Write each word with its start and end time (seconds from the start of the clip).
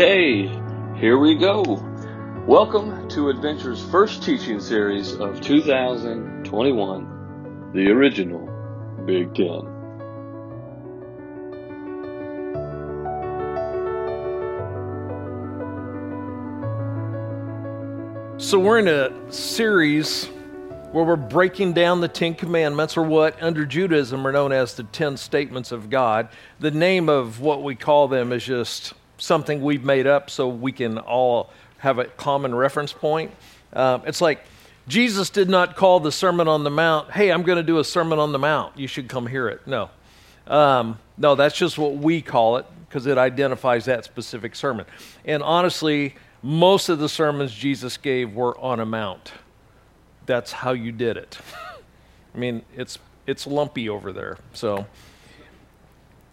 Okay, 0.00 0.48
here 0.98 1.18
we 1.18 1.34
go. 1.34 1.62
Welcome 2.46 3.06
to 3.10 3.28
Adventure's 3.28 3.84
first 3.90 4.22
teaching 4.22 4.58
series 4.58 5.12
of 5.12 5.42
2021, 5.42 7.72
the 7.74 7.90
original 7.90 8.48
Big 9.04 9.34
Ten. 9.34 9.60
So, 18.38 18.58
we're 18.58 18.78
in 18.78 18.88
a 18.88 19.30
series 19.30 20.30
where 20.92 21.04
we're 21.04 21.16
breaking 21.16 21.74
down 21.74 22.00
the 22.00 22.08
Ten 22.08 22.34
Commandments, 22.34 22.96
or 22.96 23.02
what 23.02 23.36
under 23.42 23.66
Judaism 23.66 24.26
are 24.26 24.32
known 24.32 24.52
as 24.52 24.76
the 24.76 24.84
Ten 24.84 25.18
Statements 25.18 25.72
of 25.72 25.90
God. 25.90 26.30
The 26.58 26.70
name 26.70 27.10
of 27.10 27.40
what 27.40 27.62
we 27.62 27.74
call 27.74 28.08
them 28.08 28.32
is 28.32 28.46
just 28.46 28.94
something 29.20 29.62
we've 29.62 29.84
made 29.84 30.06
up 30.06 30.30
so 30.30 30.48
we 30.48 30.72
can 30.72 30.98
all 30.98 31.50
have 31.78 31.98
a 31.98 32.04
common 32.04 32.54
reference 32.54 32.92
point. 32.92 33.30
Um, 33.72 34.02
it's 34.06 34.20
like 34.20 34.44
Jesus 34.88 35.30
did 35.30 35.48
not 35.48 35.76
call 35.76 36.00
the 36.00 36.12
Sermon 36.12 36.48
on 36.48 36.64
the 36.64 36.70
Mount, 36.70 37.10
hey, 37.12 37.30
I'm 37.30 37.42
going 37.42 37.58
to 37.58 37.62
do 37.62 37.78
a 37.78 37.84
Sermon 37.84 38.18
on 38.18 38.32
the 38.32 38.38
Mount. 38.38 38.76
You 38.76 38.88
should 38.88 39.08
come 39.08 39.26
hear 39.26 39.48
it. 39.48 39.66
No. 39.66 39.90
Um, 40.46 40.98
no, 41.16 41.36
that's 41.36 41.56
just 41.56 41.78
what 41.78 41.96
we 41.96 42.22
call 42.22 42.56
it 42.56 42.66
because 42.88 43.06
it 43.06 43.16
identifies 43.18 43.84
that 43.84 44.04
specific 44.04 44.56
sermon. 44.56 44.84
And 45.24 45.44
honestly, 45.44 46.16
most 46.42 46.88
of 46.88 46.98
the 46.98 47.08
sermons 47.08 47.52
Jesus 47.52 47.96
gave 47.96 48.34
were 48.34 48.58
on 48.58 48.80
a 48.80 48.86
mount. 48.86 49.32
That's 50.26 50.50
how 50.50 50.72
you 50.72 50.90
did 50.90 51.16
it. 51.16 51.38
I 52.34 52.38
mean, 52.38 52.62
it's 52.76 52.98
it's 53.26 53.46
lumpy 53.46 53.88
over 53.88 54.12
there. 54.12 54.38
So 54.54 54.86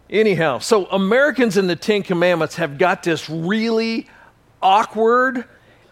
Anyhow, 0.09 0.59
so 0.59 0.85
Americans 0.85 1.57
in 1.57 1.67
the 1.67 1.75
Ten 1.75 2.01
Commandments 2.01 2.55
have 2.55 2.77
got 2.77 3.03
this 3.03 3.29
really 3.29 4.07
awkward 4.61 5.45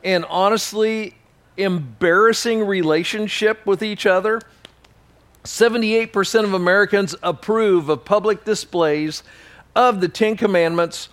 and 0.04 0.24
honestly 0.26 1.16
embarrassing 1.58 2.66
relationship 2.66 3.66
with 3.66 3.84
each 3.84 4.06
other. 4.06 4.42
78% 5.44 6.44
of 6.44 6.54
Americans 6.54 7.16
approve 7.22 7.90
of 7.90 8.06
public 8.06 8.46
displays 8.46 9.24
of 9.76 10.00
the 10.00 10.08
Ten 10.08 10.38
Commandments 10.38 11.10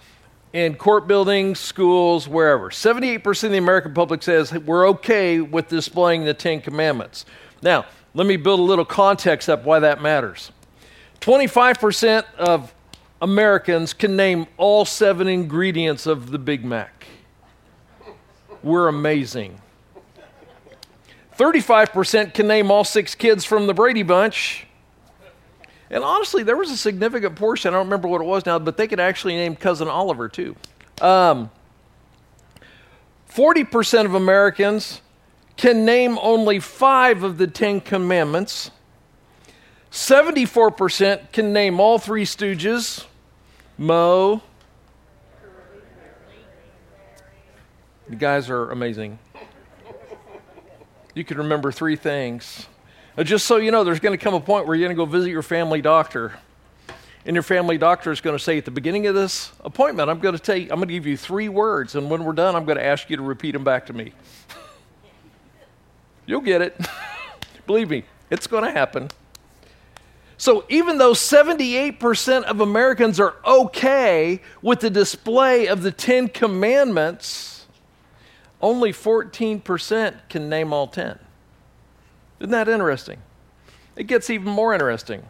in 0.52 0.74
court 0.74 1.06
buildings, 1.06 1.58
schools, 1.58 2.28
wherever. 2.28 2.70
78% 2.70 3.44
of 3.44 3.50
the 3.50 3.58
American 3.58 3.94
public 3.94 4.22
says 4.22 4.52
we're 4.52 4.88
okay 4.90 5.40
with 5.40 5.68
displaying 5.68 6.24
the 6.24 6.34
Ten 6.34 6.60
Commandments. 6.60 7.24
Now, 7.62 7.86
let 8.14 8.26
me 8.26 8.36
build 8.36 8.60
a 8.60 8.62
little 8.62 8.84
context 8.84 9.48
up 9.48 9.64
why 9.64 9.80
that 9.80 10.02
matters. 10.02 10.52
25% 11.20 12.24
of 12.34 12.72
Americans 13.22 13.92
can 13.92 14.16
name 14.16 14.48
all 14.56 14.84
seven 14.84 15.28
ingredients 15.28 16.06
of 16.06 16.32
the 16.32 16.40
Big 16.40 16.64
Mac. 16.64 17.06
We're 18.64 18.88
amazing. 18.88 19.60
35% 21.38 22.34
can 22.34 22.48
name 22.48 22.72
all 22.72 22.82
six 22.82 23.14
kids 23.14 23.44
from 23.44 23.68
the 23.68 23.74
Brady 23.74 24.02
Bunch. 24.02 24.66
And 25.88 26.02
honestly, 26.02 26.42
there 26.42 26.56
was 26.56 26.72
a 26.72 26.76
significant 26.76 27.36
portion, 27.36 27.72
I 27.72 27.76
don't 27.76 27.86
remember 27.86 28.08
what 28.08 28.20
it 28.20 28.26
was 28.26 28.44
now, 28.44 28.58
but 28.58 28.76
they 28.76 28.88
could 28.88 28.98
actually 28.98 29.36
name 29.36 29.54
Cousin 29.54 29.86
Oliver 29.86 30.28
too. 30.28 30.56
Um, 31.00 31.48
40% 33.30 34.04
of 34.04 34.14
Americans 34.14 35.00
can 35.56 35.84
name 35.84 36.18
only 36.20 36.58
five 36.58 37.22
of 37.22 37.38
the 37.38 37.46
Ten 37.46 37.80
Commandments. 37.80 38.72
74% 39.92 41.30
can 41.30 41.52
name 41.52 41.78
all 41.78 42.00
three 42.00 42.24
Stooges. 42.24 43.06
Moe. 43.78 44.42
You 48.08 48.16
guys 48.16 48.50
are 48.50 48.70
amazing. 48.70 49.18
You 51.14 51.24
can 51.24 51.38
remember 51.38 51.72
three 51.72 51.96
things. 51.96 52.66
Just 53.18 53.46
so 53.46 53.56
you 53.56 53.70
know, 53.70 53.84
there's 53.84 54.00
going 54.00 54.16
to 54.18 54.22
come 54.22 54.34
a 54.34 54.40
point 54.40 54.66
where 54.66 54.74
you're 54.74 54.86
going 54.86 54.96
to 54.96 55.00
go 55.00 55.10
visit 55.10 55.30
your 55.30 55.42
family 55.42 55.82
doctor. 55.82 56.32
And 57.24 57.34
your 57.34 57.42
family 57.42 57.78
doctor 57.78 58.10
is 58.10 58.20
going 58.20 58.36
to 58.36 58.42
say 58.42 58.58
at 58.58 58.64
the 58.64 58.70
beginning 58.70 59.06
of 59.06 59.14
this 59.14 59.52
appointment, 59.60 60.10
I'm 60.10 60.18
going 60.18 60.34
to 60.34 60.42
tell 60.42 60.56
you, 60.56 60.64
I'm 60.64 60.78
going 60.78 60.88
to 60.88 60.94
give 60.94 61.06
you 61.06 61.16
three 61.16 61.48
words, 61.48 61.94
and 61.94 62.10
when 62.10 62.24
we're 62.24 62.32
done, 62.32 62.56
I'm 62.56 62.64
going 62.64 62.78
to 62.78 62.84
ask 62.84 63.08
you 63.10 63.16
to 63.16 63.22
repeat 63.22 63.52
them 63.52 63.62
back 63.62 63.86
to 63.86 63.92
me. 63.92 64.12
You'll 66.26 66.40
get 66.40 66.62
it. 66.62 66.80
Believe 67.66 67.90
me, 67.90 68.04
it's 68.28 68.48
going 68.48 68.64
to 68.64 68.72
happen. 68.72 69.08
So 70.42 70.64
even 70.68 70.98
though 70.98 71.12
78% 71.12 72.42
of 72.42 72.60
Americans 72.60 73.20
are 73.20 73.36
okay 73.46 74.40
with 74.60 74.80
the 74.80 74.90
display 74.90 75.68
of 75.68 75.82
the 75.82 75.92
Ten 75.92 76.26
Commandments, 76.26 77.68
only 78.60 78.92
14% 78.92 80.16
can 80.28 80.48
name 80.48 80.72
all 80.72 80.88
10. 80.88 81.16
Isn't 82.40 82.50
that 82.50 82.68
interesting? 82.68 83.18
It 83.94 84.08
gets 84.08 84.30
even 84.30 84.50
more 84.50 84.74
interesting. 84.74 85.22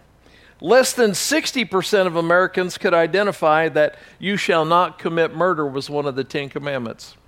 Less 0.63 0.95
than 0.95 1.11
60% 1.11 2.07
of 2.07 2.17
Americans 2.17 2.79
could 2.79 2.95
identify 2.95 3.69
that 3.69 3.99
you 4.19 4.39
shall 4.39 4.65
not 4.65 4.99
commit 4.99 5.37
murder 5.37 5.67
was 5.67 5.91
one 5.91 6.07
of 6.07 6.17
the 6.17 6.25
Ten 6.25 6.49
Commandments. 6.49 7.19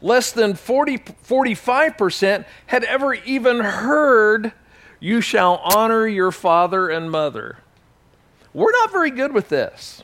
Less 0.00 0.32
than 0.32 0.54
40, 0.54 0.96
45% 0.96 2.46
had 2.68 2.84
ever 2.84 3.12
even 3.12 3.60
heard 3.60 4.54
you 5.00 5.20
shall 5.20 5.56
honor 5.56 6.06
your 6.06 6.32
father 6.32 6.88
and 6.88 7.10
mother. 7.10 7.58
We're 8.52 8.72
not 8.72 8.90
very 8.90 9.10
good 9.10 9.32
with 9.32 9.48
this. 9.48 10.02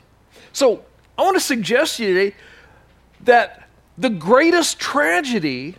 So 0.53 0.85
I 1.17 1.23
want 1.23 1.35
to 1.35 1.41
suggest 1.41 1.97
to 1.97 2.05
you 2.05 2.13
today 2.13 2.35
that 3.21 3.67
the 3.97 4.09
greatest 4.09 4.79
tragedy 4.79 5.75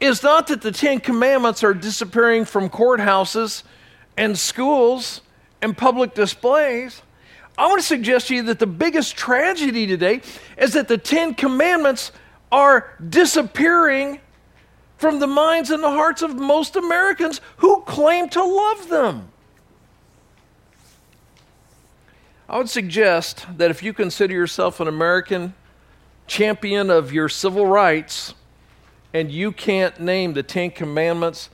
is 0.00 0.22
not 0.22 0.46
that 0.46 0.62
the 0.62 0.72
Ten 0.72 1.00
Commandments 1.00 1.62
are 1.62 1.74
disappearing 1.74 2.44
from 2.44 2.70
courthouses 2.70 3.62
and 4.16 4.38
schools 4.38 5.20
and 5.60 5.76
public 5.76 6.14
displays. 6.14 7.02
I 7.58 7.66
want 7.66 7.80
to 7.80 7.86
suggest 7.86 8.28
to 8.28 8.34
you 8.36 8.42
that 8.44 8.58
the 8.58 8.66
biggest 8.66 9.16
tragedy 9.16 9.86
today 9.86 10.22
is 10.56 10.72
that 10.72 10.88
the 10.88 10.96
Ten 10.96 11.34
Commandments 11.34 12.12
are 12.50 12.94
disappearing 13.06 14.20
from 15.00 15.18
the 15.18 15.26
minds 15.26 15.70
and 15.70 15.82
the 15.82 15.88
hearts 15.88 16.20
of 16.20 16.36
most 16.36 16.76
Americans 16.76 17.40
who 17.56 17.80
claim 17.86 18.28
to 18.28 18.44
love 18.44 18.90
them. 18.90 19.30
I 22.46 22.58
would 22.58 22.68
suggest 22.68 23.46
that 23.56 23.70
if 23.70 23.82
you 23.82 23.94
consider 23.94 24.34
yourself 24.34 24.78
an 24.78 24.88
American 24.88 25.54
champion 26.26 26.90
of 26.90 27.14
your 27.14 27.30
civil 27.30 27.64
rights 27.64 28.34
and 29.14 29.32
you 29.32 29.52
can't 29.52 29.98
name 29.98 30.34
the 30.34 30.42
Ten 30.42 30.70
Commandments, 30.70 31.48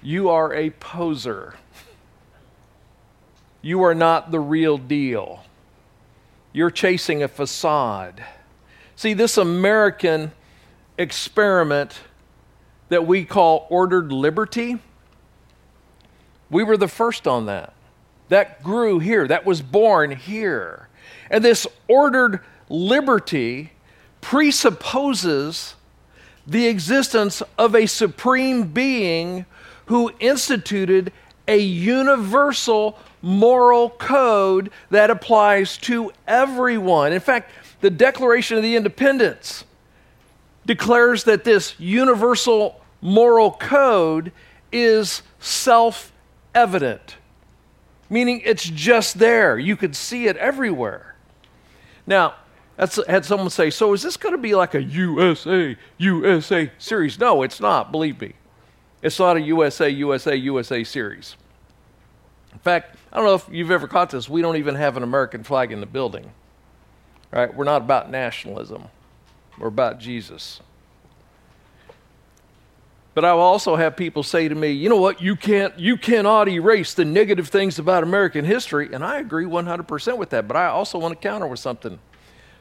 you 0.00 0.28
are 0.28 0.54
a 0.54 0.70
poser. 0.70 1.54
You 3.62 3.82
are 3.82 3.96
not 3.96 4.30
the 4.30 4.38
real 4.38 4.78
deal. 4.78 5.42
You're 6.52 6.70
chasing 6.70 7.20
a 7.20 7.26
facade. 7.26 8.22
See, 8.94 9.12
this 9.12 9.36
American 9.36 10.30
experiment 10.96 11.98
that 12.92 13.06
we 13.06 13.24
call 13.24 13.66
ordered 13.70 14.12
liberty, 14.12 14.78
we 16.50 16.62
were 16.62 16.76
the 16.76 16.86
first 16.86 17.26
on 17.26 17.46
that. 17.46 17.72
That 18.28 18.62
grew 18.62 18.98
here, 18.98 19.26
that 19.28 19.46
was 19.46 19.62
born 19.62 20.10
here. 20.10 20.88
And 21.30 21.42
this 21.42 21.66
ordered 21.88 22.40
liberty 22.68 23.72
presupposes 24.20 25.74
the 26.46 26.66
existence 26.66 27.42
of 27.56 27.74
a 27.74 27.86
supreme 27.86 28.68
being 28.68 29.46
who 29.86 30.12
instituted 30.20 31.12
a 31.48 31.56
universal 31.56 32.98
moral 33.22 33.88
code 33.88 34.70
that 34.90 35.08
applies 35.08 35.78
to 35.78 36.12
everyone. 36.26 37.14
In 37.14 37.20
fact, 37.20 37.50
the 37.80 37.88
Declaration 37.88 38.58
of 38.58 38.62
the 38.62 38.76
Independence 38.76 39.64
declares 40.66 41.24
that 41.24 41.44
this 41.44 41.74
universal 41.80 42.81
moral 43.02 43.50
code 43.50 44.32
is 44.72 45.22
self 45.38 46.12
evident, 46.54 47.16
meaning 48.08 48.40
it's 48.44 48.64
just 48.64 49.18
there. 49.18 49.58
You 49.58 49.76
could 49.76 49.94
see 49.94 50.26
it 50.28 50.36
everywhere. 50.38 51.14
Now, 52.06 52.34
that's, 52.76 52.98
had 53.06 53.24
someone 53.24 53.50
say, 53.50 53.68
So 53.68 53.92
is 53.92 54.02
this 54.02 54.16
going 54.16 54.34
to 54.34 54.40
be 54.40 54.54
like 54.54 54.74
a 54.74 54.82
USA, 54.82 55.76
USA 55.98 56.70
series? 56.78 57.18
No, 57.18 57.42
it's 57.42 57.60
not, 57.60 57.92
believe 57.92 58.20
me. 58.20 58.32
It's 59.02 59.18
not 59.18 59.36
a 59.36 59.40
USA, 59.40 59.88
USA, 59.90 60.34
USA 60.34 60.84
series. 60.84 61.36
In 62.52 62.58
fact, 62.60 62.96
I 63.12 63.16
don't 63.16 63.26
know 63.26 63.34
if 63.34 63.46
you've 63.50 63.70
ever 63.70 63.88
caught 63.88 64.10
this, 64.10 64.28
we 64.28 64.42
don't 64.42 64.56
even 64.56 64.74
have 64.74 64.96
an 64.96 65.02
American 65.02 65.42
flag 65.42 65.72
in 65.72 65.80
the 65.80 65.86
building. 65.86 66.30
Right? 67.30 67.52
We're 67.52 67.64
not 67.64 67.82
about 67.82 68.10
nationalism, 68.10 68.84
we're 69.58 69.68
about 69.68 69.98
Jesus. 69.98 70.60
But 73.14 73.26
I 73.26 73.34
will 73.34 73.42
also 73.42 73.76
have 73.76 73.96
people 73.96 74.22
say 74.22 74.48
to 74.48 74.54
me, 74.54 74.70
you 74.70 74.88
know 74.88 74.96
what, 74.96 75.20
you 75.20 75.36
can't 75.36 75.78
you 75.78 75.96
cannot 75.96 76.48
erase 76.48 76.94
the 76.94 77.04
negative 77.04 77.48
things 77.48 77.78
about 77.78 78.02
American 78.02 78.44
history, 78.44 78.88
and 78.92 79.04
I 79.04 79.18
agree 79.18 79.44
100% 79.44 80.16
with 80.16 80.30
that, 80.30 80.48
but 80.48 80.56
I 80.56 80.66
also 80.66 80.98
want 80.98 81.20
to 81.20 81.28
counter 81.28 81.46
with 81.46 81.60
something. 81.60 81.98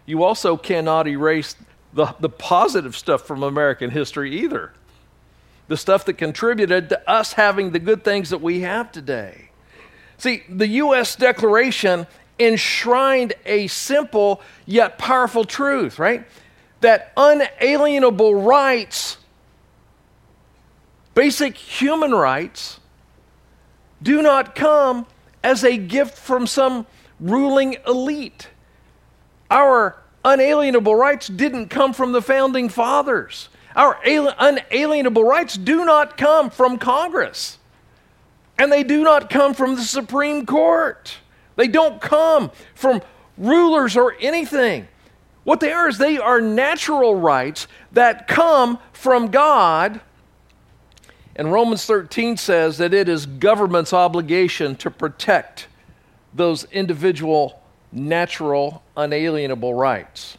you 0.06 0.24
also 0.24 0.57
cannot 0.57 1.07
erase 1.07 1.56
the, 1.94 2.13
the 2.19 2.30
positive 2.30 2.95
stuff 2.95 3.25
from 3.25 3.44
American 3.44 3.89
history 3.89 4.42
either. 4.42 4.74
The 5.68 5.77
stuff 5.77 6.06
that 6.06 6.13
contributed 6.13 6.89
to 6.89 7.09
us 7.09 7.33
having 7.33 7.71
the 7.71 7.80
good 7.80 8.04
things 8.04 8.30
that 8.31 8.42
we 8.42 8.62
have 8.62 8.92
today. 8.92 9.51
See, 10.18 10.44
the 10.50 10.68
U.S. 10.68 11.15
Declaration 11.15 12.07
enshrined 12.39 13.33
a 13.45 13.68
simple 13.68 14.42
yet 14.65 14.97
powerful 14.97 15.45
truth, 15.45 15.97
right? 15.97 16.25
That 16.81 17.13
unalienable 17.15 18.36
rights, 18.36 19.18
basic 21.13 21.57
human 21.57 22.11
rights, 22.11 22.79
do 24.01 24.21
not 24.21 24.55
come 24.55 25.05
as 25.43 25.63
a 25.63 25.77
gift 25.77 26.17
from 26.17 26.47
some 26.47 26.85
ruling 27.19 27.77
elite. 27.87 28.49
Our 29.49 29.97
unalienable 30.23 30.95
rights 30.95 31.27
didn't 31.27 31.69
come 31.69 31.93
from 31.93 32.11
the 32.11 32.21
founding 32.21 32.69
fathers. 32.69 33.49
Our 33.75 33.99
unalienable 34.03 35.23
rights 35.23 35.55
do 35.55 35.85
not 35.85 36.17
come 36.17 36.49
from 36.49 36.77
Congress. 36.77 37.57
And 38.57 38.71
they 38.71 38.83
do 38.83 39.03
not 39.03 39.29
come 39.29 39.53
from 39.53 39.75
the 39.75 39.81
Supreme 39.81 40.45
Court. 40.45 41.17
They 41.55 41.67
don't 41.67 42.01
come 42.01 42.51
from 42.75 43.01
rulers 43.37 43.97
or 43.97 44.15
anything. 44.19 44.87
What 45.43 45.59
they 45.59 45.71
are 45.71 45.89
is 45.89 45.97
they 45.97 46.17
are 46.17 46.39
natural 46.39 47.15
rights 47.15 47.67
that 47.93 48.27
come 48.27 48.77
from 48.93 49.31
God. 49.31 50.01
And 51.41 51.51
Romans 51.51 51.88
13 51.88 52.38
says 52.38 52.77
that 52.77 52.93
it 52.93 53.09
is 53.09 53.25
government's 53.25 53.93
obligation 53.93 54.75
to 54.75 54.91
protect 54.91 55.65
those 56.35 56.65
individual, 56.65 57.59
natural, 57.91 58.83
unalienable 58.95 59.73
rights. 59.73 60.38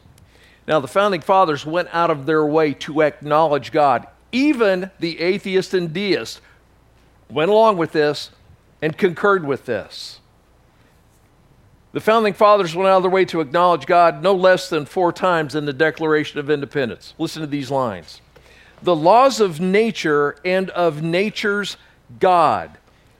Now, 0.69 0.79
the 0.79 0.87
founding 0.87 1.21
fathers 1.21 1.67
went 1.67 1.89
out 1.91 2.13
of 2.13 2.25
their 2.27 2.47
way 2.47 2.73
to 2.75 3.03
acknowledge 3.03 3.73
God. 3.73 4.07
Even 4.31 4.93
the 5.01 5.19
atheist 5.19 5.75
and 5.75 5.93
deist 5.93 6.41
went 7.29 7.51
along 7.51 7.79
with 7.79 7.91
this 7.91 8.31
and 8.81 8.97
concurred 8.97 9.45
with 9.45 9.67
this. 9.67 10.21
The 11.91 12.01
founding 12.01 12.33
fathers 12.33 12.77
went 12.77 12.89
out 12.89 12.99
of 12.99 13.03
their 13.03 13.11
way 13.11 13.25
to 13.25 13.41
acknowledge 13.41 13.87
God 13.87 14.23
no 14.23 14.37
less 14.37 14.69
than 14.69 14.87
four 14.87 15.13
times 15.13 15.57
in 15.57 15.65
the 15.65 15.73
Declaration 15.73 16.39
of 16.39 16.49
Independence. 16.49 17.15
Listen 17.19 17.41
to 17.41 17.49
these 17.49 17.73
lines 17.73 18.21
The 18.83 18.97
laws 18.97 19.41
of 19.41 19.61
nature 19.61 20.37
and 20.45 20.71
of 20.71 21.03
nature's 21.03 21.77
God. 22.19 22.79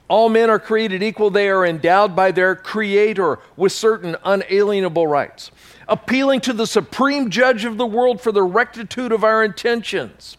All 0.09 0.29
men 0.29 0.51
are 0.51 0.59
created 0.59 1.03
equal. 1.03 1.31
They 1.31 1.49
are 1.49 1.65
endowed 1.65 2.15
by 2.15 2.33
their 2.33 2.55
Creator 2.55 3.39
with 3.57 3.73
certain 3.73 4.17
unalienable 4.25 5.07
rights. 5.07 5.51
Appealing 5.89 6.41
to 6.43 6.53
the 6.53 6.67
supreme 6.67 7.31
judge 7.31 7.65
of 7.65 7.79
the 7.79 7.87
world 7.87 8.21
for 8.21 8.33
the 8.33 8.43
rectitude 8.43 9.13
of 9.13 9.25
our 9.25 9.43
intentions, 9.43 10.37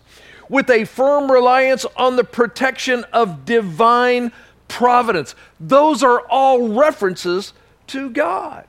with 0.50 0.70
a 0.70 0.86
firm 0.86 1.32
reliance 1.32 1.86
on 1.98 2.18
the 2.18 2.24
protection 2.24 3.04
of 3.14 3.46
divine 3.46 4.32
providence. 4.68 5.36
Those 5.60 6.04
are 6.04 6.22
all 6.30 6.70
references 6.70 7.54
to 7.88 8.10
God. 8.10 8.68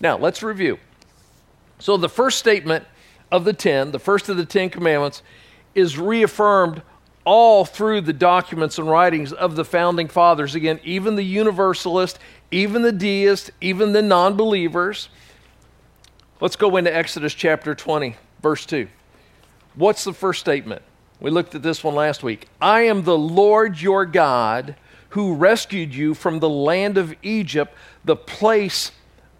Now, 0.00 0.16
let's 0.16 0.42
review. 0.42 0.78
So, 1.78 1.96
the 1.96 2.08
first 2.08 2.38
statement 2.38 2.84
of 3.30 3.44
the 3.44 3.52
10, 3.52 3.90
the 3.90 3.98
first 3.98 4.28
of 4.28 4.36
the 4.36 4.46
10 4.46 4.70
commandments, 4.70 5.22
is 5.76 5.98
reaffirmed 5.98 6.82
all 7.24 7.64
through 7.64 8.00
the 8.00 8.12
documents 8.12 8.78
and 8.78 8.88
writings 8.88 9.32
of 9.32 9.56
the 9.56 9.64
founding 9.64 10.08
fathers. 10.08 10.54
Again, 10.54 10.80
even 10.82 11.16
the 11.16 11.24
universalist, 11.24 12.18
even 12.50 12.82
the 12.82 12.92
deist, 12.92 13.50
even 13.60 13.92
the 13.92 14.02
non 14.02 14.36
believers. 14.36 15.08
Let's 16.40 16.56
go 16.56 16.76
into 16.76 16.94
Exodus 16.94 17.34
chapter 17.34 17.74
20, 17.74 18.16
verse 18.42 18.64
2. 18.66 18.88
What's 19.74 20.04
the 20.04 20.12
first 20.12 20.40
statement? 20.40 20.82
We 21.20 21.30
looked 21.30 21.54
at 21.54 21.62
this 21.62 21.82
one 21.82 21.94
last 21.94 22.22
week. 22.22 22.48
I 22.60 22.82
am 22.82 23.02
the 23.02 23.18
Lord 23.18 23.80
your 23.80 24.06
God 24.06 24.76
who 25.10 25.34
rescued 25.34 25.94
you 25.94 26.14
from 26.14 26.40
the 26.40 26.48
land 26.48 26.98
of 26.98 27.14
Egypt, 27.22 27.74
the 28.04 28.16
place 28.16 28.92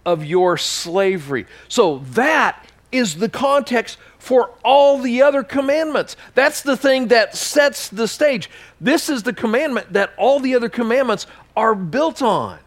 of 0.04 0.24
your 0.24 0.56
slavery. 0.56 1.46
So 1.68 1.98
that 2.12 2.65
is 2.92 3.16
the 3.16 3.28
context 3.28 3.98
for 4.18 4.50
all 4.64 4.98
the 4.98 5.22
other 5.22 5.42
commandments. 5.42 6.16
That's 6.34 6.62
the 6.62 6.76
thing 6.76 7.08
that 7.08 7.36
sets 7.36 7.88
the 7.88 8.08
stage. 8.08 8.50
This 8.80 9.08
is 9.08 9.22
the 9.22 9.32
commandment 9.32 9.92
that 9.92 10.12
all 10.16 10.40
the 10.40 10.54
other 10.54 10.68
commandments 10.68 11.26
are 11.56 11.74
built 11.74 12.22
on. 12.22 12.58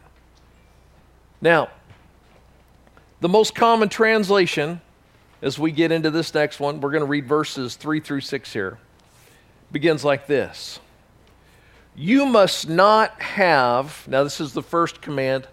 Now, 1.42 1.70
the 3.22 3.30
most 3.30 3.56
common 3.56 3.90
translation, 3.90 4.82
as 5.42 5.58
we 5.58 5.72
get 5.72 5.92
into 5.92 6.12
this 6.12 6.34
next 6.34 6.60
one, 6.60 6.82
we're 6.82 6.92
going 6.92 7.02
to 7.02 7.08
read 7.08 7.28
verses 7.28 7.76
3 7.76 8.00
through 8.00 8.22
6 8.22 8.54
here, 8.54 8.78
begins 9.72 10.04
like 10.04 10.28
this 10.28 10.80
you 12.00 12.26
must 12.26 12.70
not 12.70 13.22
have, 13.22 14.08
now 14.08 14.24
this 14.24 14.40
is 14.40 14.54
the 14.54 14.64
first 14.64 15.02
command, 15.02 15.46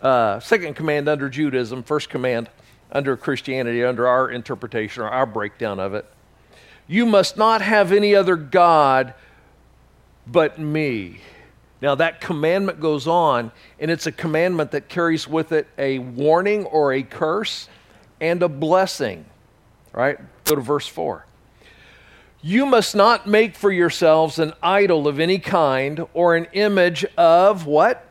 uh, 0.00 0.40
second 0.40 0.74
command 0.74 1.06
under 1.06 1.28
Judaism, 1.28 1.82
first 1.82 2.08
command 2.08 2.48
under 2.92 3.16
Christianity, 3.16 3.82
under 3.82 4.06
our 4.06 4.30
interpretation 4.30 5.02
or 5.02 5.08
our 5.08 5.26
breakdown 5.26 5.80
of 5.80 5.94
it. 5.94 6.06
You 6.86 7.06
must 7.06 7.36
not 7.36 7.62
have 7.62 7.90
any 7.90 8.14
other 8.14 8.36
God 8.36 9.14
but 10.26 10.58
me. 10.58 11.20
Now, 11.80 11.96
that 11.96 12.20
commandment 12.20 12.78
goes 12.78 13.08
on, 13.08 13.50
and 13.80 13.90
it's 13.90 14.06
a 14.06 14.12
commandment 14.12 14.70
that 14.70 14.88
carries 14.88 15.26
with 15.26 15.50
it 15.50 15.66
a 15.76 15.98
warning 15.98 16.64
or 16.66 16.92
a 16.92 17.02
curse 17.02 17.68
and 18.20 18.40
a 18.42 18.48
blessing. 18.48 19.24
Right? 19.92 20.18
Go 20.44 20.54
to 20.54 20.60
verse 20.60 20.86
4. 20.86 21.26
You 22.40 22.66
must 22.66 22.94
not 22.94 23.26
make 23.26 23.56
for 23.56 23.70
yourselves 23.70 24.38
an 24.38 24.52
idol 24.62 25.08
of 25.08 25.18
any 25.18 25.38
kind 25.38 26.04
or 26.14 26.36
an 26.36 26.46
image 26.52 27.04
of 27.16 27.66
what? 27.66 28.08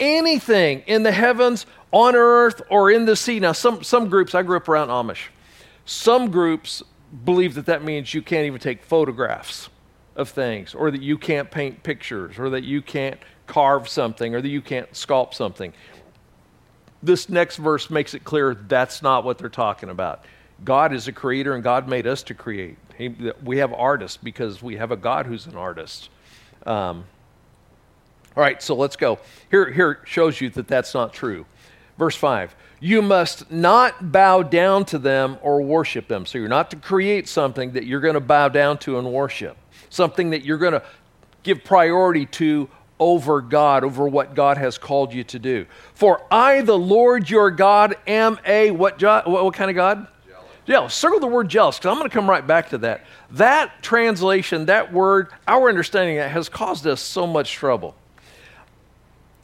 Anything 0.00 0.82
in 0.86 1.02
the 1.02 1.12
heavens, 1.12 1.66
on 1.94 2.16
earth, 2.16 2.60
or 2.70 2.90
in 2.90 3.04
the 3.04 3.14
sea. 3.14 3.38
Now, 3.38 3.52
some, 3.52 3.84
some 3.84 4.08
groups, 4.08 4.34
I 4.34 4.42
grew 4.42 4.56
up 4.56 4.68
around 4.68 4.88
Amish, 4.88 5.28
some 5.84 6.28
groups 6.28 6.82
believe 7.24 7.54
that 7.54 7.66
that 7.66 7.84
means 7.84 8.12
you 8.12 8.20
can't 8.20 8.46
even 8.46 8.58
take 8.58 8.82
photographs 8.82 9.68
of 10.16 10.28
things, 10.28 10.74
or 10.74 10.90
that 10.90 11.02
you 11.02 11.16
can't 11.16 11.48
paint 11.52 11.84
pictures, 11.84 12.36
or 12.36 12.50
that 12.50 12.64
you 12.64 12.82
can't 12.82 13.20
carve 13.46 13.88
something, 13.88 14.34
or 14.34 14.40
that 14.40 14.48
you 14.48 14.60
can't 14.60 14.90
sculpt 14.92 15.34
something. 15.34 15.72
This 17.00 17.28
next 17.28 17.58
verse 17.58 17.88
makes 17.90 18.12
it 18.12 18.24
clear 18.24 18.56
that's 18.56 19.00
not 19.00 19.22
what 19.22 19.38
they're 19.38 19.48
talking 19.48 19.88
about. 19.88 20.24
God 20.64 20.92
is 20.92 21.06
a 21.06 21.12
creator, 21.12 21.54
and 21.54 21.62
God 21.62 21.86
made 21.86 22.08
us 22.08 22.24
to 22.24 22.34
create. 22.34 22.76
He, 22.98 23.14
we 23.44 23.58
have 23.58 23.72
artists 23.72 24.16
because 24.16 24.60
we 24.60 24.76
have 24.76 24.90
a 24.90 24.96
God 24.96 25.26
who's 25.26 25.46
an 25.46 25.56
artist. 25.56 26.08
Um, 26.66 27.04
all 28.36 28.42
right, 28.42 28.60
so 28.60 28.74
let's 28.74 28.96
go. 28.96 29.20
Here, 29.48 29.70
here 29.70 30.00
shows 30.06 30.40
you 30.40 30.50
that 30.50 30.66
that's 30.66 30.92
not 30.92 31.12
true. 31.12 31.46
Verse 31.98 32.16
5 32.16 32.54
You 32.80 33.02
must 33.02 33.50
not 33.50 34.12
bow 34.12 34.42
down 34.42 34.84
to 34.86 34.98
them 34.98 35.38
or 35.42 35.62
worship 35.62 36.08
them. 36.08 36.26
So 36.26 36.38
you're 36.38 36.48
not 36.48 36.70
to 36.70 36.76
create 36.76 37.28
something 37.28 37.72
that 37.72 37.84
you're 37.84 38.00
going 38.00 38.14
to 38.14 38.20
bow 38.20 38.48
down 38.48 38.78
to 38.78 38.98
and 38.98 39.12
worship, 39.12 39.56
something 39.90 40.30
that 40.30 40.44
you're 40.44 40.58
going 40.58 40.72
to 40.72 40.82
give 41.42 41.64
priority 41.64 42.26
to 42.26 42.68
over 42.98 43.40
God, 43.40 43.84
over 43.84 44.08
what 44.08 44.34
God 44.34 44.56
has 44.56 44.78
called 44.78 45.12
you 45.12 45.24
to 45.24 45.38
do. 45.38 45.66
For 45.94 46.22
I, 46.30 46.62
the 46.62 46.78
Lord 46.78 47.28
your 47.28 47.50
God, 47.50 47.96
am 48.06 48.38
a 48.46 48.70
what, 48.70 49.02
what, 49.02 49.28
what 49.28 49.54
kind 49.54 49.70
of 49.70 49.76
God? 49.76 50.06
Jealous. 50.66 50.94
Circle 50.94 51.20
the 51.20 51.26
word 51.26 51.48
jealous 51.48 51.76
because 51.76 51.90
I'm 51.90 51.98
going 51.98 52.08
to 52.08 52.14
come 52.14 52.28
right 52.28 52.46
back 52.46 52.70
to 52.70 52.78
that. 52.78 53.04
That 53.32 53.82
translation, 53.82 54.66
that 54.66 54.92
word, 54.92 55.28
our 55.46 55.68
understanding 55.68 56.16
that 56.16 56.30
has 56.30 56.48
caused 56.48 56.86
us 56.86 57.02
so 57.02 57.26
much 57.26 57.52
trouble. 57.52 57.94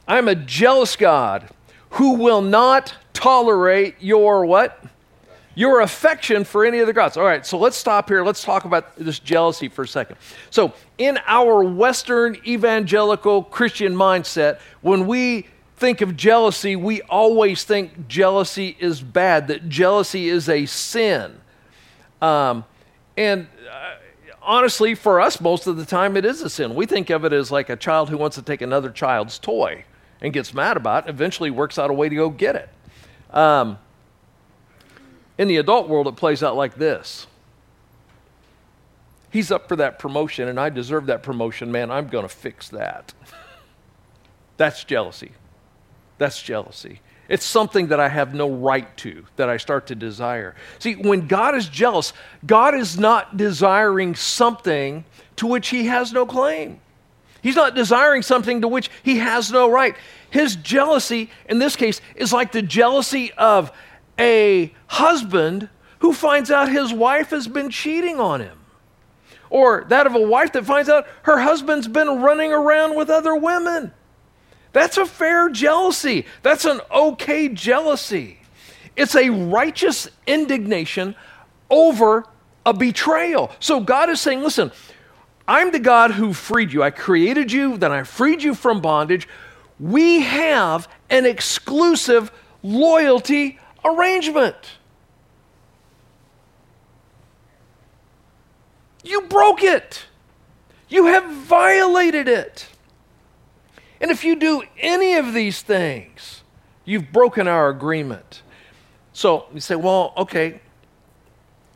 I'm 0.07 0.27
a 0.27 0.33
jealous 0.33 0.95
God 0.95 1.47
who 1.91 2.13
will 2.15 2.41
not 2.41 2.93
tolerate 3.13 3.95
your 3.99 4.45
what? 4.45 4.83
Your 5.55 5.81
affection 5.81 6.45
for 6.45 6.65
any 6.65 6.79
other 6.79 6.93
gods. 6.93 7.17
All 7.17 7.25
right, 7.25 7.45
so 7.45 7.57
let's 7.57 7.75
stop 7.75 8.07
here. 8.07 8.23
Let's 8.23 8.43
talk 8.43 8.63
about 8.63 8.95
this 8.95 9.19
jealousy 9.19 9.67
for 9.67 9.83
a 9.83 9.87
second. 9.87 10.15
So, 10.49 10.73
in 10.97 11.19
our 11.27 11.63
Western 11.63 12.37
evangelical 12.47 13.43
Christian 13.43 13.93
mindset, 13.93 14.59
when 14.81 15.05
we 15.07 15.47
think 15.75 15.99
of 15.99 16.15
jealousy, 16.15 16.77
we 16.77 17.01
always 17.03 17.65
think 17.65 18.07
jealousy 18.07 18.77
is 18.79 19.01
bad, 19.01 19.49
that 19.49 19.67
jealousy 19.67 20.29
is 20.29 20.47
a 20.47 20.65
sin. 20.65 21.41
Um, 22.21 22.63
and 23.17 23.47
uh, 23.69 23.95
honestly, 24.41 24.95
for 24.95 25.19
us, 25.19 25.41
most 25.41 25.67
of 25.67 25.75
the 25.75 25.85
time, 25.85 26.15
it 26.15 26.23
is 26.23 26.41
a 26.41 26.49
sin. 26.49 26.75
We 26.75 26.85
think 26.85 27.09
of 27.09 27.25
it 27.25 27.33
as 27.33 27.51
like 27.51 27.69
a 27.69 27.75
child 27.75 28.09
who 28.09 28.17
wants 28.17 28.37
to 28.37 28.41
take 28.41 28.61
another 28.61 28.89
child's 28.89 29.37
toy 29.37 29.83
and 30.21 30.33
gets 30.33 30.53
mad 30.53 30.77
about 30.77 31.07
it, 31.07 31.09
eventually 31.09 31.51
works 31.51 31.79
out 31.79 31.89
a 31.89 31.93
way 31.93 32.09
to 32.09 32.15
go 32.15 32.29
get 32.29 32.55
it. 32.55 32.69
Um, 33.35 33.79
in 35.37 35.47
the 35.47 35.57
adult 35.57 35.89
world, 35.89 36.07
it 36.07 36.15
plays 36.15 36.43
out 36.43 36.55
like 36.55 36.75
this 36.75 37.27
He's 39.31 39.49
up 39.49 39.69
for 39.69 39.77
that 39.77 39.97
promotion, 39.97 40.49
and 40.49 40.59
I 40.59 40.69
deserve 40.69 41.05
that 41.05 41.23
promotion, 41.23 41.71
man. 41.71 41.89
I'm 41.89 42.07
going 42.07 42.27
to 42.27 42.33
fix 42.33 42.69
that. 42.69 43.13
That's 44.57 44.83
jealousy. 44.83 45.31
That's 46.17 46.41
jealousy. 46.41 46.99
It's 47.29 47.45
something 47.45 47.87
that 47.87 47.99
I 48.01 48.09
have 48.09 48.33
no 48.33 48.49
right 48.49 48.95
to, 48.97 49.25
that 49.37 49.47
I 49.47 49.55
start 49.55 49.87
to 49.87 49.95
desire. 49.95 50.53
See, 50.79 50.95
when 50.95 51.27
God 51.27 51.55
is 51.55 51.69
jealous, 51.69 52.11
God 52.45 52.75
is 52.75 52.99
not 52.99 53.37
desiring 53.37 54.15
something 54.15 55.05
to 55.37 55.47
which 55.47 55.69
he 55.69 55.85
has 55.85 56.11
no 56.11 56.25
claim. 56.25 56.81
He's 57.41 57.55
not 57.55 57.75
desiring 57.75 58.21
something 58.21 58.61
to 58.61 58.67
which 58.67 58.89
he 59.03 59.17
has 59.17 59.51
no 59.51 59.69
right. 59.69 59.95
His 60.29 60.55
jealousy, 60.55 61.29
in 61.49 61.59
this 61.59 61.75
case, 61.75 62.01
is 62.15 62.31
like 62.31 62.51
the 62.51 62.61
jealousy 62.61 63.31
of 63.33 63.71
a 64.19 64.73
husband 64.87 65.69
who 65.99 66.13
finds 66.13 66.51
out 66.51 66.69
his 66.69 66.93
wife 66.93 67.31
has 67.31 67.47
been 67.47 67.69
cheating 67.69 68.19
on 68.19 68.41
him. 68.41 68.57
Or 69.49 69.85
that 69.89 70.07
of 70.07 70.15
a 70.15 70.21
wife 70.21 70.53
that 70.53 70.65
finds 70.65 70.89
out 70.89 71.07
her 71.23 71.39
husband's 71.39 71.87
been 71.87 72.21
running 72.21 72.53
around 72.53 72.95
with 72.95 73.09
other 73.09 73.35
women. 73.35 73.91
That's 74.73 74.97
a 74.97 75.05
fair 75.05 75.49
jealousy. 75.49 76.25
That's 76.43 76.65
an 76.65 76.79
okay 76.89 77.49
jealousy. 77.49 78.39
It's 78.95 79.15
a 79.15 79.29
righteous 79.29 80.07
indignation 80.25 81.15
over 81.69 82.25
a 82.65 82.73
betrayal. 82.73 83.51
So 83.59 83.79
God 83.79 84.09
is 84.09 84.21
saying, 84.21 84.41
listen, 84.41 84.71
I'm 85.47 85.71
the 85.71 85.79
God 85.79 86.11
who 86.11 86.33
freed 86.33 86.71
you. 86.71 86.83
I 86.83 86.91
created 86.91 87.51
you, 87.51 87.77
then 87.77 87.91
I 87.91 88.03
freed 88.03 88.43
you 88.43 88.53
from 88.53 88.81
bondage. 88.81 89.27
We 89.79 90.21
have 90.21 90.87
an 91.09 91.25
exclusive 91.25 92.31
loyalty 92.63 93.59
arrangement. 93.83 94.55
You 99.03 99.21
broke 99.21 99.63
it. 99.63 100.05
You 100.89 101.07
have 101.07 101.31
violated 101.31 102.27
it. 102.27 102.67
And 103.99 104.11
if 104.11 104.23
you 104.23 104.35
do 104.35 104.63
any 104.77 105.15
of 105.15 105.33
these 105.33 105.61
things, 105.61 106.43
you've 106.85 107.11
broken 107.11 107.47
our 107.47 107.69
agreement. 107.69 108.41
So 109.13 109.45
you 109.53 109.59
say, 109.59 109.75
well, 109.75 110.13
okay, 110.17 110.61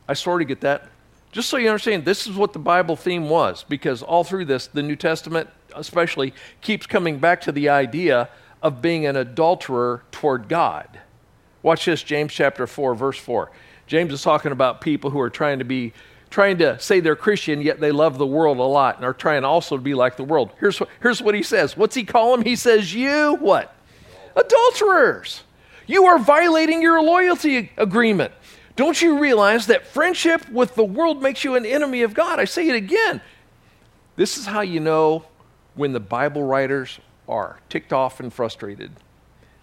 I 0.07 0.13
sort 0.13 0.41
of 0.41 0.47
get 0.47 0.61
that. 0.61 0.89
Just 1.35 1.49
so 1.49 1.57
you 1.57 1.67
understand, 1.67 2.05
this 2.05 2.27
is 2.27 2.37
what 2.37 2.53
the 2.53 2.59
Bible 2.59 2.95
theme 2.95 3.27
was, 3.27 3.65
because 3.67 4.01
all 4.01 4.23
through 4.23 4.45
this, 4.45 4.67
the 4.67 4.81
New 4.81 4.95
Testament 4.95 5.49
especially 5.75 6.33
keeps 6.61 6.87
coming 6.87 7.19
back 7.19 7.41
to 7.41 7.51
the 7.51 7.67
idea 7.67 8.29
of 8.61 8.81
being 8.81 9.05
an 9.05 9.17
adulterer 9.17 10.03
toward 10.13 10.47
God. 10.47 10.87
Watch 11.61 11.83
this, 11.83 12.01
James 12.03 12.31
chapter 12.31 12.65
4, 12.65 12.95
verse 12.95 13.17
4. 13.17 13.51
James 13.85 14.13
is 14.13 14.21
talking 14.21 14.53
about 14.53 14.79
people 14.79 15.09
who 15.09 15.19
are 15.19 15.29
trying 15.29 15.59
to 15.59 15.65
be 15.65 15.91
trying 16.29 16.57
to 16.59 16.79
say 16.79 17.01
they're 17.01 17.17
Christian, 17.17 17.61
yet 17.61 17.81
they 17.81 17.91
love 17.91 18.17
the 18.17 18.25
world 18.25 18.57
a 18.57 18.63
lot 18.63 18.95
and 18.95 19.03
are 19.03 19.13
trying 19.13 19.43
also 19.43 19.75
to 19.75 19.83
be 19.83 19.93
like 19.93 20.15
the 20.15 20.23
world. 20.23 20.51
Here's 20.57 20.79
what, 20.79 20.87
here's 21.01 21.21
what 21.21 21.35
he 21.35 21.43
says. 21.43 21.75
What's 21.75 21.95
he 21.95 22.05
call 22.05 22.31
them? 22.31 22.45
He 22.45 22.55
says, 22.55 22.93
You 22.93 23.35
what? 23.41 23.75
Adulterers. 24.37 25.43
You 25.85 26.05
are 26.05 26.17
violating 26.17 26.81
your 26.81 27.01
loyalty 27.01 27.73
agreement. 27.75 28.31
Don't 28.75 29.01
you 29.01 29.19
realize 29.19 29.67
that 29.67 29.87
friendship 29.87 30.49
with 30.49 30.75
the 30.75 30.83
world 30.83 31.21
makes 31.21 31.43
you 31.43 31.55
an 31.55 31.65
enemy 31.65 32.01
of 32.01 32.13
God? 32.13 32.39
I 32.39 32.45
say 32.45 32.67
it 32.67 32.75
again. 32.75 33.21
This 34.15 34.37
is 34.37 34.45
how 34.45 34.61
you 34.61 34.79
know 34.79 35.25
when 35.75 35.93
the 35.93 35.99
Bible 35.99 36.43
writers 36.43 36.99
are 37.27 37.59
ticked 37.69 37.93
off 37.93 38.19
and 38.19 38.33
frustrated. 38.33 38.91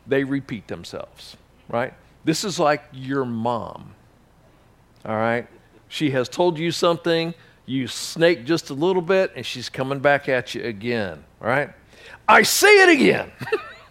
They 0.07 0.25
repeat 0.25 0.69
themselves, 0.69 1.37
right? 1.69 1.95
This 2.25 2.45
is 2.45 2.59
like 2.59 2.85
your 2.93 3.25
mom, 3.25 3.95
all 5.05 5.17
right? 5.17 5.47
She 5.89 6.11
has 6.11 6.29
told 6.29 6.59
you 6.59 6.71
something, 6.71 7.35
you 7.67 7.87
snake 7.89 8.45
just 8.45 8.71
a 8.71 8.75
little 8.75 9.03
bit, 9.03 9.33
and 9.37 9.45
she's 9.45 9.69
coming 9.69 10.01
back 10.01 10.29
at 10.29 10.55
you 10.55 10.65
again, 10.65 11.23
all 11.41 11.49
right? 11.49 11.71
I 12.29 12.43
say 12.43 12.83
it 12.83 12.89
again. 12.89 13.31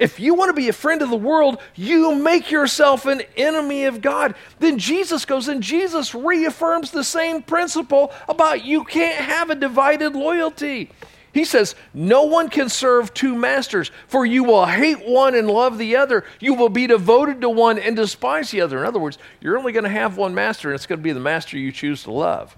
if 0.00 0.18
you 0.18 0.34
want 0.34 0.48
to 0.48 0.54
be 0.54 0.68
a 0.68 0.72
friend 0.72 1.02
of 1.02 1.10
the 1.10 1.16
world, 1.16 1.60
you 1.76 2.14
make 2.14 2.50
yourself 2.50 3.04
an 3.04 3.22
enemy 3.36 3.84
of 3.84 4.00
God. 4.00 4.34
Then 4.58 4.78
Jesus 4.78 5.26
goes 5.26 5.46
and 5.46 5.62
Jesus 5.62 6.14
reaffirms 6.14 6.90
the 6.90 7.04
same 7.04 7.42
principle 7.42 8.10
about 8.26 8.64
you 8.64 8.82
can't 8.84 9.22
have 9.22 9.50
a 9.50 9.54
divided 9.54 10.16
loyalty. 10.16 10.90
He 11.32 11.44
says, 11.44 11.74
No 11.94 12.24
one 12.24 12.48
can 12.48 12.68
serve 12.68 13.14
two 13.14 13.36
masters, 13.36 13.92
for 14.08 14.26
you 14.26 14.42
will 14.42 14.66
hate 14.66 15.06
one 15.06 15.34
and 15.34 15.48
love 15.48 15.78
the 15.78 15.96
other. 15.96 16.24
You 16.40 16.54
will 16.54 16.70
be 16.70 16.86
devoted 16.86 17.42
to 17.42 17.50
one 17.50 17.78
and 17.78 17.94
despise 17.94 18.50
the 18.50 18.62
other. 18.62 18.80
In 18.80 18.86
other 18.86 18.98
words, 18.98 19.18
you're 19.40 19.58
only 19.58 19.72
going 19.72 19.84
to 19.84 19.90
have 19.90 20.16
one 20.16 20.34
master, 20.34 20.70
and 20.70 20.74
it's 20.74 20.86
going 20.86 20.98
to 20.98 21.02
be 21.04 21.12
the 21.12 21.20
master 21.20 21.56
you 21.56 21.70
choose 21.70 22.02
to 22.04 22.10
love. 22.10 22.56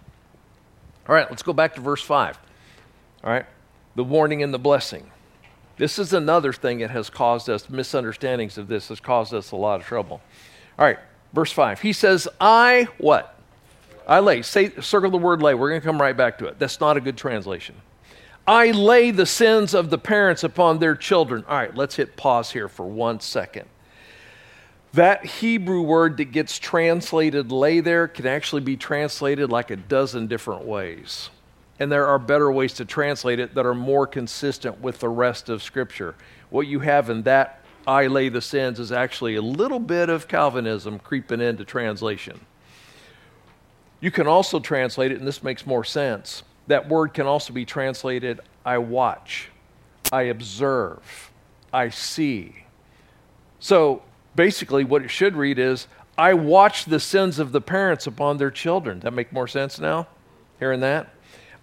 All 1.08 1.14
right, 1.14 1.28
let's 1.28 1.42
go 1.42 1.52
back 1.52 1.74
to 1.74 1.80
verse 1.80 2.02
5. 2.02 2.38
All 3.24 3.30
right, 3.30 3.46
the 3.94 4.04
warning 4.04 4.42
and 4.42 4.54
the 4.54 4.58
blessing. 4.58 5.11
This 5.76 5.98
is 5.98 6.12
another 6.12 6.52
thing 6.52 6.78
that 6.78 6.90
has 6.90 7.10
caused 7.10 7.48
us 7.48 7.68
misunderstandings 7.68 8.58
of 8.58 8.68
this, 8.68 8.88
has 8.88 9.00
caused 9.00 9.32
us 9.32 9.52
a 9.52 9.56
lot 9.56 9.80
of 9.80 9.86
trouble. 9.86 10.20
All 10.78 10.84
right, 10.84 10.98
verse 11.32 11.52
5. 11.52 11.80
He 11.80 11.92
says, 11.92 12.28
I 12.40 12.88
what? 12.98 13.38
I 14.06 14.20
lay. 14.20 14.42
Say, 14.42 14.70
circle 14.80 15.10
the 15.10 15.18
word 15.18 15.42
lay. 15.42 15.54
We're 15.54 15.70
going 15.70 15.80
to 15.80 15.86
come 15.86 16.00
right 16.00 16.16
back 16.16 16.38
to 16.38 16.46
it. 16.46 16.58
That's 16.58 16.80
not 16.80 16.96
a 16.96 17.00
good 17.00 17.16
translation. 17.16 17.74
I 18.46 18.72
lay 18.72 19.12
the 19.12 19.26
sins 19.26 19.72
of 19.72 19.90
the 19.90 19.98
parents 19.98 20.42
upon 20.42 20.78
their 20.78 20.96
children. 20.96 21.44
All 21.48 21.56
right, 21.56 21.74
let's 21.74 21.94
hit 21.94 22.16
pause 22.16 22.50
here 22.50 22.68
for 22.68 22.84
one 22.84 23.20
second. 23.20 23.68
That 24.94 25.24
Hebrew 25.24 25.82
word 25.82 26.18
that 26.18 26.32
gets 26.32 26.58
translated 26.58 27.50
lay 27.50 27.80
there 27.80 28.08
can 28.08 28.26
actually 28.26 28.60
be 28.62 28.76
translated 28.76 29.50
like 29.50 29.70
a 29.70 29.76
dozen 29.76 30.26
different 30.26 30.64
ways. 30.64 31.30
And 31.82 31.90
there 31.90 32.06
are 32.06 32.20
better 32.20 32.52
ways 32.52 32.74
to 32.74 32.84
translate 32.84 33.40
it 33.40 33.56
that 33.56 33.66
are 33.66 33.74
more 33.74 34.06
consistent 34.06 34.80
with 34.80 35.00
the 35.00 35.08
rest 35.08 35.48
of 35.48 35.64
Scripture. 35.64 36.14
What 36.48 36.68
you 36.68 36.78
have 36.78 37.10
in 37.10 37.22
that 37.22 37.58
I 37.88 38.06
lay 38.06 38.28
the 38.28 38.40
sins 38.40 38.78
is 38.78 38.92
actually 38.92 39.34
a 39.34 39.42
little 39.42 39.80
bit 39.80 40.08
of 40.08 40.28
Calvinism 40.28 41.00
creeping 41.00 41.40
into 41.40 41.64
translation. 41.64 42.38
You 43.98 44.12
can 44.12 44.28
also 44.28 44.60
translate 44.60 45.10
it, 45.10 45.18
and 45.18 45.26
this 45.26 45.42
makes 45.42 45.66
more 45.66 45.82
sense 45.82 46.44
that 46.68 46.88
word 46.88 47.14
can 47.14 47.26
also 47.26 47.52
be 47.52 47.64
translated 47.64 48.38
I 48.64 48.78
watch, 48.78 49.50
I 50.12 50.22
observe, 50.22 51.32
I 51.72 51.88
see. 51.88 52.64
So 53.58 54.04
basically, 54.36 54.84
what 54.84 55.02
it 55.02 55.10
should 55.10 55.34
read 55.34 55.58
is 55.58 55.88
I 56.16 56.34
watch 56.34 56.84
the 56.84 57.00
sins 57.00 57.40
of 57.40 57.50
the 57.50 57.60
parents 57.60 58.06
upon 58.06 58.36
their 58.36 58.52
children. 58.52 59.00
That 59.00 59.14
make 59.14 59.32
more 59.32 59.48
sense 59.48 59.80
now? 59.80 60.06
Hearing 60.60 60.78
that? 60.78 61.12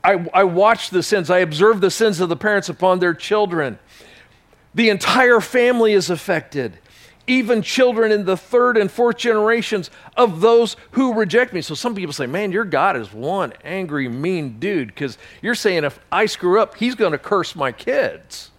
I, 0.04 0.30
I 0.34 0.44
watch 0.46 0.90
the 0.90 1.04
sins, 1.04 1.30
I 1.30 1.40
observe 1.40 1.82
the 1.82 1.92
sins 1.92 2.20
of 2.20 2.30
the 2.30 2.38
parents 2.38 2.70
upon 2.70 3.00
their 3.00 3.14
children. 3.14 3.80
The 4.74 4.90
entire 4.90 5.42
family 5.42 5.94
is 5.94 6.10
affected 6.10 6.80
even 7.30 7.62
children 7.62 8.12
in 8.12 8.26
the 8.26 8.36
third 8.36 8.76
and 8.76 8.92
fourth 8.92 9.18
generations 9.18 9.92
of 10.18 10.42
those 10.42 10.76
who 10.92 11.14
reject 11.14 11.54
me. 11.54 11.62
So 11.62 11.76
some 11.76 11.94
people 11.94 12.12
say, 12.12 12.26
man, 12.26 12.52
your 12.52 12.66
God 12.66 12.98
is 12.98 13.14
one 13.14 13.54
angry, 13.64 14.10
mean 14.10 14.60
dude 14.60 14.88
because 14.88 15.18
you're 15.42 15.56
saying 15.56 15.84
if 15.84 16.00
I 16.12 16.26
screw 16.26 16.60
up, 16.60 16.76
he's 16.76 16.96
going 16.96 17.12
to 17.12 17.20
curse 17.20 17.56
my 17.56 17.72
kids. 17.72 18.50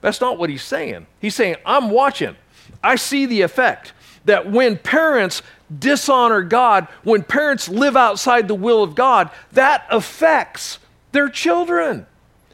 That's 0.00 0.20
not 0.20 0.38
what 0.38 0.48
he's 0.48 0.62
saying. 0.62 1.06
He's 1.20 1.34
saying, 1.34 1.56
I'm 1.66 1.90
watching. 1.90 2.36
I 2.82 2.96
see 2.96 3.26
the 3.26 3.42
effect 3.42 3.92
that 4.28 4.50
when 4.50 4.76
parents 4.76 5.42
dishonor 5.76 6.42
God, 6.42 6.86
when 7.02 7.22
parents 7.22 7.68
live 7.68 7.96
outside 7.96 8.46
the 8.46 8.54
will 8.54 8.82
of 8.82 8.94
God, 8.94 9.30
that 9.52 9.86
affects 9.90 10.78
their 11.12 11.28
children. 11.28 12.06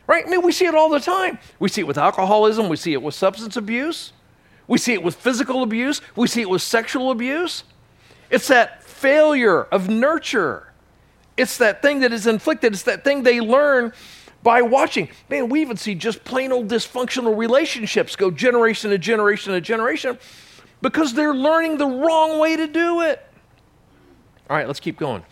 Right? 0.06 0.24
I 0.24 0.30
mean, 0.30 0.42
we 0.42 0.52
see 0.52 0.66
it 0.66 0.74
all 0.74 0.88
the 0.88 1.00
time. 1.00 1.38
We 1.58 1.68
see 1.68 1.80
it 1.80 1.86
with 1.86 1.98
alcoholism, 1.98 2.68
we 2.68 2.76
see 2.76 2.92
it 2.92 3.02
with 3.02 3.14
substance 3.14 3.56
abuse. 3.56 4.12
We 4.66 4.78
see 4.78 4.94
it 4.94 5.02
with 5.02 5.16
physical 5.16 5.62
abuse, 5.62 6.00
we 6.16 6.26
see 6.26 6.40
it 6.40 6.48
with 6.48 6.62
sexual 6.62 7.10
abuse. 7.10 7.64
It's 8.30 8.48
that 8.48 8.82
failure 8.82 9.64
of 9.64 9.88
nurture. 9.88 10.72
It's 11.36 11.58
that 11.58 11.82
thing 11.82 12.00
that 12.00 12.12
is 12.12 12.26
inflicted, 12.26 12.72
it's 12.72 12.84
that 12.84 13.02
thing 13.02 13.24
they 13.24 13.40
learn 13.40 13.92
by 14.44 14.62
watching. 14.62 15.08
Man, 15.28 15.48
we 15.48 15.60
even 15.60 15.76
see 15.76 15.94
just 15.94 16.22
plain 16.22 16.52
old 16.52 16.68
dysfunctional 16.68 17.36
relationships 17.36 18.14
go 18.14 18.30
generation 18.30 18.90
to 18.90 18.98
generation 18.98 19.52
to 19.52 19.60
generation 19.60 20.18
because 20.84 21.14
they're 21.14 21.34
learning 21.34 21.78
the 21.78 21.86
wrong 21.86 22.38
way 22.38 22.56
to 22.56 22.66
do 22.66 23.00
it. 23.00 23.18
All 24.50 24.56
right, 24.56 24.66
let's 24.66 24.80
keep 24.80 24.98
going. 24.98 25.24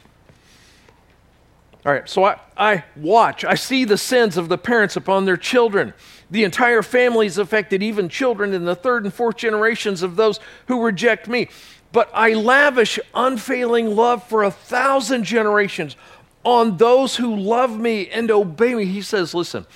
All 1.84 1.92
right, 1.92 2.08
so 2.08 2.24
I, 2.24 2.40
I 2.56 2.84
watch, 2.96 3.44
I 3.44 3.54
see 3.54 3.84
the 3.84 3.98
sins 3.98 4.38
of 4.38 4.48
the 4.48 4.56
parents 4.56 4.96
upon 4.96 5.26
their 5.26 5.36
children. 5.36 5.92
The 6.30 6.44
entire 6.44 6.80
family 6.80 7.26
is 7.26 7.36
affected, 7.36 7.82
even 7.82 8.08
children 8.08 8.54
in 8.54 8.64
the 8.64 8.74
third 8.74 9.04
and 9.04 9.12
fourth 9.12 9.36
generations 9.36 10.02
of 10.02 10.16
those 10.16 10.40
who 10.68 10.82
reject 10.82 11.28
me. 11.28 11.48
But 11.92 12.10
I 12.14 12.32
lavish 12.32 12.98
unfailing 13.14 13.94
love 13.94 14.26
for 14.26 14.44
a 14.44 14.50
thousand 14.50 15.24
generations 15.24 15.96
on 16.44 16.78
those 16.78 17.16
who 17.16 17.36
love 17.36 17.78
me 17.78 18.08
and 18.08 18.30
obey 18.30 18.74
me. 18.74 18.86
He 18.86 19.02
says, 19.02 19.34
listen, 19.34 19.66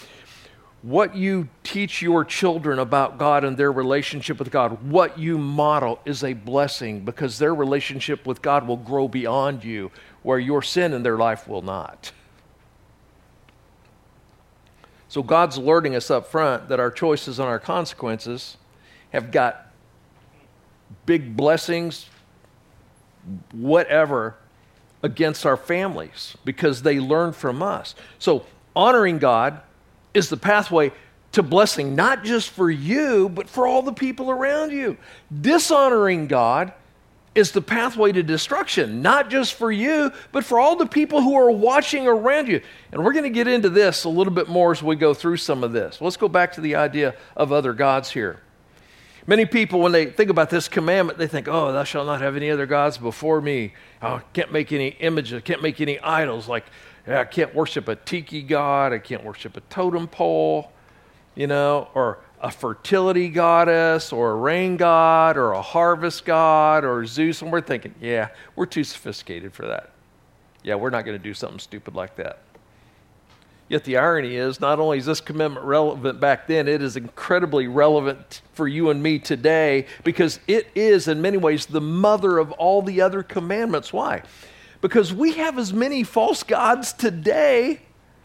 what 0.87 1.17
you 1.17 1.49
teach 1.65 2.01
your 2.01 2.25
children 2.25 2.79
about 2.79 3.19
God 3.19 3.43
and 3.43 3.57
their 3.57 3.73
relationship 3.73 4.39
with 4.39 4.53
God, 4.53 4.89
what 4.89 5.19
you 5.19 5.37
model 5.37 5.99
is 6.05 6.23
a 6.23 6.33
blessing 6.33 7.05
because 7.05 7.41
their 7.41 7.53
relationship 7.53 8.25
with 8.25 8.41
God 8.41 8.69
will 8.69 8.77
grow 8.77 9.09
beyond 9.09 9.65
you, 9.65 9.91
where 10.23 10.39
your 10.39 10.63
sin 10.63 10.93
in 10.93 11.03
their 11.03 11.17
life 11.17 11.49
will 11.49 11.61
not. 11.61 12.13
So 15.09 15.25
God's 15.25 15.57
alerting 15.57 15.97
us 15.97 16.09
up 16.09 16.29
front 16.29 16.69
that 16.69 16.79
our 16.79 16.93
choices 16.93 17.41
and 17.41 17.49
our 17.49 17.59
consequences 17.59 18.57
have 19.11 19.33
got 19.33 19.73
big 21.05 21.37
blessings, 21.37 22.09
whatever, 23.51 24.37
against 25.03 25.45
our 25.45 25.57
families 25.57 26.37
because 26.45 26.83
they 26.83 27.01
learn 27.01 27.33
from 27.33 27.61
us. 27.61 27.97
So, 28.21 28.47
honoring 28.77 29.19
God 29.19 29.63
is 30.17 30.31
the 30.31 30.37
pathway 30.37 30.91
to 31.33 31.43
blessing, 31.43 31.95
not 31.95 32.25
just 32.25 32.49
for 32.51 32.71
you, 32.71 33.29
but 33.29 33.49
for 33.49 33.67
all 33.67 33.83
the 33.83 33.93
people 33.93 34.31
around 34.31 34.73
you. 34.73 34.97
Dishonoring 35.43 36.27
God 36.27 36.73
is 37.35 37.53
the 37.53 37.61
pathway 37.61 38.11
to 38.13 38.23
destruction, 38.23 39.03
not 39.03 39.29
just 39.29 39.53
for 39.53 39.71
you, 39.71 40.11
but 40.33 40.43
for 40.43 40.59
all 40.59 40.77
the 40.77 40.87
people 40.87 41.21
who 41.21 41.35
are 41.35 41.51
watching 41.51 42.09
around 42.09 42.49
you. 42.49 42.63
And 42.91 43.05
we're 43.05 43.13
going 43.13 43.25
to 43.25 43.31
get 43.31 43.47
into 43.47 43.69
this 43.69 44.05
a 44.05 44.09
little 44.09 44.33
bit 44.33 44.49
more 44.49 44.73
as 44.73 44.83
we 44.83 44.97
go 44.97 45.13
through 45.13 45.37
some 45.37 45.63
of 45.63 45.73
this. 45.73 46.01
Let's 46.01 46.17
go 46.17 46.29
back 46.29 46.55
to 46.55 46.63
the 46.63 46.77
idea 46.77 47.15
of 47.37 47.53
other 47.53 47.75
gods 47.75 48.11
here. 48.11 48.41
Many 49.27 49.45
people, 49.45 49.81
when 49.81 49.93
they 49.93 50.07
think 50.07 50.31
about 50.31 50.49
this 50.49 50.69
commandment, 50.69 51.19
they 51.19 51.27
think, 51.27 51.49
oh, 51.49 51.73
thou 51.73 51.85
shalt 51.85 52.07
not 52.07 52.23
have 52.23 52.37
any 52.37 52.51
other 52.51 52.65
gods 52.65 52.97
before 52.97 53.43
me. 53.43 53.75
I 54.01 54.23
can't 54.33 54.53
make 54.53 54.73
any 54.73 54.89
images, 55.01 55.43
can't 55.43 55.61
make 55.61 55.81
any 55.81 55.99
idols. 55.99 56.49
Like, 56.49 56.65
I 57.09 57.25
can't 57.25 57.55
worship 57.55 57.89
a 57.89 57.97
tiki 57.97 58.43
god, 58.43 58.93
I 58.93 58.99
can't 58.99 59.23
worship 59.23 59.57
a 59.57 59.61
totem 59.61 60.09
pole, 60.09 60.73
you 61.35 61.47
know, 61.47 61.89
or 61.95 62.19
a 62.41 62.51
fertility 62.51 63.29
goddess, 63.29 64.13
or 64.13 64.33
a 64.33 64.37
rain 64.37 64.77
god, 64.77 65.37
or 65.37 65.53
a 65.53 65.63
harvest 65.63 66.25
god, 66.25 66.85
or 66.85 67.07
Zeus. 67.07 67.43
And 67.43 67.53
we're 67.53 67.61
thinking, 67.61 67.95
yeah, 68.01 68.29
we're 68.57 68.67
too 68.67 68.85
sophisticated 68.85 69.53
for 69.53 69.67
that. 69.67 69.91
Yeah, 70.63 70.75
we're 70.75 70.91
not 70.91 71.05
going 71.05 71.17
to 71.17 71.23
do 71.23 71.33
something 71.33 71.61
stupid 71.61 71.95
like 71.95 72.17
that. 72.17 72.41
Yet 73.69 73.85
the 73.85 73.97
irony 73.97 74.37
is, 74.37 74.61
not 74.61 74.79
only 74.79 74.99
is 74.99 75.07
this 75.07 75.21
commitment 75.21 75.65
relevant 75.65 76.21
back 76.21 76.47
then, 76.47 76.69
it 76.69 76.83
is 76.83 76.97
incredibly 76.97 77.67
relevant 77.67 78.43
for 78.53 78.69
you 78.69 78.91
and 78.91 79.03
me 79.03 79.19
today 79.19 79.87
because 80.05 80.39
it 80.47 80.69
is, 80.75 81.09
in 81.09 81.21
many 81.21 81.37
ways, 81.37 81.67
the 81.67 81.81
mother 81.81 82.39
of 82.39 82.53
all 82.53 82.81
the 82.81 83.01
other 83.01 83.25
commandments. 83.25 83.93
Why? 83.93 84.23
Because 84.87 85.13
we 85.13 85.33
have 85.33 85.59
as 85.59 85.73
many 85.73 86.05
false 86.05 86.45
gods 86.45 86.93
today, 86.93 87.81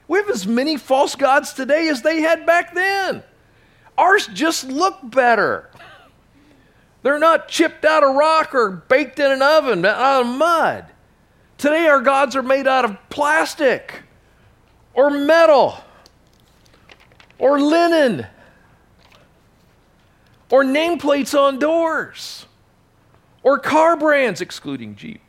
we 0.07 0.19
have 0.19 0.29
as 0.29 0.45
many 0.45 0.77
false 0.77 1.15
gods 1.15 1.53
today 1.53 1.89
as 1.89 2.03
they 2.03 2.21
had 2.21 2.45
back 2.45 2.75
then. 2.75 3.23
Ours 3.97 4.27
just 4.27 4.65
look 4.65 4.99
better. 5.03 5.71
They're 7.01 7.17
not 7.17 7.47
chipped 7.47 7.83
out 7.83 8.03
of 8.03 8.13
rock 8.13 8.53
or 8.53 8.69
baked 8.69 9.17
in 9.17 9.31
an 9.31 9.41
oven 9.41 9.83
out 9.83 10.21
of 10.21 10.27
mud. 10.27 10.85
Today, 11.57 11.87
our 11.87 11.99
gods 11.99 12.35
are 12.35 12.43
made 12.43 12.67
out 12.67 12.85
of 12.85 12.95
plastic 13.09 14.03
or 14.93 15.09
metal 15.09 15.83
or 17.39 17.59
linen 17.59 18.27
or 20.51 20.63
nameplates 20.63 21.35
on 21.35 21.57
doors 21.57 22.45
or 23.41 23.57
car 23.57 23.97
brands, 23.97 24.41
excluding 24.41 24.95
Jeep. 24.95 25.21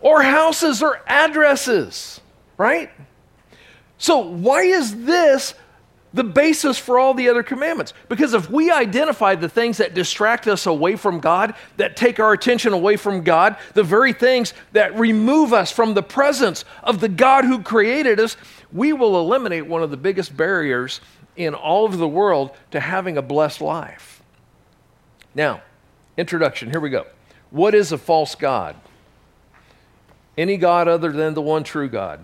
Or 0.00 0.22
houses 0.22 0.82
or 0.82 1.00
addresses, 1.06 2.20
right? 2.56 2.90
So, 3.98 4.18
why 4.20 4.62
is 4.62 5.04
this 5.04 5.54
the 6.12 6.24
basis 6.24 6.78
for 6.78 6.98
all 6.98 7.14
the 7.14 7.28
other 7.28 7.42
commandments. 7.42 7.92
Because 8.08 8.34
if 8.34 8.50
we 8.50 8.70
identify 8.70 9.34
the 9.34 9.48
things 9.48 9.78
that 9.78 9.94
distract 9.94 10.48
us 10.48 10.66
away 10.66 10.96
from 10.96 11.20
God, 11.20 11.54
that 11.76 11.96
take 11.96 12.18
our 12.18 12.32
attention 12.32 12.72
away 12.72 12.96
from 12.96 13.22
God, 13.22 13.56
the 13.74 13.82
very 13.82 14.12
things 14.12 14.52
that 14.72 14.98
remove 14.98 15.52
us 15.52 15.70
from 15.70 15.94
the 15.94 16.02
presence 16.02 16.64
of 16.82 17.00
the 17.00 17.08
God 17.08 17.44
who 17.44 17.62
created 17.62 18.18
us, 18.18 18.36
we 18.72 18.92
will 18.92 19.20
eliminate 19.20 19.66
one 19.66 19.82
of 19.82 19.90
the 19.90 19.96
biggest 19.96 20.36
barriers 20.36 21.00
in 21.36 21.54
all 21.54 21.86
of 21.86 21.98
the 21.98 22.08
world 22.08 22.50
to 22.72 22.80
having 22.80 23.16
a 23.16 23.22
blessed 23.22 23.60
life. 23.60 24.22
Now, 25.34 25.62
introduction, 26.16 26.70
here 26.70 26.80
we 26.80 26.90
go. 26.90 27.06
What 27.50 27.74
is 27.74 27.92
a 27.92 27.98
false 27.98 28.34
God? 28.34 28.76
Any 30.38 30.56
God 30.56 30.88
other 30.88 31.12
than 31.12 31.34
the 31.34 31.42
one 31.42 31.64
true 31.64 31.88
God. 31.88 32.20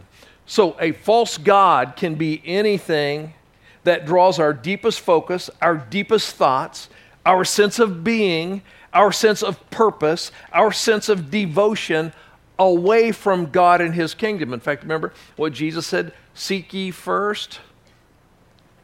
So, 0.46 0.76
a 0.80 0.92
false 0.92 1.38
God 1.38 1.96
can 1.96 2.14
be 2.14 2.40
anything 2.44 3.34
that 3.82 4.06
draws 4.06 4.38
our 4.38 4.52
deepest 4.52 5.00
focus, 5.00 5.50
our 5.60 5.76
deepest 5.76 6.36
thoughts, 6.36 6.88
our 7.24 7.44
sense 7.44 7.78
of 7.78 8.04
being, 8.04 8.62
our 8.92 9.10
sense 9.10 9.42
of 9.42 9.68
purpose, 9.70 10.30
our 10.52 10.72
sense 10.72 11.08
of 11.08 11.30
devotion 11.30 12.12
away 12.58 13.12
from 13.12 13.46
God 13.46 13.80
and 13.80 13.94
His 13.94 14.14
kingdom. 14.14 14.52
In 14.52 14.60
fact, 14.60 14.82
remember 14.82 15.12
what 15.34 15.52
Jesus 15.52 15.86
said 15.86 16.12
Seek 16.34 16.72
ye 16.72 16.90
first 16.90 17.60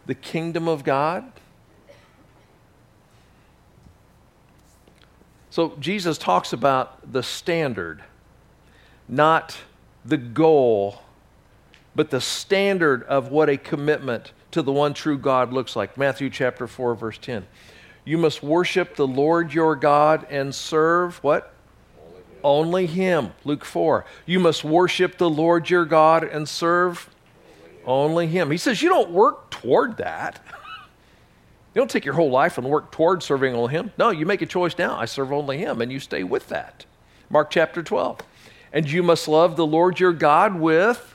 the 0.07 0.15
kingdom 0.15 0.69
of 0.69 0.85
God. 0.85 1.25
So 5.53 5.75
Jesus 5.79 6.17
talks 6.17 6.55
about 6.55 7.13
the 7.13 7.23
standard, 7.23 8.03
not 9.07 9.55
the 10.03 10.17
goal, 10.17 11.03
but 11.95 12.09
the 12.09 12.23
standard 12.23 13.03
of 13.03 13.31
what 13.31 13.51
a 13.51 13.59
commitment 13.59 14.33
to 14.53 14.63
the 14.63 14.73
one 14.73 14.95
true 14.95 15.19
God 15.19 15.53
looks 15.53 15.77
like. 15.77 15.99
Matthew 15.99 16.31
chapter 16.31 16.67
4, 16.67 16.95
verse 16.95 17.19
10. 17.19 17.45
You 18.07 18.17
must 18.17 18.43
worship 18.43 18.97
the 18.97 19.07
Lord 19.07 19.53
your 19.53 19.77
God 19.77 20.27
and 20.31 20.55
serve 20.55 21.23
what? 21.23 21.53
Only 22.43 22.87
him. 22.87 22.87
Only 22.87 22.87
him. 22.87 23.33
Luke 23.45 23.67
4. 23.67 24.07
You 24.25 24.41
must 24.41 24.65
worship 24.65 25.19
the 25.19 25.29
Lord 25.29 25.69
your 25.69 25.85
God 25.85 26.25
and 26.25 26.49
serve 26.49 27.11
only 27.85 28.27
him. 28.27 28.51
He 28.51 28.57
says 28.57 28.81
you 28.81 28.89
don't 28.89 29.11
work 29.11 29.51
toward 29.51 29.99
that. 29.99 30.41
You 31.75 31.81
don't 31.81 31.91
take 31.91 32.05
your 32.05 32.15
whole 32.15 32.31
life 32.31 32.59
and 32.59 32.67
work 32.67 32.93
toward 32.93 33.23
serving 33.23 33.55
only 33.55 33.73
him. 33.73 33.93
No, 33.99 34.11
you 34.11 34.27
make 34.27 34.43
a 34.43 34.47
choice 34.47 34.77
now. 34.77 34.99
I 34.99 35.07
serve 35.07 35.33
only 35.33 35.59
him, 35.59 35.81
and 35.81 35.91
you 35.91 36.01
stay 36.01 36.23
with 36.23 36.49
that. 36.49 36.85
Mark 37.31 37.51
chapter 37.51 37.83
12. 37.83 38.21
And 38.75 38.91
you 38.91 39.03
must 39.03 39.29
love 39.29 39.57
the 39.57 39.67
Lord 39.67 40.01
your 40.01 40.13
God 40.13 40.55
with 40.59 41.13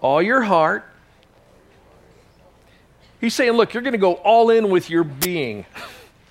all 0.00 0.22
your 0.22 0.42
heart, 0.42 0.84
He's 3.20 3.34
saying, 3.34 3.52
look, 3.52 3.72
you're 3.72 3.82
going 3.82 3.92
to 3.92 3.98
go 3.98 4.14
all 4.14 4.50
in 4.50 4.70
with 4.70 4.90
your 4.90 5.04
being. 5.04 5.64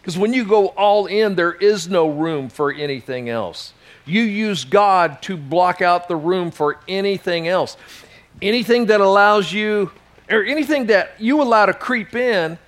Because 0.01 0.17
when 0.17 0.33
you 0.33 0.45
go 0.45 0.67
all 0.67 1.07
in, 1.07 1.35
there 1.35 1.53
is 1.53 1.89
no 1.89 2.09
room 2.09 2.47
for 2.47 2.71
anything 2.71 3.27
else. 3.27 3.73
You 4.05 4.21
use 4.21 4.63
God 4.65 5.21
to 5.23 5.35
block 5.35 5.81
out 5.81 6.07
the 6.07 6.15
room 6.15 6.51
for 6.51 6.79
anything 6.87 7.47
else. 7.47 7.75
Anything 8.41 8.85
that 8.85 9.01
allows 9.01 9.51
you, 9.51 9.91
or 10.29 10.43
anything 10.43 10.85
that 10.87 11.19
you 11.19 11.41
allow 11.41 11.65
to 11.65 11.73
creep 11.73 12.15
in 12.15 12.59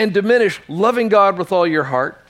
and 0.00 0.14
diminish 0.14 0.62
loving 0.66 1.10
God 1.10 1.36
with 1.36 1.52
all 1.52 1.66
your 1.66 1.84
heart, 1.84 2.24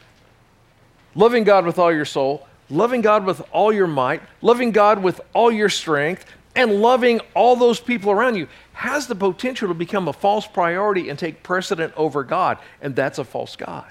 loving 1.14 1.44
God 1.44 1.64
with 1.64 1.78
all 1.78 1.92
your 1.92 2.04
soul, 2.04 2.48
loving 2.68 3.00
God 3.00 3.24
with 3.24 3.40
all 3.52 3.72
your 3.72 3.86
might, 3.86 4.22
loving 4.42 4.72
God 4.72 5.00
with 5.04 5.20
all 5.34 5.52
your 5.52 5.68
strength, 5.68 6.24
and 6.56 6.80
loving 6.80 7.20
all 7.32 7.54
those 7.54 7.78
people 7.78 8.10
around 8.10 8.34
you 8.34 8.48
has 8.72 9.06
the 9.06 9.14
potential 9.14 9.68
to 9.68 9.74
become 9.74 10.08
a 10.08 10.12
false 10.12 10.48
priority 10.48 11.10
and 11.10 11.16
take 11.16 11.44
precedent 11.44 11.94
over 11.96 12.24
God, 12.24 12.58
and 12.82 12.96
that's 12.96 13.20
a 13.20 13.24
false 13.24 13.54
God. 13.54 13.86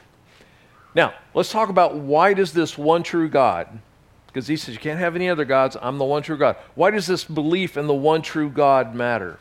Now, 0.93 1.13
let's 1.33 1.49
talk 1.49 1.69
about 1.69 1.95
why 1.95 2.33
does 2.33 2.51
this 2.51 2.77
one 2.77 3.01
true 3.01 3.29
God, 3.29 3.79
because 4.27 4.45
he 4.45 4.57
says 4.57 4.75
you 4.75 4.81
can't 4.81 4.99
have 4.99 5.15
any 5.15 5.29
other 5.29 5.45
gods, 5.45 5.77
I'm 5.81 5.97
the 5.97 6.03
one 6.03 6.21
true 6.21 6.37
God. 6.37 6.57
Why 6.75 6.91
does 6.91 7.07
this 7.07 7.23
belief 7.23 7.77
in 7.77 7.87
the 7.87 7.93
one 7.93 8.23
true 8.23 8.49
God 8.49 8.93
matter? 8.93 9.39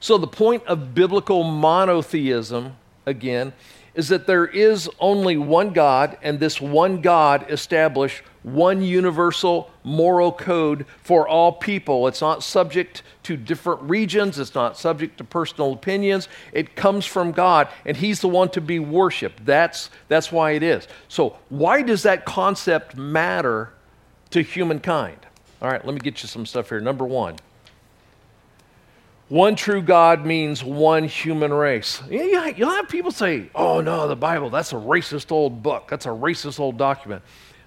So, 0.00 0.16
the 0.16 0.26
point 0.26 0.64
of 0.64 0.94
biblical 0.94 1.44
monotheism, 1.44 2.76
again, 3.06 3.52
is 3.94 4.08
that 4.08 4.26
there 4.26 4.46
is 4.46 4.88
only 5.00 5.36
one 5.36 5.72
God, 5.72 6.16
and 6.22 6.38
this 6.38 6.60
one 6.60 7.00
God 7.00 7.46
established 7.50 8.22
one 8.42 8.82
universal 8.82 9.70
moral 9.84 10.32
code 10.32 10.86
for 11.02 11.28
all 11.28 11.52
people. 11.52 12.06
It's 12.06 12.20
not 12.20 12.42
subject 12.42 13.02
to 13.24 13.36
different 13.36 13.82
regions, 13.82 14.38
it's 14.38 14.54
not 14.54 14.78
subject 14.78 15.18
to 15.18 15.24
personal 15.24 15.72
opinions. 15.72 16.28
It 16.52 16.74
comes 16.76 17.04
from 17.04 17.32
God, 17.32 17.68
and 17.84 17.96
He's 17.96 18.20
the 18.20 18.28
one 18.28 18.48
to 18.50 18.60
be 18.60 18.78
worshiped. 18.78 19.44
That's, 19.44 19.90
that's 20.08 20.32
why 20.32 20.52
it 20.52 20.62
is. 20.62 20.88
So, 21.08 21.36
why 21.48 21.82
does 21.82 22.04
that 22.04 22.24
concept 22.24 22.96
matter 22.96 23.72
to 24.30 24.42
humankind? 24.42 25.18
All 25.60 25.70
right, 25.70 25.84
let 25.84 25.92
me 25.92 26.00
get 26.00 26.22
you 26.22 26.28
some 26.28 26.46
stuff 26.46 26.70
here. 26.70 26.80
Number 26.80 27.04
one. 27.04 27.36
One 29.30 29.54
true 29.54 29.80
God 29.80 30.26
means 30.26 30.64
one 30.64 31.04
human 31.04 31.52
race. 31.52 32.02
You'll 32.10 32.68
have 32.68 32.88
people 32.88 33.12
say, 33.12 33.48
oh 33.54 33.80
no, 33.80 34.08
the 34.08 34.16
Bible, 34.16 34.50
that's 34.50 34.72
a 34.72 34.76
racist 34.76 35.30
old 35.30 35.62
book. 35.62 35.86
That's 35.88 36.04
a 36.04 36.10
racist 36.10 36.58
old 36.58 36.76
document. 36.76 37.22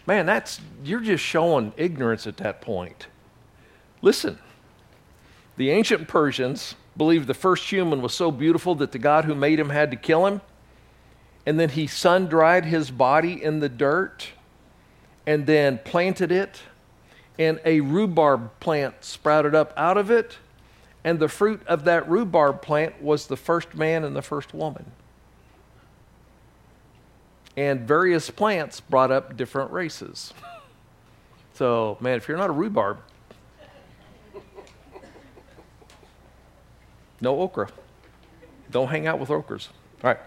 Man, 0.06 0.26
that's 0.26 0.60
you're 0.84 1.00
just 1.00 1.24
showing 1.24 1.72
ignorance 1.78 2.28
at 2.28 2.36
that 2.38 2.60
point. 2.60 3.08
Listen, 4.02 4.40
the 5.56 5.70
ancient 5.70 6.10
Persians 6.10 6.76
believed 6.98 7.28
the 7.28 7.34
first 7.34 7.70
human 7.72 8.02
was 8.02 8.14
so 8.14 8.30
beautiful 8.30 8.76
that 8.76 8.92
the 8.92 9.00
God 9.00 9.24
who 9.24 9.34
made 9.34 9.58
him 9.58 9.70
had 9.70 9.90
to 9.92 9.98
kill 9.98 10.26
him. 10.28 10.42
And 11.46 11.58
then 11.58 11.70
he 11.70 11.88
sun 11.88 12.28
dried 12.28 12.66
his 12.66 12.92
body 12.92 13.42
in 13.42 13.62
the 13.62 13.70
dirt 13.70 14.32
and 15.26 15.46
then 15.46 15.80
planted 15.86 16.30
it, 16.30 16.60
and 17.40 17.62
a 17.64 17.80
rhubarb 17.80 18.60
plant 18.60 18.96
sprouted 19.00 19.56
up 19.56 19.74
out 19.78 19.98
of 19.98 20.12
it 20.12 20.40
and 21.04 21.20
the 21.20 21.28
fruit 21.28 21.62
of 21.68 21.86
that 21.86 22.10
rhubarb 22.10 22.62
plant 22.62 23.02
was 23.02 23.28
the 23.28 23.38
first 23.38 23.76
man 23.76 24.04
and 24.04 24.16
the 24.16 24.22
first 24.22 24.54
woman. 24.54 24.92
And 27.56 27.82
various 27.82 28.30
plants 28.30 28.80
brought 28.80 29.12
up 29.12 29.38
different 29.38 29.72
races. 29.72 30.34
So, 31.56 31.98
man, 32.00 32.18
if 32.18 32.28
you're 32.28 32.38
not 32.38 32.50
a 32.50 32.54
rhubarb, 32.54 32.98
no 37.22 37.40
okra. 37.40 37.70
Don't 38.72 38.88
hang 38.88 39.06
out 39.06 39.20
with 39.20 39.30
okras. 39.30 39.68
All 40.04 40.10
right. 40.10 40.20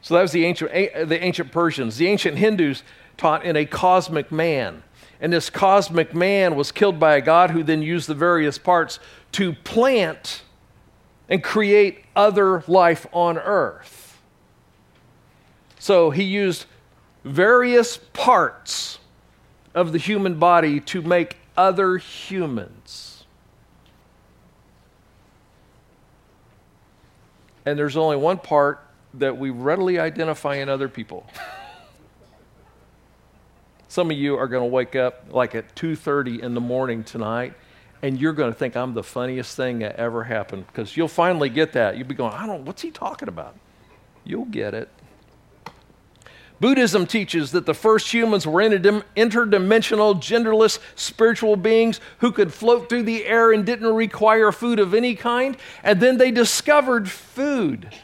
So 0.00 0.14
that 0.14 0.22
was 0.22 0.32
the 0.32 0.44
ancient, 0.44 0.72
the 0.72 1.22
ancient 1.22 1.52
Persians. 1.52 1.98
The 1.98 2.08
ancient 2.08 2.38
Hindus 2.38 2.82
taught 3.16 3.44
in 3.44 3.56
a 3.56 3.66
cosmic 3.66 4.32
man. 4.32 4.82
And 5.24 5.32
this 5.32 5.48
cosmic 5.48 6.14
man 6.14 6.54
was 6.54 6.70
killed 6.70 7.00
by 7.00 7.14
a 7.14 7.20
god 7.22 7.50
who 7.50 7.62
then 7.62 7.80
used 7.80 8.08
the 8.08 8.14
various 8.14 8.58
parts 8.58 8.98
to 9.32 9.54
plant 9.54 10.42
and 11.30 11.42
create 11.42 12.04
other 12.14 12.62
life 12.68 13.06
on 13.10 13.38
earth. 13.38 14.20
So 15.78 16.10
he 16.10 16.24
used 16.24 16.66
various 17.24 17.96
parts 17.96 18.98
of 19.74 19.92
the 19.92 19.98
human 19.98 20.38
body 20.38 20.78
to 20.80 21.00
make 21.00 21.38
other 21.56 21.96
humans. 21.96 23.24
And 27.64 27.78
there's 27.78 27.96
only 27.96 28.18
one 28.18 28.36
part 28.36 28.86
that 29.14 29.38
we 29.38 29.48
readily 29.48 29.98
identify 29.98 30.56
in 30.56 30.68
other 30.68 30.90
people. 30.90 31.26
Some 33.94 34.10
of 34.10 34.16
you 34.16 34.36
are 34.36 34.48
going 34.48 34.64
to 34.64 34.74
wake 34.74 34.96
up 34.96 35.26
like 35.30 35.54
at 35.54 35.72
2:30 35.76 36.42
in 36.42 36.54
the 36.54 36.60
morning 36.60 37.04
tonight 37.04 37.54
and 38.02 38.20
you're 38.20 38.32
going 38.32 38.52
to 38.52 38.58
think 38.58 38.76
I'm 38.76 38.92
the 38.92 39.04
funniest 39.04 39.56
thing 39.56 39.78
that 39.78 39.94
ever 39.94 40.24
happened 40.24 40.66
because 40.66 40.96
you'll 40.96 41.06
finally 41.06 41.48
get 41.48 41.74
that. 41.74 41.96
You'll 41.96 42.08
be 42.08 42.16
going, 42.16 42.32
"I 42.32 42.44
don't 42.44 42.64
what's 42.64 42.82
he 42.82 42.90
talking 42.90 43.28
about?" 43.28 43.54
You'll 44.24 44.46
get 44.46 44.74
it. 44.74 44.88
Buddhism 46.58 47.06
teaches 47.06 47.52
that 47.52 47.66
the 47.66 47.72
first 47.72 48.12
humans 48.12 48.48
were 48.48 48.60
interdimensional, 48.62 50.20
genderless 50.20 50.80
spiritual 50.96 51.54
beings 51.54 52.00
who 52.18 52.32
could 52.32 52.52
float 52.52 52.88
through 52.88 53.04
the 53.04 53.24
air 53.24 53.52
and 53.52 53.64
didn't 53.64 53.94
require 53.94 54.50
food 54.50 54.80
of 54.80 54.92
any 54.92 55.14
kind. 55.14 55.56
And 55.84 56.00
then 56.00 56.18
they 56.18 56.32
discovered 56.32 57.08
food. 57.08 57.94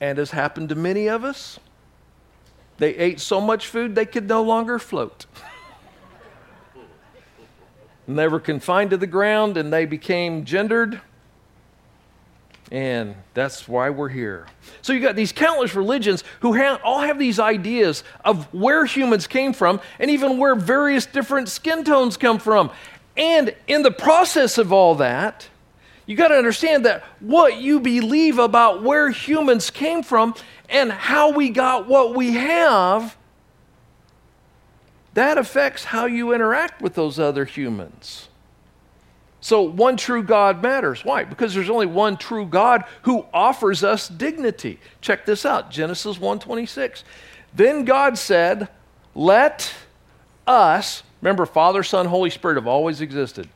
And 0.00 0.16
as 0.16 0.30
happened 0.30 0.68
to 0.68 0.76
many 0.76 1.08
of 1.08 1.24
us, 1.24 1.58
they 2.80 2.96
ate 2.96 3.20
so 3.20 3.40
much 3.40 3.66
food 3.66 3.94
they 3.94 4.06
could 4.06 4.26
no 4.26 4.42
longer 4.42 4.78
float. 4.78 5.26
and 8.06 8.18
they 8.18 8.26
were 8.26 8.40
confined 8.40 8.90
to 8.90 8.96
the 8.96 9.06
ground 9.06 9.56
and 9.56 9.72
they 9.72 9.84
became 9.84 10.44
gendered. 10.44 11.00
And 12.72 13.16
that's 13.34 13.68
why 13.68 13.90
we're 13.90 14.08
here. 14.08 14.46
So 14.80 14.92
you 14.92 15.00
got 15.00 15.14
these 15.14 15.32
countless 15.32 15.74
religions 15.74 16.24
who 16.40 16.58
all 16.82 17.00
have 17.00 17.18
these 17.18 17.38
ideas 17.38 18.02
of 18.24 18.52
where 18.54 18.86
humans 18.86 19.26
came 19.26 19.52
from 19.52 19.80
and 19.98 20.10
even 20.10 20.38
where 20.38 20.54
various 20.54 21.04
different 21.04 21.48
skin 21.48 21.84
tones 21.84 22.16
come 22.16 22.38
from. 22.38 22.70
And 23.16 23.54
in 23.66 23.82
the 23.82 23.90
process 23.90 24.56
of 24.56 24.72
all 24.72 24.94
that, 24.96 25.48
you 26.10 26.16
got 26.16 26.28
to 26.28 26.34
understand 26.34 26.86
that 26.86 27.04
what 27.20 27.58
you 27.58 27.78
believe 27.78 28.40
about 28.40 28.82
where 28.82 29.10
humans 29.10 29.70
came 29.70 30.02
from 30.02 30.34
and 30.68 30.90
how 30.90 31.30
we 31.30 31.50
got 31.50 31.86
what 31.86 32.16
we 32.16 32.32
have, 32.32 33.16
that 35.14 35.38
affects 35.38 35.84
how 35.84 36.06
you 36.06 36.32
interact 36.34 36.82
with 36.82 36.94
those 36.94 37.20
other 37.20 37.44
humans. 37.44 38.28
So 39.40 39.62
one 39.62 39.96
true 39.96 40.24
God 40.24 40.64
matters. 40.64 41.04
Why? 41.04 41.22
Because 41.22 41.54
there's 41.54 41.70
only 41.70 41.86
one 41.86 42.16
true 42.16 42.44
God 42.44 42.82
who 43.02 43.24
offers 43.32 43.84
us 43.84 44.08
dignity. 44.08 44.80
Check 45.00 45.26
this 45.26 45.46
out, 45.46 45.70
Genesis 45.70 46.18
1:26. 46.18 47.04
Then 47.54 47.84
God 47.84 48.18
said, 48.18 48.68
"Let 49.14 49.72
us, 50.44 51.04
remember 51.22 51.46
Father, 51.46 51.84
Son, 51.84 52.06
Holy 52.06 52.30
Spirit 52.30 52.56
have 52.56 52.66
always 52.66 53.00
existed. 53.00 53.48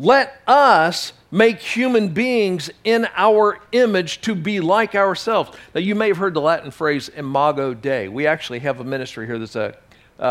Let 0.00 0.40
us 0.46 1.12
make 1.32 1.58
human 1.58 2.10
beings 2.10 2.70
in 2.84 3.08
our 3.16 3.58
image 3.72 4.20
to 4.20 4.36
be 4.36 4.60
like 4.60 4.94
ourselves. 4.94 5.50
Now, 5.74 5.80
you 5.80 5.96
may 5.96 6.06
have 6.08 6.18
heard 6.18 6.34
the 6.34 6.40
Latin 6.40 6.70
phrase 6.70 7.08
imago 7.08 7.74
Dei. 7.74 8.06
We 8.06 8.26
actually 8.26 8.60
have 8.60 8.78
a 8.78 8.84
ministry 8.84 9.26
here 9.26 9.38
that's 9.40 9.56
a, 9.56 9.76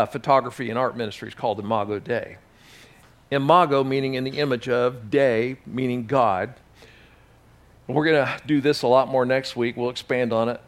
photography 0.06 0.70
and 0.70 0.78
art 0.78 0.96
ministry. 0.96 1.28
It's 1.28 1.34
called 1.34 1.58
Imago 1.58 1.98
Dei. 1.98 2.36
Imago 3.30 3.84
meaning 3.84 4.14
in 4.14 4.24
the 4.24 4.38
image 4.38 4.68
of, 4.68 5.10
Dei 5.10 5.56
meaning 5.66 6.06
God. 6.06 6.54
We're 7.86 8.04
going 8.04 8.26
to 8.26 8.46
do 8.46 8.60
this 8.60 8.82
a 8.82 8.86
lot 8.86 9.08
more 9.08 9.24
next 9.24 9.56
week. 9.56 9.76
We'll 9.76 9.88
expand 9.88 10.32
on 10.32 10.48
it. 10.50 10.60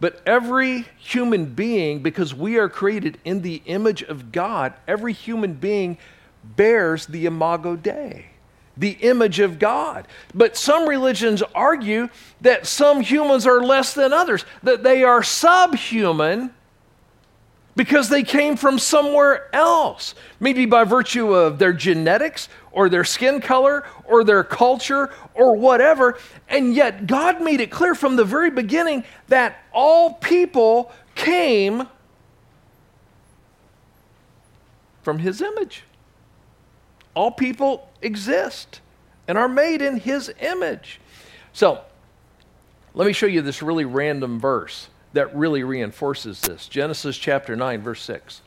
But 0.00 0.22
every 0.26 0.86
human 0.98 1.46
being, 1.46 2.02
because 2.02 2.34
we 2.34 2.58
are 2.58 2.68
created 2.68 3.18
in 3.24 3.42
the 3.42 3.62
image 3.66 4.02
of 4.02 4.32
God, 4.32 4.74
every 4.86 5.12
human 5.14 5.54
being 5.54 5.98
bears 6.42 7.06
the 7.06 7.26
Imago 7.26 7.76
Dei 7.76 8.26
the 8.76 8.90
image 8.90 9.40
of 9.40 9.58
God. 9.58 10.08
But 10.34 10.56
some 10.56 10.88
religions 10.88 11.42
argue 11.54 12.08
that 12.40 12.66
some 12.66 13.00
humans 13.00 13.46
are 13.46 13.62
less 13.62 13.94
than 13.94 14.12
others, 14.12 14.44
that 14.62 14.82
they 14.82 15.04
are 15.04 15.22
subhuman 15.22 16.52
because 17.76 18.08
they 18.08 18.22
came 18.22 18.56
from 18.56 18.78
somewhere 18.78 19.54
else, 19.54 20.14
maybe 20.38 20.64
by 20.64 20.84
virtue 20.84 21.34
of 21.34 21.58
their 21.58 21.72
genetics 21.72 22.48
or 22.70 22.88
their 22.88 23.04
skin 23.04 23.40
color 23.40 23.84
or 24.04 24.22
their 24.22 24.44
culture 24.44 25.12
or 25.34 25.56
whatever. 25.56 26.16
And 26.48 26.74
yet, 26.74 27.06
God 27.06 27.42
made 27.42 27.60
it 27.60 27.70
clear 27.70 27.94
from 27.94 28.16
the 28.16 28.24
very 28.24 28.50
beginning 28.50 29.04
that 29.28 29.64
all 29.72 30.14
people 30.14 30.92
came 31.14 31.88
from 35.02 35.18
His 35.18 35.40
image. 35.40 35.82
All 37.14 37.30
people 37.30 37.88
exist 38.02 38.80
and 39.26 39.38
are 39.38 39.48
made 39.48 39.82
in 39.82 39.98
his 39.98 40.32
image. 40.40 41.00
So, 41.52 41.80
let 42.94 43.06
me 43.06 43.12
show 43.12 43.26
you 43.26 43.42
this 43.42 43.62
really 43.62 43.84
random 43.84 44.38
verse 44.38 44.88
that 45.12 45.34
really 45.34 45.64
reinforces 45.64 46.40
this 46.40 46.68
Genesis 46.68 47.16
chapter 47.16 47.56
9, 47.56 47.82
verse 47.82 48.02
6. 48.02 48.42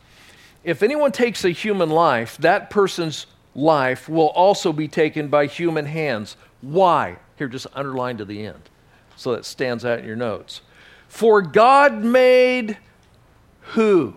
If 0.63 0.84
anyone 0.84 1.12
takes 1.12 1.45
a 1.45 1.49
human 1.49 1.89
life, 1.89 2.38
that 2.39 2.69
person's 2.69 3.25
life 3.56 4.08
will 4.08 4.30
also 4.30 4.73
be 4.73 4.88
taken 4.88 5.30
by 5.30 5.47
human 5.47 5.86
hands. 5.86 6.36
Why? 6.62 7.17
Here, 7.38 7.47
just 7.47 7.67
underline 7.73 8.17
to 8.17 8.25
the 8.25 8.45
end 8.45 8.69
so 9.15 9.34
that 9.34 9.45
stands 9.45 9.84
out 9.84 9.99
in 9.99 10.06
your 10.06 10.15
notes. 10.15 10.62
For 11.08 11.41
God 11.41 12.03
made 12.03 12.77
who? 13.62 14.13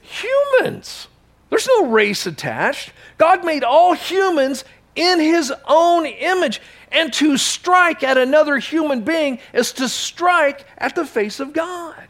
Humans. 0.00 1.08
There's 1.50 1.68
no 1.68 1.86
race 1.86 2.26
attached. 2.26 2.92
God 3.16 3.44
made 3.44 3.64
all 3.64 3.94
humans 3.94 4.64
in 4.94 5.20
his 5.20 5.52
own 5.66 6.06
image. 6.06 6.60
And 6.90 7.12
to 7.14 7.36
strike 7.36 8.02
at 8.02 8.18
another 8.18 8.58
human 8.58 9.02
being 9.02 9.38
is 9.52 9.72
to 9.72 9.88
strike 9.88 10.64
at 10.78 10.94
the 10.94 11.04
face 11.04 11.40
of 11.40 11.52
God. 11.52 12.08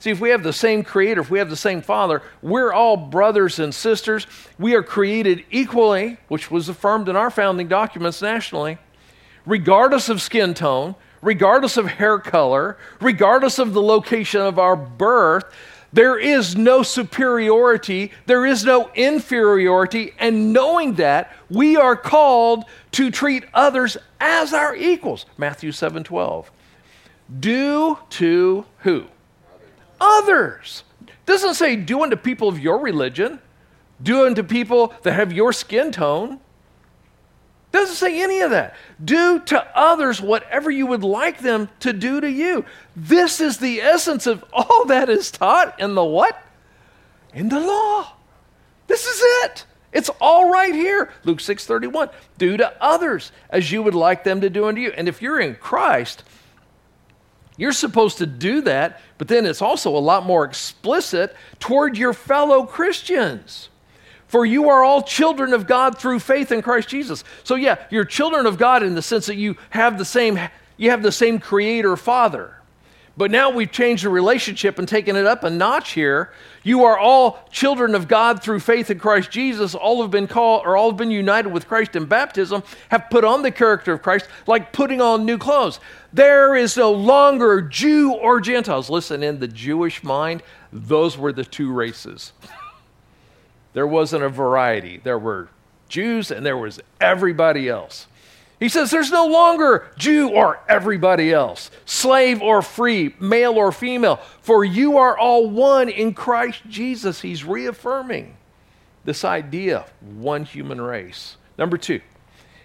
See, 0.00 0.10
if 0.10 0.18
we 0.18 0.30
have 0.30 0.42
the 0.42 0.52
same 0.52 0.82
creator, 0.82 1.20
if 1.20 1.30
we 1.30 1.38
have 1.38 1.50
the 1.50 1.56
same 1.56 1.82
father, 1.82 2.22
we're 2.40 2.72
all 2.72 2.96
brothers 2.96 3.58
and 3.58 3.74
sisters. 3.74 4.26
We 4.58 4.74
are 4.74 4.82
created 4.82 5.44
equally, 5.50 6.16
which 6.28 6.50
was 6.50 6.70
affirmed 6.70 7.10
in 7.10 7.16
our 7.16 7.30
founding 7.30 7.68
documents 7.68 8.22
nationally, 8.22 8.78
regardless 9.44 10.08
of 10.08 10.22
skin 10.22 10.54
tone, 10.54 10.94
regardless 11.20 11.76
of 11.76 11.86
hair 11.86 12.18
color, 12.18 12.78
regardless 13.02 13.58
of 13.58 13.74
the 13.74 13.82
location 13.82 14.40
of 14.40 14.58
our 14.58 14.74
birth. 14.74 15.44
There 15.92 16.18
is 16.18 16.56
no 16.56 16.82
superiority, 16.82 18.12
there 18.26 18.46
is 18.46 18.64
no 18.64 18.90
inferiority, 18.94 20.14
and 20.18 20.52
knowing 20.52 20.94
that, 20.94 21.32
we 21.48 21.76
are 21.76 21.96
called 21.96 22.64
to 22.92 23.10
treat 23.10 23.44
others 23.52 23.96
as 24.20 24.54
our 24.54 24.76
equals. 24.76 25.26
Matthew 25.36 25.72
7 25.72 26.04
12. 26.04 26.50
Do 27.40 27.98
to 28.10 28.66
who? 28.78 29.06
Others. 30.00 30.84
Doesn't 31.26 31.54
say 31.54 31.76
do 31.76 32.02
unto 32.02 32.16
people 32.16 32.48
of 32.48 32.58
your 32.58 32.78
religion, 32.78 33.40
do 34.02 34.26
unto 34.26 34.42
people 34.42 34.94
that 35.02 35.12
have 35.12 35.32
your 35.32 35.52
skin 35.52 35.92
tone. 35.92 36.40
Doesn't 37.72 37.96
say 37.96 38.20
any 38.20 38.40
of 38.40 38.50
that. 38.50 38.74
Do 39.02 39.40
to 39.40 39.78
others 39.78 40.20
whatever 40.20 40.70
you 40.70 40.86
would 40.86 41.04
like 41.04 41.38
them 41.38 41.68
to 41.80 41.92
do 41.92 42.20
to 42.20 42.28
you. 42.28 42.64
This 42.96 43.40
is 43.40 43.58
the 43.58 43.80
essence 43.80 44.26
of 44.26 44.44
all 44.52 44.86
that 44.86 45.08
is 45.08 45.30
taught 45.30 45.78
in 45.78 45.94
the 45.94 46.04
what? 46.04 46.40
In 47.32 47.48
the 47.48 47.60
law. 47.60 48.12
This 48.88 49.06
is 49.06 49.20
it. 49.44 49.64
It's 49.92 50.10
all 50.20 50.50
right 50.50 50.74
here. 50.74 51.10
Luke 51.24 51.38
6:31. 51.38 52.10
Do 52.38 52.56
to 52.56 52.72
others 52.82 53.32
as 53.48 53.70
you 53.70 53.82
would 53.82 53.94
like 53.94 54.24
them 54.24 54.40
to 54.40 54.50
do 54.50 54.66
unto 54.66 54.80
you. 54.80 54.92
And 54.96 55.08
if 55.08 55.22
you're 55.22 55.40
in 55.40 55.54
Christ, 55.54 56.24
you're 57.56 57.72
supposed 57.72 58.18
to 58.18 58.26
do 58.26 58.62
that, 58.62 59.00
but 59.18 59.28
then 59.28 59.46
it's 59.46 59.62
also 59.62 59.96
a 59.96 59.98
lot 59.98 60.24
more 60.24 60.44
explicit 60.44 61.36
toward 61.58 61.96
your 61.96 62.12
fellow 62.12 62.64
Christians. 62.64 63.68
For 64.30 64.46
you 64.46 64.68
are 64.68 64.84
all 64.84 65.02
children 65.02 65.52
of 65.52 65.66
God 65.66 65.98
through 65.98 66.20
faith 66.20 66.52
in 66.52 66.62
Christ 66.62 66.88
Jesus. 66.88 67.24
So 67.42 67.56
yeah, 67.56 67.84
you're 67.90 68.04
children 68.04 68.46
of 68.46 68.58
God 68.58 68.84
in 68.84 68.94
the 68.94 69.02
sense 69.02 69.26
that 69.26 69.34
you 69.34 69.56
have 69.70 69.98
the 69.98 70.04
same 70.04 70.38
you 70.76 70.90
have 70.90 71.02
the 71.02 71.10
same 71.10 71.40
creator 71.40 71.96
father. 71.96 72.54
But 73.16 73.32
now 73.32 73.50
we've 73.50 73.72
changed 73.72 74.04
the 74.04 74.08
relationship 74.08 74.78
and 74.78 74.86
taken 74.86 75.16
it 75.16 75.26
up 75.26 75.42
a 75.42 75.50
notch 75.50 75.92
here. 75.92 76.32
You 76.62 76.84
are 76.84 76.96
all 76.96 77.44
children 77.50 77.96
of 77.96 78.06
God 78.06 78.40
through 78.40 78.60
faith 78.60 78.88
in 78.88 79.00
Christ 79.00 79.32
Jesus. 79.32 79.74
All 79.74 80.00
have 80.00 80.12
been 80.12 80.28
called 80.28 80.64
or 80.64 80.76
all 80.76 80.90
have 80.90 80.96
been 80.96 81.10
united 81.10 81.52
with 81.52 81.66
Christ 81.66 81.96
in 81.96 82.04
baptism, 82.04 82.62
have 82.88 83.10
put 83.10 83.24
on 83.24 83.42
the 83.42 83.50
character 83.50 83.92
of 83.92 84.00
Christ 84.00 84.28
like 84.46 84.72
putting 84.72 85.00
on 85.00 85.26
new 85.26 85.38
clothes. 85.38 85.80
There 86.12 86.54
is 86.54 86.76
no 86.76 86.92
longer 86.92 87.60
Jew 87.60 88.12
or 88.12 88.40
Gentiles. 88.40 88.88
Listen, 88.88 89.24
in 89.24 89.40
the 89.40 89.48
Jewish 89.48 90.04
mind, 90.04 90.44
those 90.72 91.18
were 91.18 91.32
the 91.32 91.44
two 91.44 91.72
races. 91.72 92.32
There 93.72 93.86
wasn't 93.86 94.24
a 94.24 94.28
variety. 94.28 95.00
There 95.02 95.18
were 95.18 95.48
Jews 95.88 96.30
and 96.30 96.44
there 96.44 96.56
was 96.56 96.80
everybody 97.00 97.68
else. 97.68 98.06
He 98.58 98.68
says 98.68 98.90
there's 98.90 99.10
no 99.10 99.26
longer 99.26 99.90
Jew 99.96 100.28
or 100.28 100.60
everybody 100.68 101.32
else, 101.32 101.70
slave 101.86 102.42
or 102.42 102.60
free, 102.60 103.14
male 103.18 103.54
or 103.54 103.72
female, 103.72 104.16
for 104.42 104.64
you 104.64 104.98
are 104.98 105.16
all 105.16 105.48
one 105.48 105.88
in 105.88 106.12
Christ 106.12 106.60
Jesus. 106.68 107.22
He's 107.22 107.42
reaffirming 107.42 108.36
this 109.04 109.24
idea 109.24 109.86
one 110.00 110.44
human 110.44 110.78
race. 110.78 111.36
Number 111.56 111.78
two, 111.78 112.02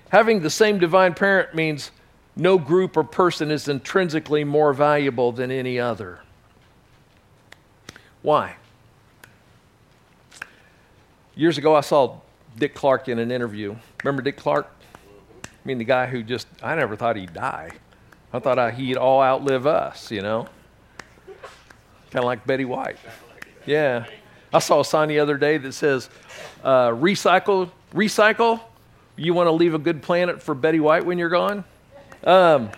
having 0.10 0.42
the 0.42 0.50
same 0.50 0.80
divine 0.80 1.14
parent 1.14 1.56
means 1.56 1.92
no 2.36 2.58
group 2.58 2.98
or 2.98 3.06
person 3.06 3.50
is 3.50 3.70
intrinsically 3.70 4.44
more 4.44 4.74
valuable 4.74 5.32
than 5.32 5.50
any 5.50 5.80
other. 5.80 6.20
Why? 8.22 8.56
Years 11.38 11.58
ago, 11.58 11.76
I 11.76 11.82
saw 11.82 12.18
Dick 12.58 12.74
Clark 12.74 13.10
in 13.10 13.20
an 13.20 13.30
interview. 13.30 13.76
Remember 14.04 14.22
Dick 14.22 14.38
Clark? 14.38 14.72
I 15.44 15.48
mean, 15.66 15.78
the 15.78 15.84
guy 15.84 16.06
who 16.06 16.24
just, 16.24 16.48
I 16.64 16.76
never 16.76 16.96
thought 16.96 17.18
he'd 17.18 17.34
die. 17.34 17.72
I 18.32 18.40
thought 18.40 18.74
he'd 18.76 18.96
all 18.96 19.22
outlive 19.22 19.68
us, 19.68 20.12
you 20.12 20.22
know? 20.22 20.48
Kind 22.12 22.24
of 22.24 22.26
like 22.26 22.46
Betty 22.48 22.64
White. 22.64 22.98
Yeah. 23.66 24.06
I 24.54 24.60
saw 24.60 24.80
a 24.80 24.86
sign 24.86 25.10
the 25.10 25.20
other 25.20 25.38
day 25.38 25.58
that 25.58 25.74
says, 25.74 26.10
uh, 26.64 26.90
recycle, 26.90 27.70
recycle. 27.94 28.62
You 29.18 29.34
want 29.34 29.48
to 29.48 29.52
leave 29.52 29.74
a 29.74 29.80
good 29.80 30.02
planet 30.02 30.42
for 30.42 30.56
Betty 30.56 30.80
White 30.80 31.06
when 31.06 31.18
you're 31.18 31.30
gone? 31.30 31.66
Um, 32.24 32.70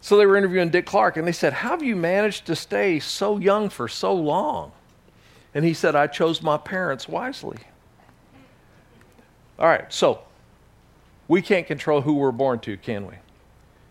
so 0.00 0.16
they 0.16 0.26
were 0.26 0.36
interviewing 0.36 0.70
Dick 0.70 0.86
Clark, 0.86 1.16
and 1.16 1.26
they 1.26 1.32
said, 1.32 1.52
How 1.52 1.70
have 1.70 1.82
you 1.82 1.96
managed 1.96 2.46
to 2.46 2.54
stay 2.54 3.00
so 3.00 3.38
young 3.38 3.68
for 3.68 3.88
so 3.88 4.14
long? 4.14 4.70
And 5.54 5.64
he 5.64 5.74
said, 5.74 5.96
I 5.96 6.06
chose 6.06 6.42
my 6.42 6.56
parents 6.56 7.08
wisely. 7.08 7.58
All 9.58 9.66
right, 9.66 9.92
so 9.92 10.22
we 11.28 11.42
can't 11.42 11.66
control 11.66 12.00
who 12.00 12.14
we're 12.14 12.32
born 12.32 12.60
to, 12.60 12.76
can 12.76 13.06
we? 13.06 13.14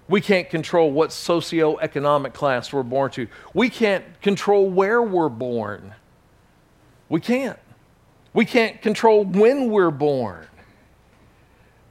We 0.08 0.22
can't 0.22 0.50
control 0.50 0.92
what 0.92 1.12
socioeconomic 1.12 2.34
class 2.34 2.74
we're 2.74 2.84
born 2.84 3.12
to. 3.12 3.28
We 3.54 3.70
can't 3.70 4.04
control 4.22 4.70
where 4.70 5.04
we're 5.04 5.30
born. 5.30 5.94
We 7.10 7.20
can't. 7.22 7.60
We 8.34 8.46
can't 8.46 8.82
control 8.82 9.24
when 9.24 9.70
we're 9.70 9.92
born. 9.92 10.48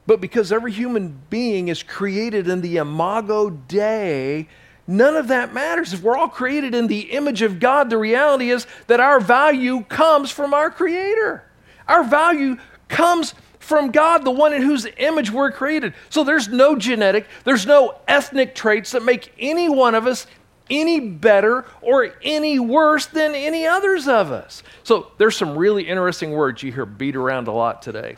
But 0.07 0.21
because 0.21 0.53
every 0.53 0.73
human 0.73 1.21
being 1.31 1.69
is 1.69 1.83
created 1.83 2.49
in 2.49 2.61
the 2.61 2.79
imago 2.79 3.51
Dei, 3.51 4.49
None 4.91 5.17
of 5.17 5.29
that 5.29 5.53
matters. 5.53 5.93
If 5.93 6.03
we're 6.03 6.17
all 6.17 6.31
created 6.31 6.75
in 6.75 6.87
the 6.87 7.13
image 7.13 7.43
of 7.43 7.61
God, 7.61 7.91
the 7.91 7.99
reality 7.99 8.51
is 8.51 8.67
that 8.87 9.01
our 9.01 9.21
value 9.21 9.85
comes 9.85 10.31
from 10.31 10.55
our 10.55 10.71
Creator. 10.71 11.45
Our 11.87 12.05
value 12.05 12.57
comes 12.89 13.35
from 13.59 13.91
God, 13.91 14.25
the 14.25 14.31
one 14.31 14.55
in 14.55 14.63
whose 14.63 14.87
image 14.97 15.31
we're 15.31 15.53
created. 15.53 15.93
So 16.09 16.25
there's 16.25 16.49
no 16.49 16.75
genetic, 16.75 17.27
there's 17.45 17.67
no 17.67 17.97
ethnic 18.09 18.55
traits 18.55 18.93
that 18.93 19.05
make 19.05 19.31
any 19.39 19.69
one 19.69 19.95
of 19.95 20.07
us 20.07 20.27
any 20.71 21.01
better 21.01 21.67
or 21.83 22.15
any 22.23 22.59
worse 22.59 23.07
than 23.07 23.35
any 23.35 23.67
others 23.67 24.09
of 24.09 24.33
us. 24.33 24.63
So 24.85 25.13
there's 25.19 25.37
some 25.37 25.57
really 25.57 25.87
interesting 25.87 26.33
words 26.33 26.63
you 26.63 26.73
hear 26.73 26.87
beat 26.87 27.15
around 27.15 27.47
a 27.47 27.53
lot 27.53 27.83
today. 27.83 28.17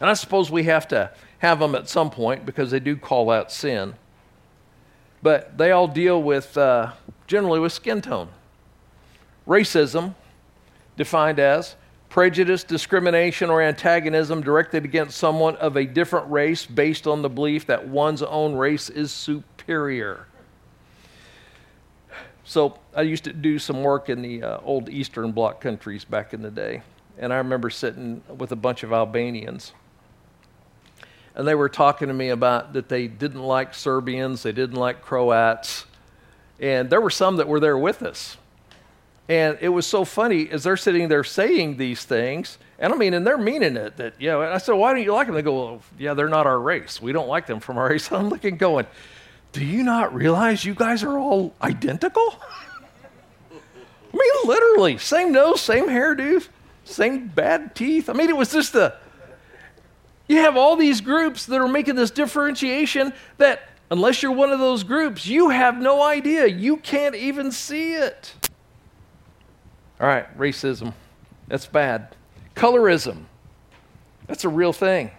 And 0.00 0.10
I 0.10 0.14
suppose 0.14 0.50
we 0.50 0.64
have 0.64 0.86
to 0.88 1.10
have 1.38 1.60
them 1.60 1.74
at 1.74 1.88
some 1.88 2.10
point 2.10 2.44
because 2.44 2.70
they 2.70 2.80
do 2.80 2.94
call 2.94 3.30
out 3.30 3.50
sin 3.50 3.94
but 5.24 5.56
they 5.56 5.70
all 5.70 5.88
deal 5.88 6.22
with 6.22 6.56
uh, 6.58 6.92
generally 7.26 7.58
with 7.58 7.72
skin 7.72 8.02
tone. 8.02 8.28
Racism, 9.48 10.14
defined 10.98 11.38
as 11.38 11.76
prejudice, 12.10 12.62
discrimination, 12.62 13.48
or 13.48 13.62
antagonism 13.62 14.42
directed 14.42 14.84
against 14.84 15.16
someone 15.16 15.56
of 15.56 15.76
a 15.76 15.84
different 15.84 16.30
race 16.30 16.66
based 16.66 17.06
on 17.06 17.22
the 17.22 17.28
belief 17.30 17.66
that 17.66 17.88
one's 17.88 18.22
own 18.22 18.54
race 18.54 18.90
is 18.90 19.10
superior. 19.10 20.26
So 22.44 22.78
I 22.94 23.02
used 23.02 23.24
to 23.24 23.32
do 23.32 23.58
some 23.58 23.82
work 23.82 24.10
in 24.10 24.20
the 24.20 24.42
uh, 24.42 24.60
old 24.62 24.90
Eastern 24.90 25.32
Bloc 25.32 25.58
countries 25.58 26.04
back 26.04 26.34
in 26.34 26.42
the 26.42 26.50
day, 26.50 26.82
and 27.18 27.32
I 27.32 27.38
remember 27.38 27.70
sitting 27.70 28.22
with 28.28 28.52
a 28.52 28.56
bunch 28.56 28.82
of 28.82 28.92
Albanians 28.92 29.72
and 31.34 31.46
they 31.46 31.54
were 31.54 31.68
talking 31.68 32.08
to 32.08 32.14
me 32.14 32.28
about 32.28 32.74
that 32.74 32.88
they 32.88 33.06
didn't 33.08 33.42
like 33.42 33.74
Serbians, 33.74 34.42
they 34.42 34.52
didn't 34.52 34.76
like 34.76 35.02
Croats, 35.02 35.86
and 36.60 36.88
there 36.90 37.00
were 37.00 37.10
some 37.10 37.36
that 37.36 37.48
were 37.48 37.60
there 37.60 37.76
with 37.76 38.02
us. 38.02 38.36
And 39.28 39.58
it 39.60 39.70
was 39.70 39.86
so 39.86 40.04
funny 40.04 40.48
as 40.50 40.64
they're 40.64 40.76
sitting 40.76 41.08
there 41.08 41.24
saying 41.24 41.78
these 41.78 42.04
things, 42.04 42.58
and 42.78 42.92
I 42.92 42.96
mean, 42.96 43.14
and 43.14 43.26
they're 43.26 43.38
meaning 43.38 43.76
it. 43.76 43.96
That 43.96 44.20
you 44.20 44.28
know, 44.28 44.42
I 44.42 44.58
said, 44.58 44.72
"Why 44.72 44.92
don't 44.92 45.02
you 45.02 45.14
like 45.14 45.26
them?" 45.26 45.34
They 45.34 45.42
go, 45.42 45.64
"Well, 45.64 45.82
yeah, 45.98 46.12
they're 46.12 46.28
not 46.28 46.46
our 46.46 46.60
race. 46.60 47.00
We 47.00 47.12
don't 47.12 47.28
like 47.28 47.46
them 47.46 47.60
from 47.60 47.78
our 47.78 47.88
race." 47.90 48.12
I'm 48.12 48.28
looking, 48.28 48.58
going, 48.58 48.86
"Do 49.52 49.64
you 49.64 49.82
not 49.82 50.14
realize 50.14 50.64
you 50.64 50.74
guys 50.74 51.02
are 51.02 51.18
all 51.18 51.54
identical?" 51.62 52.34
I 53.50 54.16
mean, 54.16 54.32
literally, 54.44 54.98
same 54.98 55.32
nose, 55.32 55.60
same 55.60 55.88
hairdo, 55.88 56.46
same 56.84 57.28
bad 57.28 57.74
teeth. 57.74 58.08
I 58.08 58.12
mean, 58.12 58.28
it 58.28 58.36
was 58.36 58.52
just 58.52 58.74
a 58.74 58.96
you 60.28 60.38
have 60.38 60.56
all 60.56 60.76
these 60.76 61.00
groups 61.00 61.46
that 61.46 61.60
are 61.60 61.68
making 61.68 61.96
this 61.96 62.10
differentiation 62.10 63.12
that, 63.38 63.68
unless 63.90 64.22
you're 64.22 64.32
one 64.32 64.50
of 64.50 64.58
those 64.58 64.82
groups, 64.82 65.26
you 65.26 65.50
have 65.50 65.78
no 65.78 66.02
idea. 66.02 66.46
You 66.46 66.78
can't 66.78 67.14
even 67.14 67.52
see 67.52 67.94
it. 67.94 68.34
All 70.00 70.06
right, 70.06 70.36
racism. 70.38 70.94
That's 71.48 71.66
bad. 71.66 72.16
Colorism. 72.56 73.24
That's 74.26 74.44
a 74.44 74.48
real 74.48 74.72
thing. 74.72 75.10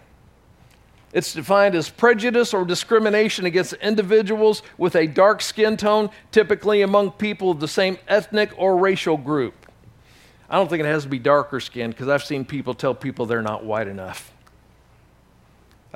It's 1.12 1.32
defined 1.32 1.74
as 1.74 1.88
prejudice 1.88 2.52
or 2.52 2.64
discrimination 2.64 3.46
against 3.46 3.72
individuals 3.74 4.62
with 4.76 4.96
a 4.96 5.06
dark 5.06 5.40
skin 5.40 5.76
tone, 5.76 6.10
typically 6.30 6.82
among 6.82 7.12
people 7.12 7.50
of 7.50 7.60
the 7.60 7.68
same 7.68 7.96
ethnic 8.08 8.50
or 8.58 8.76
racial 8.76 9.16
group. 9.16 9.54
I 10.50 10.56
don't 10.56 10.68
think 10.68 10.80
it 10.82 10.86
has 10.86 11.04
to 11.04 11.08
be 11.08 11.18
darker 11.18 11.60
skin 11.60 11.90
because 11.90 12.08
I've 12.08 12.24
seen 12.24 12.44
people 12.44 12.74
tell 12.74 12.94
people 12.94 13.24
they're 13.24 13.40
not 13.40 13.64
white 13.64 13.88
enough. 13.88 14.32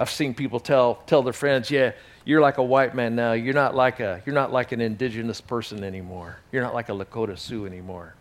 I've 0.01 0.11
seen 0.11 0.33
people 0.33 0.61
tell, 0.61 0.95
tell 1.07 1.23
their 1.23 1.35
friends, 1.35 1.71
yeah, 1.71 1.93
you're 2.25 2.41
like 2.41 2.57
a 2.57 2.63
white 2.63 2.95
man 2.95 3.15
now. 3.15 3.35
You're 3.35 3.53
not 3.53 3.75
like, 3.75 4.01
a, 4.01 4.23
you're 4.25 4.35
not 4.35 4.51
like 4.51 4.73
an 4.73 4.81
indigenous 4.81 5.43
person 5.43 5.85
anymore. 5.85 6.39
You're 6.51 6.63
not 6.63 6.73
like 6.73 6.89
a 6.89 6.93
Lakota 6.93 7.39
Sioux 7.39 7.67
anymore. 7.67 8.15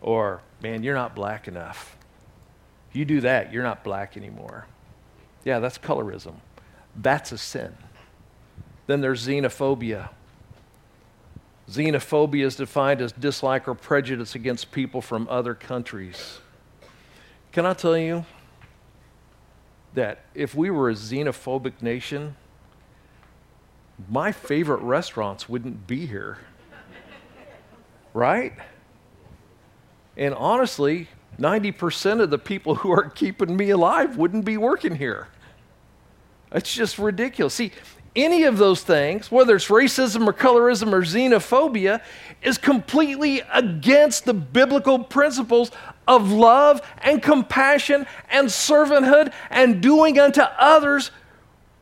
Or, 0.00 0.40
man, 0.62 0.82
you're 0.82 0.94
not 0.94 1.14
black 1.14 1.48
enough. 1.48 1.98
You 2.92 3.04
do 3.04 3.20
that, 3.20 3.52
you're 3.52 3.62
not 3.62 3.84
black 3.84 4.16
anymore. 4.16 4.66
Yeah, 5.44 5.58
that's 5.58 5.76
colorism. 5.76 6.36
That's 6.96 7.30
a 7.30 7.38
sin. 7.38 7.74
Then 8.86 9.02
there's 9.02 9.26
xenophobia. 9.26 10.08
Xenophobia 11.70 12.44
is 12.44 12.56
defined 12.56 13.02
as 13.02 13.12
dislike 13.12 13.68
or 13.68 13.74
prejudice 13.74 14.34
against 14.34 14.72
people 14.72 15.02
from 15.02 15.28
other 15.28 15.54
countries. 15.54 16.38
Can 17.52 17.66
I 17.66 17.74
tell 17.74 17.98
you, 17.98 18.24
that 19.94 20.24
if 20.34 20.54
we 20.54 20.70
were 20.70 20.90
a 20.90 20.94
xenophobic 20.94 21.82
nation, 21.82 22.36
my 24.08 24.32
favorite 24.32 24.80
restaurants 24.80 25.48
wouldn't 25.48 25.86
be 25.86 26.06
here. 26.06 26.38
right? 28.14 28.54
And 30.16 30.34
honestly, 30.34 31.08
90% 31.38 32.20
of 32.20 32.30
the 32.30 32.38
people 32.38 32.76
who 32.76 32.90
are 32.90 33.08
keeping 33.08 33.56
me 33.56 33.70
alive 33.70 34.16
wouldn't 34.16 34.44
be 34.44 34.56
working 34.56 34.96
here. 34.96 35.28
It's 36.50 36.72
just 36.72 36.98
ridiculous. 36.98 37.54
See, 37.54 37.72
any 38.14 38.44
of 38.44 38.58
those 38.58 38.82
things, 38.82 39.30
whether 39.30 39.56
it's 39.56 39.68
racism 39.68 40.26
or 40.26 40.32
colorism 40.32 40.92
or 40.92 41.02
xenophobia, 41.02 42.02
is 42.42 42.58
completely 42.58 43.42
against 43.52 44.24
the 44.24 44.34
biblical 44.34 44.98
principles 44.98 45.70
of 46.06 46.30
love 46.30 46.82
and 46.98 47.22
compassion 47.22 48.06
and 48.30 48.48
servanthood 48.48 49.32
and 49.50 49.80
doing 49.80 50.18
unto 50.18 50.42
others 50.42 51.10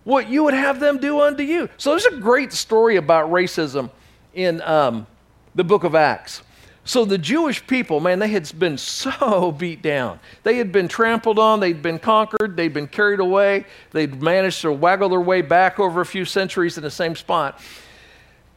what 0.05 0.29
you 0.29 0.45
would 0.45 0.55
have 0.55 0.81
them 0.81 0.99
do 0.99 1.21
unto 1.21 1.43
you. 1.43 1.69
So 1.77 1.91
there's 1.91 2.07
a 2.07 2.17
great 2.17 2.53
story 2.53 2.97
about 2.97 3.31
racism 3.31 3.91
in 4.35 4.63
um, 4.63 5.07
the 5.55 5.65
book 5.65 5.85
of 5.85 5.95
Acts. 5.95 6.43
So 6.85 7.05
the 7.05 7.19
Jewish 7.19 7.67
people, 7.67 8.01
man, 8.01 8.19
they 8.19 8.29
had 8.29 8.51
been 8.59 8.79
so 8.79 9.53
beat 9.59 9.83
down. 9.83 10.19
They 10.43 10.57
had 10.57 10.73
been 10.73 10.89
trampled 10.89 11.39
on, 11.39 11.61
they'd 11.61 11.83
been 11.83 11.99
conquered, 11.99 12.57
they'd 12.57 12.73
been 12.73 12.89
carried 12.89 13.21
away, 13.21 13.67
they'd 13.93 14.23
managed 14.23 14.63
to 14.63 14.73
waggle 14.73 15.09
their 15.11 15.21
way 15.21 15.43
back 15.43 15.79
over 15.79 16.01
a 16.01 16.07
few 16.07 16.25
centuries 16.25 16.77
in 16.77 16.83
the 16.83 16.91
same 16.91 17.15
spot. 17.15 17.61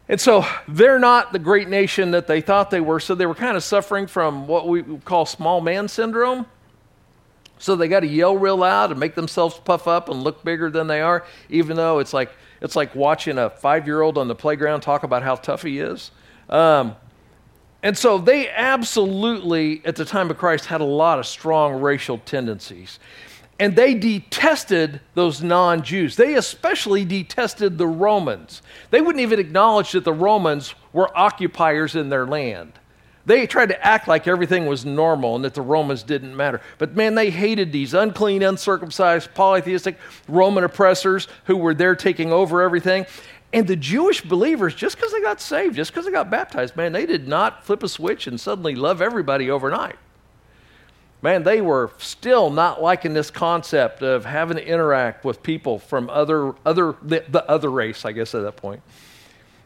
And 0.10 0.20
so 0.20 0.46
they're 0.68 1.00
not 1.00 1.32
the 1.32 1.40
great 1.40 1.70
nation 1.70 2.12
that 2.12 2.28
they 2.28 2.42
thought 2.42 2.70
they 2.70 2.82
were, 2.82 3.00
so 3.00 3.16
they 3.16 3.26
were 3.26 3.36
kind 3.36 3.56
of 3.56 3.64
suffering 3.64 4.08
from 4.08 4.48
what 4.48 4.68
we 4.68 4.84
call 4.84 5.26
small 5.26 5.62
man 5.62 5.88
syndrome. 5.88 6.46
So 7.60 7.78
they 7.78 7.88
got 7.88 8.02
to 8.02 8.08
yell 8.08 8.36
real 8.36 8.58
loud 8.58 8.92
and 8.92 9.00
make 9.00 9.16
themselves 9.16 9.58
puff 9.64 9.88
up 9.88 10.10
and 10.10 10.22
look 10.22 10.44
bigger 10.44 10.70
than 10.70 10.88
they 10.88 11.00
are, 11.00 11.26
even 11.50 11.78
though 11.78 12.00
it's 12.00 12.14
like 12.14 12.32
it's 12.60 12.76
like 12.76 12.94
watching 12.96 13.38
a 13.38 13.50
five-year-old 13.50 14.18
on 14.18 14.28
the 14.28 14.36
playground 14.36 14.82
talk 14.82 15.04
about 15.04 15.24
how 15.24 15.36
tough 15.36 15.64
he 15.64 15.80
is. 15.80 16.12
Um, 16.50 16.96
and 17.84 17.98
so 17.98 18.18
they 18.18 18.50
absolutely, 18.50 19.82
at 19.84 19.98
the 19.98 20.06
time 20.06 20.32
of 20.32 20.38
Christ, 20.38 20.66
had 20.66 20.80
a 20.80 20.86
lot 20.86 21.20
of 21.20 21.28
strong 21.28 21.82
racial 21.82 22.18
tendencies. 22.18 22.98
And 23.60 23.76
they 23.76 23.94
detested 23.94 25.02
those 25.14 25.44
non 25.44 25.84
Jews. 25.84 26.16
They 26.16 26.36
especially 26.36 27.06
detested 27.06 27.78
the 27.78 27.88
Romans. 27.88 28.62
They 28.90 29.02
wouldn't 29.02 29.22
even 29.22 29.40
acknowledge 29.40 29.92
that 29.92 30.06
the 30.06 30.14
Romans 30.14 30.74
were 30.94 31.16
occupiers 31.16 31.96
in 31.96 32.10
their 32.10 32.26
land. 32.26 32.74
They 33.26 33.48
tried 33.48 33.70
to 33.70 33.86
act 33.86 34.08
like 34.08 34.28
everything 34.28 34.66
was 34.66 34.86
normal 34.86 35.36
and 35.36 35.46
that 35.46 35.54
the 35.54 35.62
Romans 35.62 36.04
didn't 36.04 36.36
matter. 36.36 36.60
But 36.78 36.96
man, 36.96 37.16
they 37.16 37.30
hated 37.30 37.72
these 37.72 37.94
unclean, 37.94 38.44
uncircumcised, 38.44 39.34
polytheistic 39.34 39.98
Roman 40.28 40.66
oppressors 40.66 41.30
who 41.46 41.56
were 41.56 41.74
there 41.74 41.96
taking 41.96 42.34
over 42.34 42.62
everything. 42.62 43.06
And 43.54 43.68
the 43.68 43.76
Jewish 43.76 44.22
believers, 44.22 44.74
just 44.74 44.96
because 44.96 45.12
they 45.12 45.22
got 45.22 45.40
saved, 45.40 45.76
just 45.76 45.92
because 45.92 46.06
they 46.06 46.12
got 46.12 46.32
baptized, 46.32 46.76
man, 46.76 46.92
they 46.92 47.06
did 47.06 47.28
not 47.28 47.64
flip 47.64 47.84
a 47.84 47.88
switch 47.88 48.26
and 48.26 48.42
suddenly 48.42 48.74
love 48.74 49.00
everybody 49.00 49.52
overnight. 49.52 49.98
Man, 51.22 51.44
they 51.44 51.62
were 51.62 51.92
still 52.00 52.50
not 52.50 52.82
liking 52.82 53.14
this 53.14 53.30
concept 53.30 54.02
of 54.02 54.26
having 54.26 54.58
to 54.58 54.68
interact 54.68 55.24
with 55.24 55.42
people 55.44 55.80
from 55.80 56.10
other, 56.10 56.56
other 56.66 56.96
the, 57.04 57.24
the 57.30 57.50
other 57.50 57.70
race, 57.70 58.04
I 58.04 58.12
guess, 58.12 58.34
at 58.36 58.42
that 58.42 58.58
point. 58.58 58.82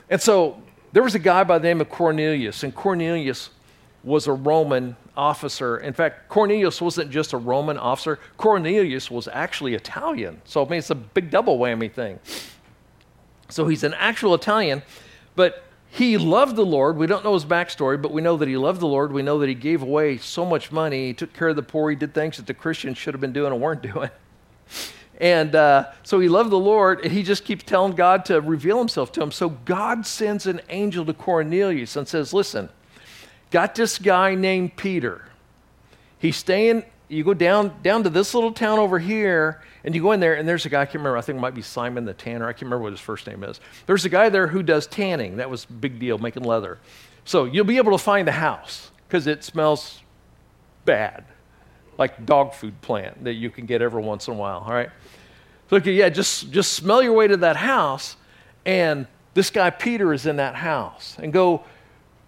And 0.09 0.21
so 0.21 0.61
there 0.91 1.01
was 1.01 1.15
a 1.15 1.19
guy 1.19 1.43
by 1.45 1.57
the 1.57 1.67
name 1.67 1.81
of 1.81 1.89
Cornelius, 1.89 2.63
and 2.63 2.75
Cornelius 2.75 3.49
was 4.03 4.27
a 4.27 4.33
Roman 4.33 4.95
officer. 5.15 5.77
In 5.77 5.93
fact, 5.93 6.29
Cornelius 6.29 6.79
wasn't 6.79 7.09
just 7.09 7.33
a 7.33 7.37
Roman 7.37 7.77
officer, 7.77 8.19
Cornelius 8.37 9.09
was 9.09 9.27
actually 9.27 9.73
Italian. 9.73 10.41
So, 10.45 10.63
I 10.63 10.69
mean, 10.69 10.79
it's 10.79 10.91
a 10.91 10.95
big 10.95 11.31
double 11.31 11.57
whammy 11.57 11.91
thing. 11.91 12.19
So 13.49 13.67
he's 13.67 13.83
an 13.83 13.93
actual 13.95 14.33
Italian, 14.33 14.83
but 15.35 15.63
he 15.89 16.17
loved 16.17 16.55
the 16.55 16.65
Lord. 16.65 16.97
We 16.97 17.07
don't 17.07 17.23
know 17.23 17.33
his 17.33 17.45
backstory, 17.45 18.01
but 18.01 18.11
we 18.11 18.21
know 18.21 18.37
that 18.37 18.47
he 18.47 18.57
loved 18.57 18.81
the 18.81 18.87
Lord. 18.87 19.11
We 19.11 19.21
know 19.21 19.39
that 19.39 19.49
he 19.49 19.55
gave 19.55 19.81
away 19.81 20.17
so 20.17 20.45
much 20.45 20.71
money. 20.71 21.07
He 21.07 21.13
took 21.13 21.33
care 21.33 21.47
of 21.47 21.55
the 21.55 21.63
poor. 21.63 21.89
He 21.89 21.95
did 21.95 22.13
things 22.13 22.37
that 22.37 22.45
the 22.45 22.53
Christians 22.53 22.97
should 22.97 23.13
have 23.13 23.21
been 23.21 23.33
doing 23.33 23.53
and 23.53 23.61
weren't 23.61 23.81
doing. 23.93 24.09
And 25.19 25.55
uh, 25.55 25.91
so 26.03 26.19
he 26.19 26.29
loved 26.29 26.51
the 26.51 26.59
Lord, 26.59 27.01
and 27.03 27.11
he 27.11 27.23
just 27.23 27.43
keeps 27.43 27.63
telling 27.63 27.93
God 27.93 28.25
to 28.25 28.39
reveal 28.41 28.77
himself 28.77 29.11
to 29.13 29.21
him. 29.21 29.31
So 29.31 29.49
God 29.49 30.05
sends 30.05 30.45
an 30.45 30.61
angel 30.69 31.05
to 31.05 31.13
Cornelius 31.13 31.95
and 31.95 32.07
says, 32.07 32.33
Listen, 32.33 32.69
got 33.49 33.73
this 33.73 33.97
guy 33.97 34.35
named 34.35 34.75
Peter. 34.75 35.25
He's 36.19 36.35
staying, 36.35 36.83
you 37.09 37.23
go 37.23 37.33
down, 37.33 37.73
down 37.83 38.03
to 38.03 38.09
this 38.09 38.33
little 38.33 38.51
town 38.51 38.79
over 38.79 38.99
here, 38.99 39.61
and 39.83 39.95
you 39.95 40.01
go 40.01 40.11
in 40.11 40.19
there, 40.19 40.35
and 40.35 40.47
there's 40.47 40.65
a 40.65 40.69
guy, 40.69 40.81
I 40.81 40.85
can't 40.85 40.95
remember, 40.95 41.17
I 41.17 41.21
think 41.21 41.37
it 41.37 41.41
might 41.41 41.55
be 41.55 41.61
Simon 41.61 42.05
the 42.05 42.13
Tanner. 42.13 42.47
I 42.47 42.51
can't 42.51 42.63
remember 42.63 42.83
what 42.83 42.91
his 42.91 42.99
first 42.99 43.27
name 43.27 43.43
is. 43.43 43.59
There's 43.85 44.03
a 44.05 44.09
guy 44.09 44.29
there 44.29 44.47
who 44.47 44.61
does 44.61 44.87
tanning. 44.87 45.37
That 45.37 45.49
was 45.49 45.65
big 45.65 45.99
deal, 45.99 46.17
making 46.17 46.43
leather. 46.43 46.79
So 47.23 47.45
you'll 47.45 47.65
be 47.65 47.77
able 47.77 47.93
to 47.93 47.97
find 47.97 48.27
the 48.27 48.33
house 48.33 48.91
because 49.07 49.27
it 49.27 49.43
smells 49.43 50.01
bad, 50.83 51.23
like 51.97 52.25
dog 52.25 52.53
food 52.53 52.79
plant 52.81 53.23
that 53.23 53.33
you 53.33 53.49
can 53.49 53.65
get 53.65 53.81
every 53.81 54.01
once 54.01 54.27
in 54.27 54.33
a 54.33 54.37
while, 54.37 54.63
all 54.67 54.73
right? 54.73 54.89
So, 55.69 55.77
okay, 55.77 55.93
yeah, 55.93 56.09
just, 56.09 56.51
just 56.51 56.73
smell 56.73 57.01
your 57.01 57.13
way 57.13 57.27
to 57.27 57.37
that 57.37 57.57
house, 57.57 58.17
and 58.65 59.07
this 59.33 59.49
guy 59.49 59.69
Peter 59.69 60.13
is 60.13 60.25
in 60.25 60.37
that 60.37 60.55
house. 60.55 61.15
And 61.19 61.31
go, 61.31 61.63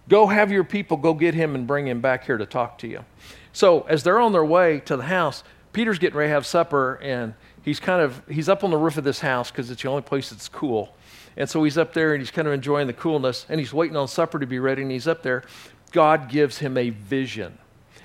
go 0.08 0.26
have 0.26 0.50
your 0.50 0.64
people 0.64 0.96
go 0.96 1.12
get 1.12 1.34
him 1.34 1.54
and 1.54 1.66
bring 1.66 1.86
him 1.86 2.00
back 2.00 2.24
here 2.24 2.38
to 2.38 2.46
talk 2.46 2.78
to 2.78 2.88
you. 2.88 3.04
So 3.52 3.82
as 3.82 4.02
they're 4.02 4.20
on 4.20 4.32
their 4.32 4.44
way 4.44 4.80
to 4.80 4.96
the 4.96 5.04
house, 5.04 5.42
Peter's 5.72 5.98
getting 5.98 6.16
ready 6.16 6.30
to 6.30 6.34
have 6.34 6.46
supper, 6.46 6.94
and 7.02 7.34
he's 7.62 7.80
kind 7.80 8.02
of 8.02 8.22
he's 8.28 8.48
up 8.48 8.64
on 8.64 8.70
the 8.70 8.76
roof 8.76 8.96
of 8.96 9.04
this 9.04 9.20
house 9.20 9.50
because 9.50 9.70
it's 9.70 9.82
the 9.82 9.88
only 9.88 10.02
place 10.02 10.30
that's 10.30 10.48
cool. 10.48 10.94
And 11.36 11.48
so 11.48 11.62
he's 11.62 11.78
up 11.78 11.94
there 11.94 12.12
and 12.12 12.20
he's 12.20 12.30
kind 12.30 12.48
of 12.48 12.54
enjoying 12.54 12.86
the 12.86 12.92
coolness 12.92 13.46
and 13.48 13.60
he's 13.60 13.72
waiting 13.72 13.96
on 13.96 14.08
supper 14.08 14.38
to 14.38 14.46
be 14.46 14.58
ready 14.58 14.82
and 14.82 14.90
he's 14.90 15.06
up 15.06 15.22
there. 15.22 15.44
God 15.92 16.28
gives 16.28 16.58
him 16.58 16.76
a 16.76 16.90
vision. 16.90 17.56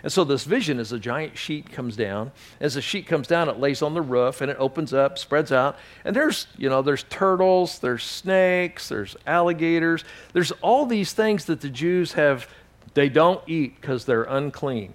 And 0.04 0.12
so 0.12 0.24
this 0.24 0.44
vision 0.44 0.80
is 0.80 0.92
a 0.92 1.00
giant 1.00 1.36
sheet 1.36 1.72
comes 1.72 1.96
down. 1.96 2.32
As 2.60 2.76
the 2.76 2.82
sheet 2.82 3.08
comes 3.08 3.28
down 3.28 3.50
it 3.50 3.60
lays 3.60 3.82
on 3.82 3.96
the 3.96 4.02
roof 4.02 4.42
and 4.42 4.52
it 4.52 4.58
opens 4.60 4.94
up 4.94 5.18
spreads 5.18 5.52
out. 5.52 5.78
And 6.04 6.16
there's 6.16 6.46
you 6.56 6.70
know 6.70 6.84
there's 6.84 7.04
turtles 7.04 7.80
there's 7.80 8.04
snakes 8.04 8.90
there's 8.90 9.16
alligators. 9.26 10.04
There's 10.34 10.52
all 10.62 10.86
these 10.86 11.14
things 11.14 11.46
that 11.46 11.62
the 11.62 11.70
jews 11.70 12.14
have 12.14 12.48
they 12.94 13.10
don't 13.10 13.42
eat 13.48 13.82
because 13.82 14.06
they're 14.06 14.24
unclean 14.24 14.94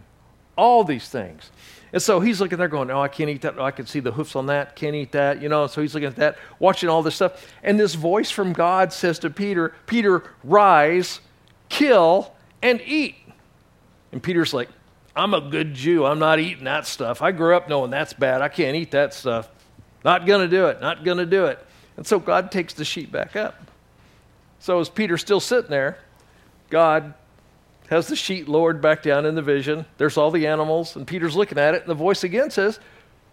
all 0.61 0.85
these 0.85 1.09
things 1.09 1.51
and 1.93 2.01
so 2.01 2.21
he's 2.21 2.41
looking 2.41 2.59
there 2.59 2.69
going, 2.69 2.91
Oh, 2.91 3.01
I 3.01 3.09
can't 3.09 3.31
eat 3.31 3.43
that. 3.43 3.59
Oh, 3.59 3.65
I 3.65 3.71
can 3.71 3.87
see 3.87 4.01
the 4.01 4.13
hoofs 4.13 4.37
on 4.37 4.47
that. 4.47 4.77
Can't 4.77 4.95
eat 4.95 5.13
that. 5.13 5.43
You 5.43 5.49
know, 5.49 5.67
so 5.67 5.81
he's 5.83 5.95
looking 5.95 6.09
at 6.09 6.17
that, 6.17 6.39
watching 6.59 6.89
all 6.89 7.03
this 7.03 7.17
stuff. 7.17 7.53
And 7.63 7.79
this 7.79 7.95
voice 7.95 8.31
from 8.31 8.53
God 8.53 8.93
says 8.93 9.19
to 9.21 9.31
Peter, 9.31 9.75
Peter, 9.87 10.25
rise, 10.45 11.21
kill, 11.69 12.35
and 12.63 12.81
eat. 12.83 13.17
And 14.13 14.23
Peter's 14.23 14.55
like, 14.55 14.69
I'm 15.17 15.35
a 15.35 15.41
good 15.41 15.75
Jew. 15.75 16.05
I'm 16.05 16.21
not 16.21 16.39
eating 16.39 16.65
that 16.65 16.87
stuff. 16.87 17.23
I 17.23 17.33
grew 17.33 17.57
up 17.57 17.69
knowing 17.69 17.91
that's 17.91 18.13
bad. 18.13 18.41
I 18.41 18.49
can't 18.49 18.77
eat 18.77 18.93
that 18.93 19.13
stuff. 19.13 19.49
Not 20.05 20.27
going 20.27 20.49
to 20.49 20.57
do 20.57 20.67
it. 20.67 20.81
Not 20.81 21.05
going 21.05 21.19
to 21.19 21.27
do 21.27 21.47
it. 21.47 21.59
And 21.97 22.07
so 22.07 22.19
God 22.19 22.53
takes 22.53 22.73
the 22.73 22.85
sheep 22.85 23.11
back 23.11 23.35
up. 23.35 23.71
So 24.61 24.79
as 24.79 24.89
Peter's 24.89 25.21
still 25.21 25.41
sitting 25.41 25.71
there, 25.71 25.99
God 26.71 27.15
has 27.91 28.07
the 28.07 28.15
sheet 28.15 28.49
lowered 28.49 28.81
back 28.81 29.03
down 29.03 29.27
in 29.27 29.35
the 29.35 29.43
vision. 29.43 29.85
There's 29.99 30.17
all 30.17 30.31
the 30.31 30.47
animals, 30.47 30.95
and 30.95 31.07
Peter's 31.07 31.35
looking 31.35 31.59
at 31.59 31.75
it, 31.75 31.83
and 31.83 31.91
the 31.91 31.95
voice 31.95 32.23
again 32.23 32.51
says, 32.51 32.79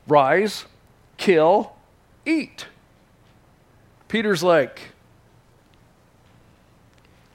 Rise, 0.08 0.66
kill, 1.18 1.74
eat. 2.26 2.66
Peter's 4.08 4.42
like, 4.42 4.82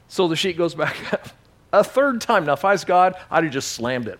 so 0.08 0.26
the 0.26 0.36
sheet 0.36 0.58
goes 0.58 0.74
back 0.74 1.12
up. 1.12 1.28
A 1.72 1.84
third 1.84 2.20
time. 2.20 2.44
Now, 2.44 2.54
if 2.54 2.64
I 2.64 2.72
was 2.72 2.84
God, 2.84 3.14
I'd 3.30 3.44
have 3.44 3.52
just 3.52 3.72
slammed 3.72 4.08
it. 4.08 4.18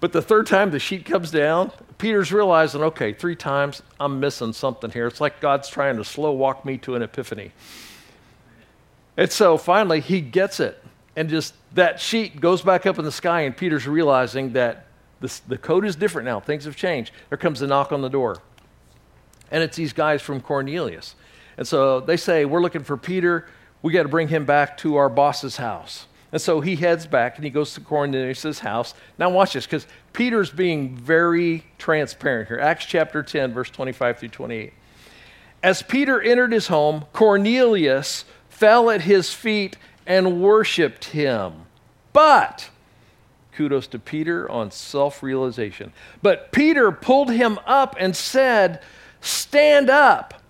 but 0.00 0.12
the 0.12 0.22
third 0.22 0.46
time 0.46 0.70
the 0.70 0.78
sheet 0.78 1.06
comes 1.06 1.30
down, 1.30 1.72
Peter's 1.96 2.32
realizing, 2.32 2.82
okay, 2.82 3.12
three 3.12 3.34
times 3.34 3.82
I'm 3.98 4.20
missing 4.20 4.52
something 4.52 4.90
here. 4.90 5.06
It's 5.06 5.20
like 5.20 5.40
God's 5.40 5.68
trying 5.68 5.96
to 5.96 6.04
slow 6.04 6.32
walk 6.32 6.64
me 6.66 6.76
to 6.78 6.94
an 6.96 7.02
epiphany. 7.02 7.52
And 9.16 9.32
so 9.32 9.56
finally, 9.56 10.00
he 10.00 10.20
gets 10.20 10.60
it 10.60 10.80
and 11.16 11.28
just 11.28 11.54
that 11.74 12.00
sheet 12.00 12.40
goes 12.40 12.62
back 12.62 12.86
up 12.86 12.98
in 12.98 13.04
the 13.04 13.12
sky, 13.12 13.42
and 13.42 13.56
Peter's 13.56 13.86
realizing 13.86 14.52
that 14.54 14.86
this, 15.20 15.40
the 15.40 15.58
code 15.58 15.84
is 15.84 15.96
different 15.96 16.26
now. 16.26 16.40
Things 16.40 16.64
have 16.64 16.76
changed. 16.76 17.12
There 17.28 17.38
comes 17.38 17.62
a 17.62 17.66
knock 17.66 17.92
on 17.92 18.02
the 18.02 18.10
door. 18.10 18.42
And 19.50 19.62
it's 19.62 19.76
these 19.76 19.92
guys 19.92 20.20
from 20.20 20.40
Cornelius. 20.40 21.14
And 21.56 21.66
so 21.66 22.00
they 22.00 22.16
say, 22.16 22.44
We're 22.44 22.60
looking 22.60 22.82
for 22.82 22.96
Peter. 22.96 23.46
We 23.82 23.92
got 23.92 24.02
to 24.02 24.08
bring 24.08 24.28
him 24.28 24.44
back 24.44 24.76
to 24.78 24.96
our 24.96 25.08
boss's 25.08 25.56
house. 25.56 26.06
And 26.32 26.42
so 26.42 26.60
he 26.60 26.74
heads 26.74 27.06
back 27.06 27.36
and 27.36 27.44
he 27.44 27.50
goes 27.50 27.74
to 27.74 27.80
Cornelius' 27.80 28.58
house. 28.58 28.94
Now, 29.18 29.30
watch 29.30 29.52
this, 29.52 29.66
because 29.66 29.86
Peter's 30.12 30.50
being 30.50 30.96
very 30.96 31.64
transparent 31.78 32.48
here. 32.48 32.58
Acts 32.58 32.86
chapter 32.86 33.22
10, 33.22 33.52
verse 33.52 33.70
25 33.70 34.18
through 34.18 34.30
28. 34.30 34.72
As 35.62 35.82
Peter 35.82 36.20
entered 36.20 36.50
his 36.50 36.66
home, 36.66 37.04
Cornelius 37.12 38.24
fell 38.48 38.90
at 38.90 39.02
his 39.02 39.32
feet 39.32 39.76
and 40.06 40.40
worshiped 40.40 41.06
him. 41.06 41.66
But, 42.12 42.70
kudos 43.52 43.86
to 43.88 43.98
Peter 43.98 44.50
on 44.50 44.70
self 44.70 45.22
realization. 45.22 45.92
But 46.22 46.52
Peter 46.52 46.92
pulled 46.92 47.30
him 47.30 47.58
up 47.66 47.96
and 47.98 48.14
said, 48.14 48.82
Stand 49.20 49.88
up. 49.90 50.42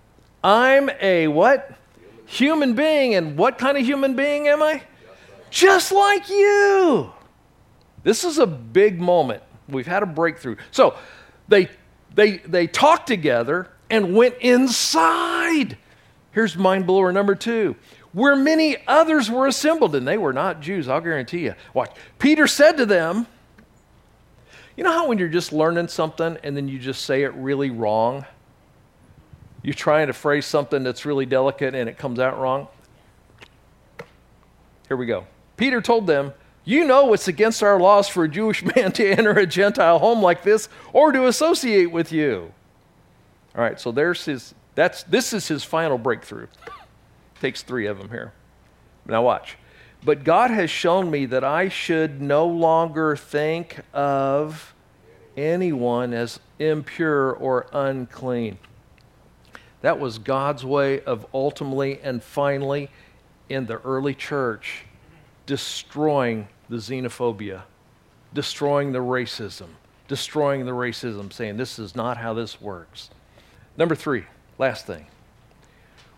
I'm 0.43 0.89
a 1.01 1.27
what? 1.27 1.71
Human 2.25 2.73
being. 2.73 3.15
And 3.15 3.37
what 3.37 3.57
kind 3.57 3.77
of 3.77 3.85
human 3.85 4.15
being 4.15 4.47
am 4.47 4.61
I? 4.61 4.83
Just 5.49 5.91
like 5.91 6.29
you. 6.29 7.11
This 8.03 8.23
is 8.23 8.37
a 8.37 8.45
big 8.45 8.99
moment. 8.99 9.41
We've 9.67 9.87
had 9.87 10.03
a 10.03 10.05
breakthrough. 10.05 10.57
So 10.71 10.95
they, 11.47 11.69
they, 12.13 12.37
they 12.37 12.67
talked 12.67 13.07
together 13.07 13.69
and 13.89 14.15
went 14.15 14.35
inside. 14.41 15.77
Here's 16.31 16.57
mind 16.57 16.85
blower 16.85 17.11
number 17.11 17.33
two 17.35 17.75
where 18.15 18.37
many 18.37 18.77
others 18.87 19.29
were 19.29 19.45
assembled, 19.45 19.93
and 19.93 20.07
they 20.07 20.17
were 20.17 20.31
not 20.31 20.61
Jews, 20.61 20.87
I'll 20.87 21.01
guarantee 21.01 21.39
you. 21.39 21.53
Watch. 21.73 21.91
Peter 22.17 22.47
said 22.47 22.77
to 22.77 22.85
them, 22.85 23.27
You 24.77 24.85
know 24.85 24.91
how 24.93 25.09
when 25.09 25.17
you're 25.17 25.27
just 25.27 25.51
learning 25.51 25.89
something 25.89 26.37
and 26.41 26.55
then 26.55 26.69
you 26.69 26.79
just 26.79 27.03
say 27.03 27.23
it 27.23 27.33
really 27.33 27.71
wrong? 27.71 28.25
You're 29.63 29.73
trying 29.73 30.07
to 30.07 30.13
phrase 30.13 30.45
something 30.45 30.81
that's 30.81 31.05
really 31.05 31.25
delicate 31.25 31.75
and 31.75 31.89
it 31.89 31.97
comes 31.97 32.17
out 32.17 32.39
wrong? 32.39 32.69
Here 34.87 34.95
we 34.95 35.07
go. 35.07 35.27
Peter 35.57 35.81
told 35.81 36.07
them, 36.07 36.31
You 36.63 36.85
know 36.85 37.11
it's 37.11 37.27
against 37.27 37.63
our 37.63 37.81
laws 37.81 38.07
for 38.07 38.23
a 38.23 38.29
Jewish 38.29 38.63
man 38.75 38.93
to 38.93 39.05
enter 39.05 39.31
a 39.31 39.45
Gentile 39.45 39.99
home 39.99 40.21
like 40.21 40.41
this 40.41 40.69
or 40.93 41.11
to 41.11 41.27
associate 41.27 41.91
with 41.91 42.13
you. 42.13 42.53
All 43.57 43.61
right, 43.61 43.77
so 43.77 43.91
there's 43.91 44.23
his, 44.23 44.55
that's, 44.73 45.03
this 45.03 45.33
is 45.33 45.49
his 45.49 45.65
final 45.65 45.97
breakthrough. 45.97 46.47
Takes 47.41 47.63
three 47.63 47.85
of 47.87 47.97
them 47.97 48.09
here. 48.09 48.33
Now 49.05 49.23
watch. 49.23 49.57
But 50.03 50.23
God 50.23 50.51
has 50.51 50.69
shown 50.69 51.09
me 51.09 51.25
that 51.27 51.43
I 51.43 51.69
should 51.69 52.21
no 52.21 52.45
longer 52.45 53.15
think 53.15 53.79
of 53.93 54.73
anyone 55.35 56.13
as 56.13 56.39
impure 56.59 57.31
or 57.31 57.67
unclean. 57.73 58.57
That 59.81 59.99
was 59.99 60.17
God's 60.17 60.63
way 60.63 61.01
of 61.01 61.25
ultimately 61.33 61.99
and 62.01 62.23
finally, 62.23 62.89
in 63.49 63.65
the 63.65 63.79
early 63.81 64.15
church, 64.15 64.85
destroying 65.45 66.47
the 66.69 66.77
xenophobia, 66.77 67.63
destroying 68.33 68.91
the 68.91 68.99
racism, 68.99 69.67
destroying 70.07 70.65
the 70.65 70.71
racism, 70.71 71.31
saying 71.31 71.57
this 71.57 71.77
is 71.77 71.95
not 71.95 72.17
how 72.17 72.33
this 72.33 72.59
works. 72.59 73.09
Number 73.77 73.95
three, 73.95 74.23
last 74.57 74.87
thing. 74.87 75.05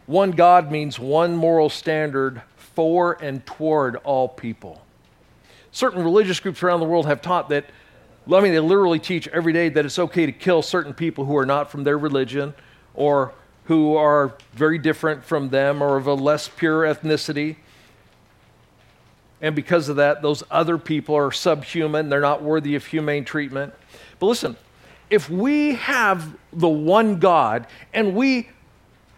One 0.07 0.31
God 0.31 0.71
means 0.71 0.97
one 0.97 1.35
moral 1.35 1.69
standard 1.69 2.41
for 2.55 3.17
and 3.21 3.45
toward 3.45 3.97
all 3.97 4.29
people. 4.29 4.81
Certain 5.71 6.03
religious 6.03 6.39
groups 6.39 6.63
around 6.63 6.79
the 6.79 6.85
world 6.85 7.05
have 7.05 7.21
taught 7.21 7.49
that, 7.49 7.65
I 8.31 8.39
mean, 8.39 8.53
they 8.53 8.59
literally 8.59 8.99
teach 8.99 9.27
every 9.27 9.51
day 9.51 9.67
that 9.69 9.85
it's 9.85 9.99
okay 9.99 10.25
to 10.25 10.31
kill 10.31 10.61
certain 10.61 10.93
people 10.93 11.25
who 11.25 11.35
are 11.37 11.45
not 11.45 11.69
from 11.69 11.83
their 11.83 11.97
religion 11.97 12.53
or 12.93 13.33
who 13.65 13.95
are 13.95 14.33
very 14.53 14.77
different 14.77 15.25
from 15.25 15.49
them 15.49 15.81
or 15.81 15.97
of 15.97 16.07
a 16.07 16.13
less 16.13 16.47
pure 16.47 16.83
ethnicity. 16.83 17.57
And 19.41 19.55
because 19.55 19.89
of 19.89 19.97
that, 19.97 20.21
those 20.21 20.41
other 20.49 20.77
people 20.77 21.15
are 21.15 21.33
subhuman. 21.33 22.07
They're 22.07 22.21
not 22.21 22.41
worthy 22.41 22.75
of 22.75 22.85
humane 22.85 23.25
treatment. 23.25 23.73
But 24.19 24.27
listen, 24.27 24.55
if 25.09 25.29
we 25.29 25.75
have 25.75 26.37
the 26.53 26.69
one 26.69 27.19
God 27.19 27.67
and 27.93 28.15
we 28.15 28.49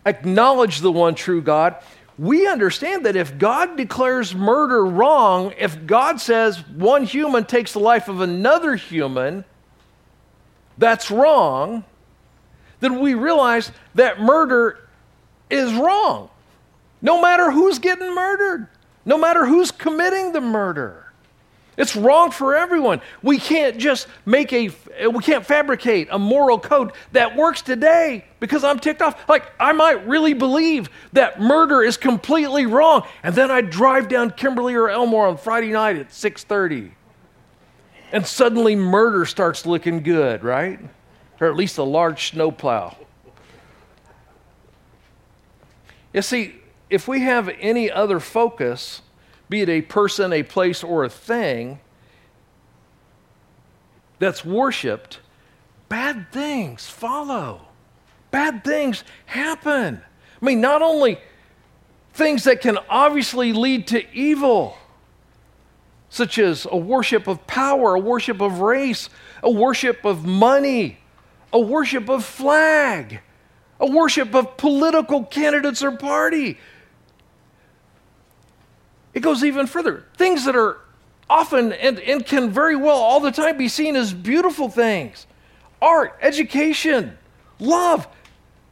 acknowledge 0.09 0.81
the 0.81 0.91
one 0.91 1.15
true 1.15 1.41
God, 1.41 1.75
we 2.17 2.47
understand 2.47 3.05
that 3.05 3.15
if 3.15 3.37
God 3.37 3.77
declares 3.77 4.35
murder 4.35 4.85
wrong, 4.85 5.53
if 5.57 5.85
God 5.85 6.19
says 6.19 6.59
one 6.67 7.05
human 7.05 7.45
takes 7.45 7.73
the 7.73 7.79
life 7.79 8.09
of 8.09 8.19
another 8.19 8.75
human, 8.75 9.45
that's 10.77 11.09
wrong 11.09 11.83
then 12.79 12.99
we 12.99 13.13
realize 13.13 13.71
that 13.95 14.19
murder 14.21 14.79
is 15.49 15.73
wrong. 15.73 16.29
No 17.01 17.21
matter 17.21 17.51
who's 17.51 17.79
getting 17.79 18.13
murdered, 18.13 18.67
no 19.05 19.17
matter 19.17 19.45
who's 19.45 19.71
committing 19.71 20.33
the 20.33 20.41
murder. 20.41 21.08
It's 21.79 21.95
wrong 21.95 22.29
for 22.29 22.55
everyone. 22.55 23.01
We 23.23 23.39
can't 23.39 23.79
just 23.79 24.07
make 24.23 24.53
a, 24.53 24.69
we 25.07 25.23
can't 25.23 25.43
fabricate 25.43 26.09
a 26.11 26.19
moral 26.19 26.59
code 26.59 26.91
that 27.13 27.35
works 27.35 27.63
today 27.63 28.25
because 28.39 28.63
I'm 28.63 28.77
ticked 28.77 29.01
off. 29.01 29.27
Like, 29.27 29.51
I 29.59 29.71
might 29.71 30.05
really 30.05 30.35
believe 30.35 30.91
that 31.13 31.41
murder 31.41 31.81
is 31.81 31.97
completely 31.97 32.67
wrong. 32.67 33.07
And 33.23 33.33
then 33.33 33.49
I 33.49 33.61
drive 33.61 34.09
down 34.09 34.29
Kimberly 34.29 34.75
or 34.75 34.89
Elmore 34.89 35.25
on 35.25 35.37
Friday 35.37 35.71
night 35.71 35.95
at 35.95 36.09
6.30. 36.09 36.91
And 38.11 38.27
suddenly 38.27 38.75
murder 38.75 39.25
starts 39.25 39.65
looking 39.65 40.03
good, 40.03 40.43
right? 40.43 40.79
or 41.39 41.47
at 41.47 41.55
least 41.55 41.77
a 41.77 41.83
large 41.83 42.31
snowplow. 42.31 42.95
You 46.13 46.21
see, 46.21 46.55
if 46.89 47.07
we 47.07 47.21
have 47.21 47.49
any 47.59 47.89
other 47.89 48.19
focus, 48.19 49.01
be 49.49 49.61
it 49.61 49.69
a 49.69 49.81
person, 49.81 50.31
a 50.31 50.43
place, 50.43 50.83
or 50.83 51.03
a 51.03 51.09
thing 51.09 51.79
that's 54.19 54.45
worshiped, 54.45 55.19
bad 55.87 56.31
things 56.31 56.87
follow. 56.87 57.61
Bad 58.31 58.63
things 58.63 59.03
happen. 59.25 60.01
I 60.41 60.45
mean, 60.45 60.61
not 60.61 60.81
only 60.81 61.19
things 62.13 62.43
that 62.43 62.61
can 62.61 62.77
obviously 62.89 63.53
lead 63.53 63.87
to 63.87 64.03
evil, 64.13 64.77
such 66.09 66.37
as 66.37 66.67
a 66.69 66.77
worship 66.77 67.27
of 67.27 67.45
power, 67.47 67.95
a 67.95 67.99
worship 67.99 68.41
of 68.41 68.59
race, 68.59 69.09
a 69.41 69.49
worship 69.49 70.05
of 70.05 70.25
money, 70.25 70.97
a 71.53 71.59
worship 71.59 72.09
of 72.09 72.25
flag, 72.25 73.21
a 73.79 73.89
worship 73.89 74.35
of 74.35 74.57
political 74.57 75.23
candidates 75.23 75.81
or 75.81 75.91
party. 75.91 76.57
It 79.13 79.21
goes 79.21 79.43
even 79.43 79.67
further. 79.67 80.05
Things 80.17 80.45
that 80.45 80.55
are 80.55 80.77
often 81.29 81.73
and, 81.73 81.99
and 81.99 82.25
can 82.25 82.49
very 82.49 82.75
well 82.75 82.97
all 82.97 83.19
the 83.19 83.31
time 83.31 83.57
be 83.57 83.67
seen 83.67 83.95
as 83.95 84.13
beautiful 84.13 84.69
things 84.69 85.27
art, 85.81 86.17
education, 86.21 87.17
love. 87.59 88.07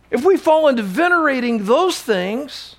If 0.10 0.26
we 0.26 0.38
fall 0.38 0.68
into 0.68 0.84
venerating 0.84 1.66
those 1.66 2.02
things 2.02 2.76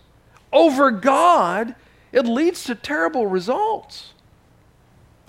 over 0.52 0.90
God, 0.90 1.74
it 2.12 2.26
leads 2.26 2.64
to 2.64 2.74
terrible 2.74 3.26
results. 3.26 4.12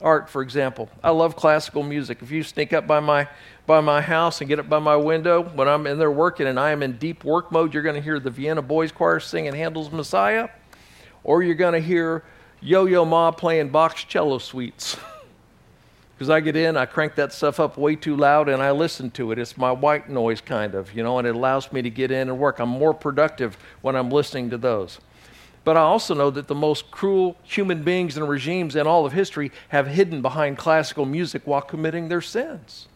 Art, 0.01 0.29
for 0.29 0.41
example. 0.41 0.89
I 1.03 1.09
love 1.09 1.35
classical 1.35 1.83
music. 1.83 2.21
If 2.21 2.31
you 2.31 2.43
sneak 2.43 2.71
up 2.71 2.87
by 2.87 3.01
my 3.01 3.27
by 3.65 3.81
my 3.81 4.01
house 4.01 4.41
and 4.41 4.47
get 4.47 4.59
up 4.59 4.67
by 4.67 4.79
my 4.79 4.95
window 4.95 5.43
when 5.43 5.67
I'm 5.67 5.85
in 5.85 5.99
there 5.99 6.09
working 6.09 6.47
and 6.47 6.59
I 6.59 6.71
am 6.71 6.81
in 6.81 6.93
deep 6.93 7.23
work 7.23 7.51
mode, 7.51 7.73
you're 7.73 7.83
going 7.83 7.95
to 7.95 8.01
hear 8.01 8.19
the 8.19 8.31
Vienna 8.31 8.61
Boys 8.61 8.91
Choir 8.91 9.19
singing 9.19 9.53
Handel's 9.53 9.91
Messiah, 9.91 10.49
or 11.23 11.43
you're 11.43 11.55
going 11.55 11.73
to 11.73 11.79
hear 11.79 12.23
Yo 12.61 12.85
Yo 12.85 13.05
Ma 13.05 13.31
playing 13.31 13.69
Bach's 13.69 14.03
cello 14.03 14.37
suites. 14.37 14.97
Because 16.19 16.31
I 16.31 16.41
get 16.41 16.57
in, 16.57 16.75
I 16.75 16.85
crank 16.85 17.15
that 17.15 17.31
stuff 17.31 17.61
up 17.61 17.77
way 17.77 17.95
too 17.95 18.13
loud 18.13 18.49
and 18.49 18.61
I 18.61 18.71
listen 18.71 19.09
to 19.11 19.31
it. 19.31 19.39
It's 19.39 19.55
my 19.55 19.71
white 19.71 20.09
noise, 20.09 20.41
kind 20.41 20.75
of, 20.75 20.93
you 20.93 21.01
know, 21.01 21.17
and 21.17 21.25
it 21.25 21.33
allows 21.33 21.71
me 21.71 21.81
to 21.81 21.89
get 21.89 22.11
in 22.11 22.27
and 22.27 22.37
work. 22.37 22.59
I'm 22.59 22.67
more 22.67 22.93
productive 22.93 23.57
when 23.81 23.95
I'm 23.95 24.09
listening 24.09 24.49
to 24.49 24.57
those. 24.57 24.99
But 25.63 25.77
I 25.77 25.79
also 25.79 26.13
know 26.13 26.29
that 26.31 26.49
the 26.49 26.55
most 26.55 26.91
cruel 26.91 27.37
human 27.43 27.83
beings 27.83 28.17
and 28.17 28.27
regimes 28.27 28.75
in 28.75 28.85
all 28.85 29.05
of 29.05 29.13
history 29.13 29.53
have 29.69 29.87
hidden 29.87 30.21
behind 30.21 30.57
classical 30.57 31.05
music 31.05 31.43
while 31.45 31.61
committing 31.61 32.09
their 32.09 32.19
sins. 32.19 32.89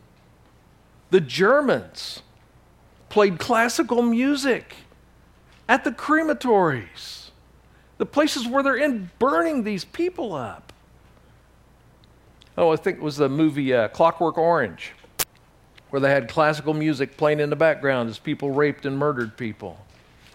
The 1.10 1.22
Germans 1.22 2.24
played 3.08 3.40
classical 3.40 4.02
music 4.02 4.76
at 5.70 5.86
the 5.86 5.92
crematories, 5.92 7.23
the 8.04 8.10
places 8.10 8.46
where 8.46 8.62
they're 8.62 8.76
in 8.76 9.10
burning 9.18 9.64
these 9.64 9.86
people 9.86 10.34
up. 10.34 10.74
Oh, 12.58 12.74
I 12.74 12.76
think 12.76 12.98
it 12.98 13.02
was 13.02 13.16
the 13.16 13.30
movie 13.30 13.74
uh, 13.74 13.88
Clockwork 13.88 14.38
Orange, 14.38 14.92
where 15.90 16.02
they 16.02 16.10
had 16.10 16.28
classical 16.28 16.74
music 16.74 17.16
playing 17.16 17.40
in 17.40 17.50
the 17.50 17.56
background 17.56 18.10
as 18.10 18.20
people 18.20 18.52
raped 18.52 18.86
and 18.86 18.98
murdered 18.98 19.38
people. 19.38 19.80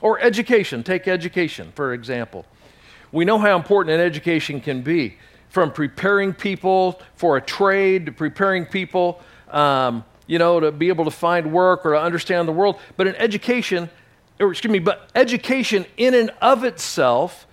Or 0.01 0.19
education, 0.19 0.83
take 0.83 1.07
education, 1.09 1.71
for 1.75 1.93
example. 1.93 2.47
We 3.12 3.27
know 3.27 3.37
how 3.37 3.55
important 3.55 3.95
an 3.95 4.01
education 4.01 4.62
can 4.62 4.81
be, 4.81 5.19
from 5.51 5.71
preparing 5.71 6.33
people 6.33 7.03
for 7.16 7.37
a 7.37 7.41
trade 7.43 8.07
to 8.07 8.12
preparing 8.12 8.64
people 8.64 9.21
um, 9.51 10.07
you 10.27 10.39
know, 10.39 10.59
to 10.59 10.73
be 10.73 10.89
able 10.89 11.05
to 11.05 11.11
find 11.11 11.53
work 11.53 11.85
or 11.85 11.93
to 11.93 12.01
understand 12.01 12.49
the 12.49 12.53
world. 12.53 12.81
But 12.97 13.09
in 13.09 13.14
education, 13.16 13.91
or 14.41 14.53
excuse 14.53 14.73
me, 14.73 14.79
but 14.79 15.11
education 15.14 15.85
in 15.99 16.14
and 16.14 16.31
of 16.41 16.64
itself, 16.64 17.45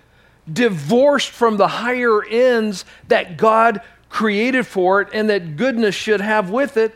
divorced 0.50 1.30
from 1.30 1.56
the 1.56 1.68
higher 1.68 2.24
ends 2.24 2.84
that 3.08 3.36
God 3.36 3.82
created 4.08 4.66
for 4.66 5.00
it 5.00 5.08
and 5.12 5.28
that 5.28 5.56
goodness 5.56 5.94
should 5.94 6.20
have 6.20 6.50
with 6.50 6.76
it, 6.76 6.94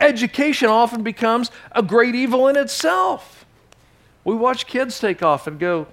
education 0.00 0.68
often 0.68 1.02
becomes 1.02 1.50
a 1.72 1.82
great 1.82 2.14
evil 2.14 2.48
in 2.48 2.56
itself. 2.56 3.44
We 4.24 4.34
watch 4.34 4.66
kids 4.66 4.98
take 4.98 5.22
off 5.22 5.46
and 5.46 5.58
go 5.58 5.86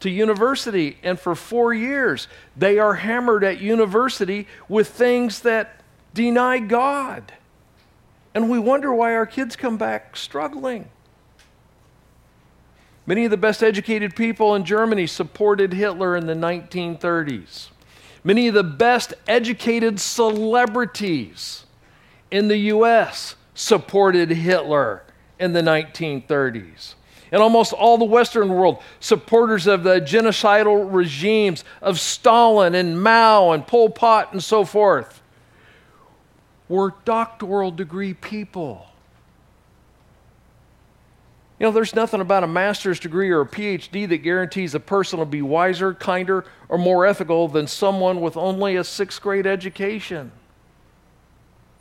to 0.00 0.10
university, 0.10 0.98
and 1.02 1.18
for 1.18 1.34
four 1.34 1.72
years, 1.72 2.28
they 2.56 2.78
are 2.78 2.94
hammered 2.94 3.42
at 3.44 3.60
university 3.60 4.46
with 4.68 4.88
things 4.88 5.40
that 5.40 5.80
deny 6.12 6.58
God. 6.58 7.32
And 8.34 8.50
we 8.50 8.58
wonder 8.58 8.92
why 8.92 9.14
our 9.14 9.24
kids 9.24 9.56
come 9.56 9.78
back 9.78 10.16
struggling. 10.16 10.90
Many 13.06 13.24
of 13.24 13.30
the 13.30 13.36
best 13.36 13.62
educated 13.62 14.16
people 14.16 14.54
in 14.56 14.64
Germany 14.64 15.06
supported 15.06 15.72
Hitler 15.72 16.16
in 16.16 16.26
the 16.26 16.34
1930s. 16.34 17.68
Many 18.24 18.48
of 18.48 18.54
the 18.54 18.64
best 18.64 19.14
educated 19.28 20.00
celebrities 20.00 21.64
in 22.32 22.48
the 22.48 22.56
U.S. 22.56 23.36
supported 23.54 24.30
Hitler 24.30 25.04
in 25.38 25.52
the 25.52 25.60
1930s. 25.60 26.94
And 27.30 27.40
almost 27.40 27.72
all 27.72 27.98
the 27.98 28.04
Western 28.04 28.48
world, 28.48 28.82
supporters 28.98 29.68
of 29.68 29.84
the 29.84 30.00
genocidal 30.00 30.92
regimes 30.92 31.64
of 31.80 32.00
Stalin 32.00 32.74
and 32.74 33.00
Mao 33.00 33.52
and 33.52 33.64
Pol 33.64 33.90
Pot 33.90 34.32
and 34.32 34.42
so 34.42 34.64
forth 34.64 35.22
were 36.68 36.94
doctoral 37.04 37.70
degree 37.70 38.14
people. 38.14 38.86
You 41.58 41.66
know, 41.66 41.72
there's 41.72 41.94
nothing 41.94 42.20
about 42.20 42.44
a 42.44 42.46
master's 42.46 43.00
degree 43.00 43.30
or 43.30 43.40
a 43.40 43.46
PhD 43.46 44.06
that 44.08 44.18
guarantees 44.18 44.74
a 44.74 44.80
person 44.80 45.18
will 45.18 45.26
be 45.26 45.40
wiser, 45.40 45.94
kinder, 45.94 46.44
or 46.68 46.76
more 46.76 47.06
ethical 47.06 47.48
than 47.48 47.66
someone 47.66 48.20
with 48.20 48.36
only 48.36 48.76
a 48.76 48.84
sixth 48.84 49.22
grade 49.22 49.46
education. 49.46 50.32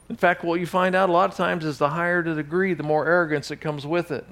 In 0.07 0.15
fact, 0.15 0.43
what 0.43 0.59
you 0.59 0.65
find 0.65 0.95
out 0.95 1.09
a 1.09 1.11
lot 1.11 1.29
of 1.29 1.35
times 1.35 1.65
is 1.65 1.77
the 1.77 1.89
higher 1.89 2.23
the 2.23 2.35
degree, 2.35 2.73
the 2.73 2.83
more 2.83 3.05
arrogance 3.05 3.49
that 3.49 3.57
comes 3.57 3.85
with 3.85 4.11
it. 4.11 4.25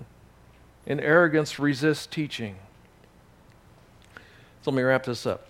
And 0.87 1.01
arrogance 1.01 1.59
resists 1.59 2.05
teaching. 2.05 2.55
So 4.61 4.71
let 4.71 4.75
me 4.75 4.83
wrap 4.83 5.05
this 5.05 5.25
up. 5.25 5.49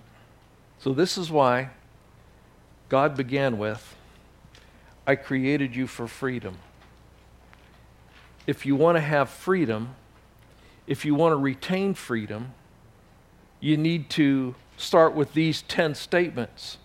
So, 0.79 0.93
this 0.93 1.17
is 1.17 1.31
why 1.31 1.69
God 2.89 3.15
began 3.15 3.57
with 3.57 3.95
I 5.05 5.15
created 5.15 5.75
you 5.75 5.87
for 5.87 6.07
freedom. 6.07 6.57
If 8.45 8.65
you 8.65 8.75
want 8.75 8.97
to 8.97 9.01
have 9.01 9.29
freedom, 9.29 9.95
if 10.87 11.05
you 11.05 11.15
want 11.15 11.31
to 11.31 11.37
retain 11.37 11.93
freedom, 11.93 12.53
you 13.59 13.77
need 13.77 14.09
to 14.11 14.55
start 14.75 15.13
with 15.13 15.33
these 15.33 15.61
10 15.63 15.95
statements. 15.95 16.77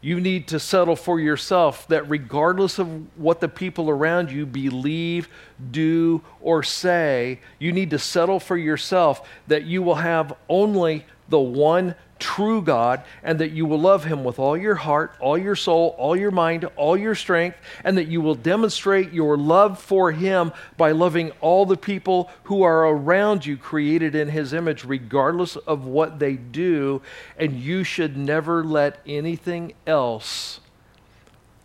You 0.00 0.20
need 0.20 0.48
to 0.48 0.60
settle 0.60 0.96
for 0.96 1.18
yourself 1.18 1.88
that 1.88 2.08
regardless 2.08 2.78
of 2.78 3.18
what 3.18 3.40
the 3.40 3.48
people 3.48 3.90
around 3.90 4.30
you 4.30 4.46
believe, 4.46 5.28
do, 5.70 6.22
or 6.40 6.62
say, 6.62 7.40
you 7.58 7.72
need 7.72 7.90
to 7.90 7.98
settle 7.98 8.38
for 8.38 8.56
yourself 8.56 9.28
that 9.48 9.64
you 9.64 9.82
will 9.82 9.96
have 9.96 10.32
only 10.48 11.04
the 11.28 11.40
one 11.40 11.94
true 12.18 12.62
God, 12.62 13.02
and 13.22 13.38
that 13.40 13.50
you 13.50 13.66
will 13.66 13.80
love 13.80 14.04
him 14.04 14.24
with 14.24 14.38
all 14.38 14.56
your 14.56 14.74
heart, 14.74 15.14
all 15.20 15.36
your 15.36 15.56
soul, 15.56 15.94
all 15.98 16.16
your 16.16 16.30
mind, 16.30 16.64
all 16.76 16.96
your 16.96 17.14
strength, 17.14 17.58
and 17.84 17.98
that 17.98 18.08
you 18.08 18.20
will 18.20 18.34
demonstrate 18.34 19.12
your 19.12 19.36
love 19.36 19.78
for 19.78 20.12
him 20.12 20.52
by 20.76 20.92
loving 20.92 21.30
all 21.40 21.66
the 21.66 21.76
people 21.76 22.30
who 22.44 22.62
are 22.62 22.86
around 22.86 23.44
you, 23.44 23.56
created 23.56 24.14
in 24.14 24.28
his 24.28 24.52
image, 24.52 24.84
regardless 24.84 25.56
of 25.56 25.84
what 25.84 26.18
they 26.18 26.34
do. 26.34 27.02
And 27.36 27.60
you 27.60 27.84
should 27.84 28.16
never 28.16 28.64
let 28.64 29.00
anything 29.06 29.74
else, 29.86 30.60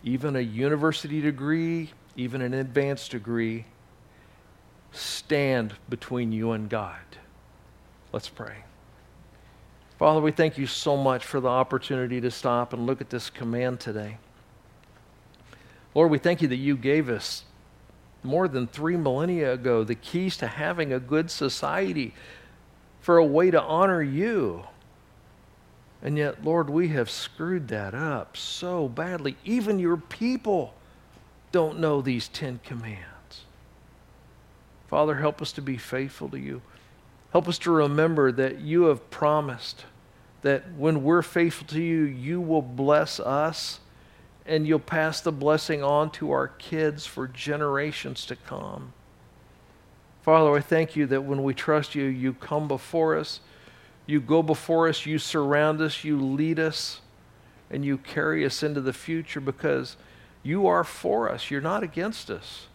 even 0.04 0.36
a 0.36 0.40
university 0.40 1.20
degree, 1.20 1.90
even 2.16 2.42
an 2.42 2.52
advanced 2.52 3.10
degree, 3.10 3.64
stand 4.90 5.74
between 5.88 6.32
you 6.32 6.52
and 6.52 6.68
God. 6.68 6.98
Let's 8.12 8.28
pray. 8.28 8.56
Father, 10.02 10.20
we 10.20 10.32
thank 10.32 10.58
you 10.58 10.66
so 10.66 10.96
much 10.96 11.24
for 11.24 11.38
the 11.38 11.46
opportunity 11.46 12.20
to 12.20 12.30
stop 12.32 12.72
and 12.72 12.86
look 12.86 13.00
at 13.00 13.08
this 13.08 13.30
command 13.30 13.78
today. 13.78 14.18
Lord, 15.94 16.10
we 16.10 16.18
thank 16.18 16.42
you 16.42 16.48
that 16.48 16.56
you 16.56 16.76
gave 16.76 17.08
us 17.08 17.44
more 18.24 18.48
than 18.48 18.66
three 18.66 18.96
millennia 18.96 19.52
ago 19.52 19.84
the 19.84 19.94
keys 19.94 20.36
to 20.38 20.48
having 20.48 20.92
a 20.92 20.98
good 20.98 21.30
society 21.30 22.14
for 23.00 23.16
a 23.16 23.24
way 23.24 23.52
to 23.52 23.62
honor 23.62 24.02
you. 24.02 24.64
And 26.02 26.18
yet, 26.18 26.44
Lord, 26.44 26.68
we 26.68 26.88
have 26.88 27.08
screwed 27.08 27.68
that 27.68 27.94
up 27.94 28.36
so 28.36 28.88
badly. 28.88 29.36
Even 29.44 29.78
your 29.78 29.98
people 29.98 30.74
don't 31.52 31.78
know 31.78 32.00
these 32.00 32.26
Ten 32.26 32.58
Commands. 32.64 33.44
Father, 34.88 35.14
help 35.14 35.40
us 35.40 35.52
to 35.52 35.62
be 35.62 35.76
faithful 35.76 36.28
to 36.30 36.40
you. 36.40 36.60
Help 37.30 37.46
us 37.46 37.58
to 37.58 37.70
remember 37.70 38.32
that 38.32 38.58
you 38.62 38.86
have 38.86 39.08
promised 39.08 39.84
that 40.42 40.72
when 40.76 41.02
we're 41.02 41.22
faithful 41.22 41.66
to 41.68 41.80
you, 41.80 42.02
you 42.02 42.40
will 42.40 42.62
bless 42.62 43.18
us 43.18 43.80
and 44.44 44.66
you'll 44.66 44.80
pass 44.80 45.20
the 45.20 45.32
blessing 45.32 45.82
on 45.82 46.10
to 46.10 46.32
our 46.32 46.48
kids 46.48 47.06
for 47.06 47.28
generations 47.28 48.26
to 48.26 48.36
come. 48.36 48.92
Father, 50.22 50.52
I 50.56 50.60
thank 50.60 50.94
you 50.96 51.06
that 51.06 51.22
when 51.22 51.42
we 51.42 51.54
trust 51.54 51.94
you, 51.94 52.04
you 52.04 52.32
come 52.32 52.68
before 52.68 53.16
us, 53.16 53.40
you 54.06 54.20
go 54.20 54.42
before 54.42 54.88
us, 54.88 55.06
you 55.06 55.18
surround 55.18 55.80
us, 55.80 56.04
you 56.04 56.20
lead 56.20 56.58
us, 56.58 57.00
and 57.70 57.84
you 57.84 57.98
carry 57.98 58.44
us 58.44 58.62
into 58.62 58.80
the 58.80 58.92
future 58.92 59.40
because 59.40 59.96
you 60.42 60.66
are 60.66 60.84
for 60.84 61.30
us. 61.30 61.50
You're 61.50 61.60
not 61.60 61.82
against 61.82 62.30
us. 62.30 62.66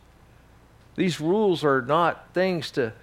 These 0.96 1.22
rules 1.22 1.64
are 1.64 1.82
not 1.82 2.34
things 2.34 2.72
to 2.72 2.94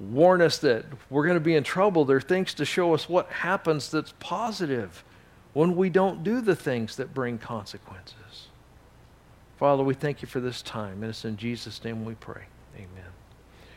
warn 0.00 0.40
us 0.40 0.58
that 0.58 0.86
we're 1.10 1.24
going 1.24 1.34
to 1.34 1.40
be 1.40 1.54
in 1.54 1.62
trouble. 1.62 2.04
They're 2.04 2.20
things 2.20 2.54
to 2.54 2.64
show 2.64 2.94
us 2.94 3.08
what 3.08 3.28
happens 3.30 3.90
that's 3.90 4.14
positive 4.18 5.04
when 5.52 5.76
we 5.76 5.90
don't 5.90 6.24
do 6.24 6.40
the 6.40 6.56
things 6.56 6.96
that 6.96 7.12
bring 7.12 7.38
consequences. 7.38 8.48
Father, 9.58 9.82
we 9.82 9.94
thank 9.94 10.22
you 10.22 10.28
for 10.28 10.40
this 10.40 10.62
time, 10.62 11.02
and 11.02 11.10
it's 11.10 11.24
in 11.24 11.36
Jesus' 11.36 11.84
name 11.84 12.04
we 12.04 12.14
pray. 12.14 12.44
Amen. 12.76 13.19